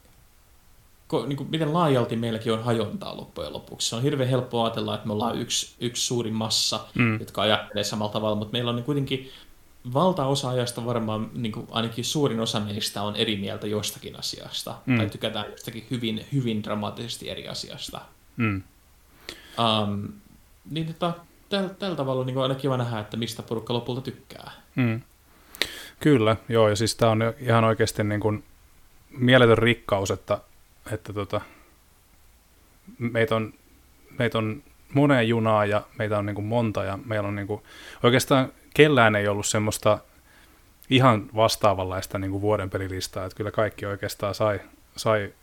[1.26, 3.89] niin kuin, miten laajalti meilläkin on hajontaa loppujen lopuksi.
[3.89, 7.20] Se on hirveän helppo ajatella, että me ollaan yksi, yksi suuri massa, mm.
[7.20, 9.31] jotka ajattelee samalla tavalla, mutta meillä on niin kuitenkin
[9.94, 14.97] valtaosa ajasta varmaan niin kuin ainakin suurin osa meistä on eri mieltä jostakin asiasta, mm.
[14.97, 18.00] tai tykätään jostakin hyvin, hyvin dramaattisesti eri asiasta.
[18.36, 18.62] Mm.
[19.59, 20.09] Um,
[20.70, 21.12] niin tota,
[21.49, 24.51] tällä, tällä tavalla niin aina kiva nähdä, että mistä porukka lopulta tykkää.
[24.75, 25.01] Mm.
[26.01, 28.44] Kyllä, joo, ja siis tämä on ihan oikeasti niin kuin
[29.10, 30.39] mieletön rikkaus, että,
[30.93, 31.41] että tota,
[32.99, 33.55] meitä on,
[34.18, 34.62] meitä on
[34.94, 37.62] moneen junaa ja meitä on niin kuin monta ja meillä on niin kuin,
[38.02, 39.99] oikeastaan kellään ei ollut semmoista
[40.91, 44.60] ihan vastaavanlaista niin kuin vuoden pelilistaa, että kyllä kaikki oikeastaan sai,
[44.97, 45.35] sai,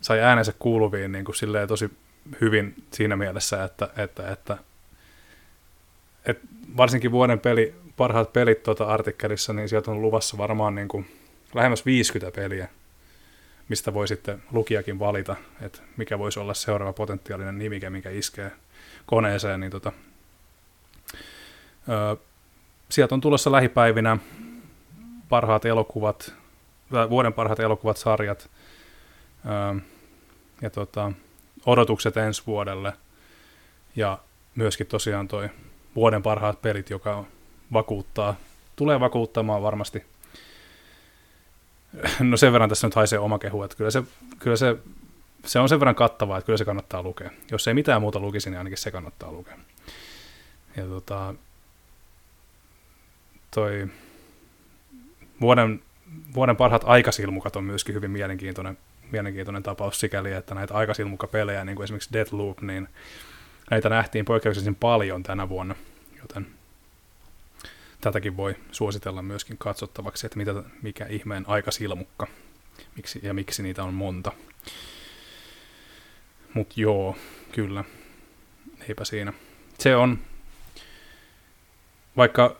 [0.00, 1.90] sai äänensä kuuluviin niin kuin silleen tosi
[2.40, 4.58] hyvin siinä mielessä, että, että, että,
[6.26, 11.10] että varsinkin vuoden peli, parhaat pelit tuota artikkelissa, niin sieltä on luvassa varmaan niin kuin
[11.54, 12.68] lähemmäs 50 peliä,
[13.68, 18.52] mistä voi sitten lukijakin valita, että mikä voisi olla seuraava potentiaalinen nimike, mikä iskee
[19.06, 19.92] koneeseen, niin tota,
[21.88, 22.16] öö,
[22.88, 24.18] sieltä on tulossa lähipäivinä
[25.28, 26.34] parhaat elokuvat,
[27.10, 28.50] vuoden parhaat elokuvat, sarjat
[30.62, 31.12] ja tota,
[31.66, 32.92] odotukset ensi vuodelle
[33.96, 34.18] ja
[34.54, 35.50] myöskin tosiaan toi
[35.94, 37.24] vuoden parhaat pelit, joka
[37.72, 38.36] vakuuttaa,
[38.76, 40.04] tulee vakuuttamaan varmasti–
[42.20, 44.02] No sen verran tässä nyt haisee oma kehu, että kyllä se,
[44.38, 44.76] kyllä se,
[45.44, 47.30] se on sen verran kattavaa, että kyllä se kannattaa lukea.
[47.50, 49.58] Jos ei mitään muuta lukisi, niin ainakin se kannattaa lukea.
[50.76, 51.34] Ja tota,
[53.50, 53.86] toi
[55.40, 55.82] vuoden,
[56.34, 58.78] vuoden parhaat aikasilmukat on myöskin hyvin mielenkiintoinen,
[59.12, 62.88] mielenkiintoinen tapaus sikäli, että näitä aikasilmukapelejä, niin kuin esimerkiksi Deathloop, niin
[63.70, 65.74] näitä nähtiin poikkeuksellisen paljon tänä vuonna,
[66.20, 66.46] joten
[68.00, 72.26] tätäkin voi suositella myöskin katsottavaksi, että mitä, mikä ihmeen aikasilmukka
[72.96, 74.32] miksi, ja miksi niitä on monta.
[76.54, 77.16] Mutta joo,
[77.52, 77.84] kyllä,
[78.88, 79.32] eipä siinä.
[79.78, 80.18] Se on,
[82.16, 82.56] vaikka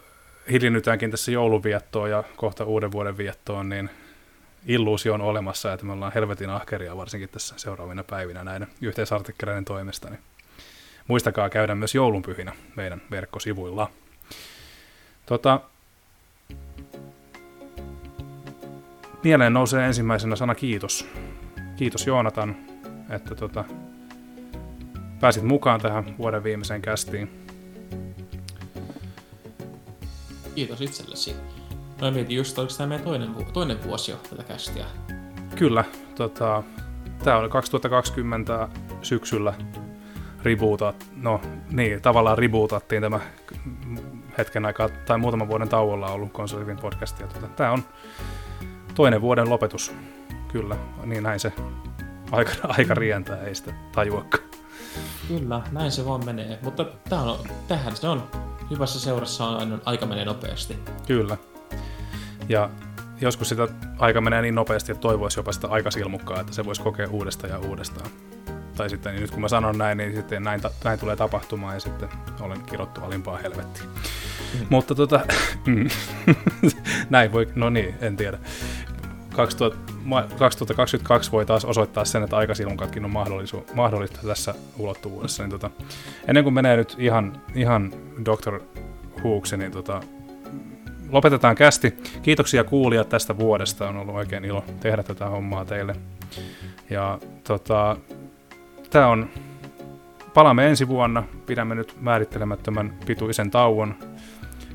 [0.51, 3.91] hiljennytäänkin tässä jouluviettoon ja kohta uuden vuoden viettoon, niin
[4.69, 10.11] illuusio on olemassa, että me ollaan helvetin ahkeria varsinkin tässä seuraavina päivinä näiden yhteisartikkeleiden toimesta.
[10.11, 10.21] Niin
[11.07, 13.91] muistakaa käydä myös joulunpyhinä meidän verkkosivuilla.
[15.27, 15.61] Tota,
[19.25, 21.07] mieleen nousee ensimmäisenä sana kiitos.
[21.77, 22.57] Kiitos Joonatan,
[23.11, 23.65] että tota,
[25.21, 27.31] pääsit mukaan tähän vuoden viimeiseen kästiin.
[30.55, 31.37] Kiitos itsellesi.
[32.01, 34.85] Mä mietin just, oliko tämä meidän toinen, toinen vuosi jo tätä kästiä.
[35.57, 35.85] Kyllä.
[36.15, 36.63] Tota,
[37.25, 38.69] tämä oli 2020
[39.03, 39.55] syksyllä
[40.43, 43.21] rebootat, no niin, tavallaan rebootattiin tämä
[44.39, 47.27] hetken aikaa tai muutaman vuoden tauolla ollut konsolivin podcastia.
[47.27, 47.83] Tuota, tämä on
[48.95, 49.95] toinen vuoden lopetus.
[50.53, 51.53] Kyllä, niin näin se
[52.33, 54.45] aika, aika rientää, ei sitä tajuakaan.
[55.29, 56.59] Kyllä, näin se vaan menee.
[56.63, 58.31] Mutta tähän, on, tähän se on.
[58.71, 60.79] Hyvässä seurassa on aina aika menee nopeasti.
[61.07, 61.37] Kyllä.
[62.49, 62.71] Ja
[63.21, 63.69] joskus sitä
[63.99, 67.59] aika menee niin nopeasti, että toivoisi jopa sitä aikasilmukkaa, että se voisi kokea uudestaan ja
[67.59, 68.11] uudestaan
[68.79, 71.81] tai sitten niin nyt kun mä sanon näin, niin sitten näin, näin tulee tapahtumaan ja
[71.81, 72.09] sitten
[72.41, 73.89] olen kirottu alimpaa helvettiin.
[73.89, 74.67] Mm.
[74.71, 75.21] Mutta tota,
[77.11, 78.39] näin voi, no niin, en tiedä.
[79.37, 83.11] 2022 voi taas osoittaa sen, että aikasilmunkatkin on
[83.75, 85.43] mahdollista tässä ulottuvuudessa.
[85.43, 85.71] Niin tota,
[86.29, 87.93] ennen kuin menee nyt ihan, ihan
[88.25, 88.61] Dr.
[89.23, 90.01] Huuksi, niin tota,
[91.11, 91.95] lopetetaan kästi.
[92.23, 93.89] Kiitoksia kuulijat tästä vuodesta.
[93.89, 95.97] On ollut oikein ilo tehdä tätä hommaa teille.
[96.91, 97.97] Ja tota,
[98.91, 99.29] tämä on,
[100.35, 103.95] palaamme ensi vuonna, pidämme nyt määrittelemättömän pituisen tauon,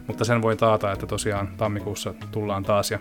[0.08, 2.92] mutta sen voi taata, että tosiaan tammikuussa tullaan taas.
[2.92, 3.00] Ja,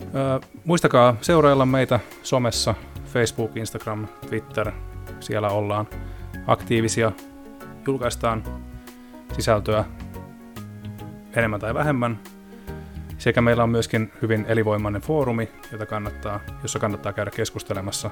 [0.00, 4.72] ö, muistakaa seurailla meitä somessa, Facebook, Instagram, Twitter,
[5.20, 5.88] siellä ollaan
[6.46, 7.12] aktiivisia,
[7.86, 8.44] julkaistaan
[9.32, 9.84] sisältöä
[11.36, 12.20] enemmän tai vähemmän.
[13.18, 18.10] Sekä meillä on myöskin hyvin elivoimainen foorumi, jota kannattaa, jossa kannattaa käydä keskustelemassa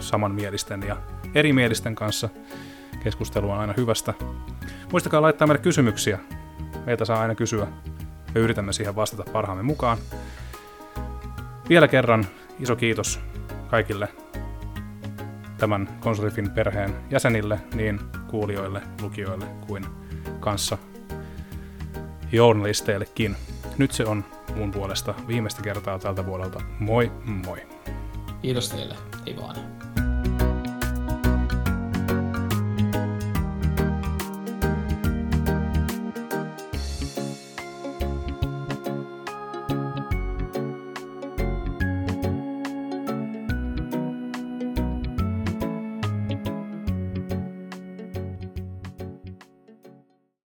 [0.00, 0.96] samanmielisten ja
[1.34, 2.28] erimielisten kanssa.
[3.04, 4.14] Keskustelu on aina hyvästä.
[4.92, 6.18] Muistakaa laittaa meille kysymyksiä.
[6.86, 7.66] Meitä saa aina kysyä.
[8.34, 9.98] Me yritämme siihen vastata parhaamme mukaan.
[11.68, 12.26] Vielä kerran
[12.60, 13.20] iso kiitos
[13.70, 14.08] kaikille
[15.58, 19.86] tämän Konsolifin perheen jäsenille, niin kuulijoille, lukijoille kuin
[20.40, 20.78] kanssa
[22.34, 23.36] journalisteillekin.
[23.78, 24.24] Nyt se on
[24.56, 26.60] mun puolesta viimeistä kertaa tältä vuodelta.
[26.78, 27.58] Moi moi!
[28.42, 28.96] Kiitos teille.
[29.26, 29.73] Ei vaan.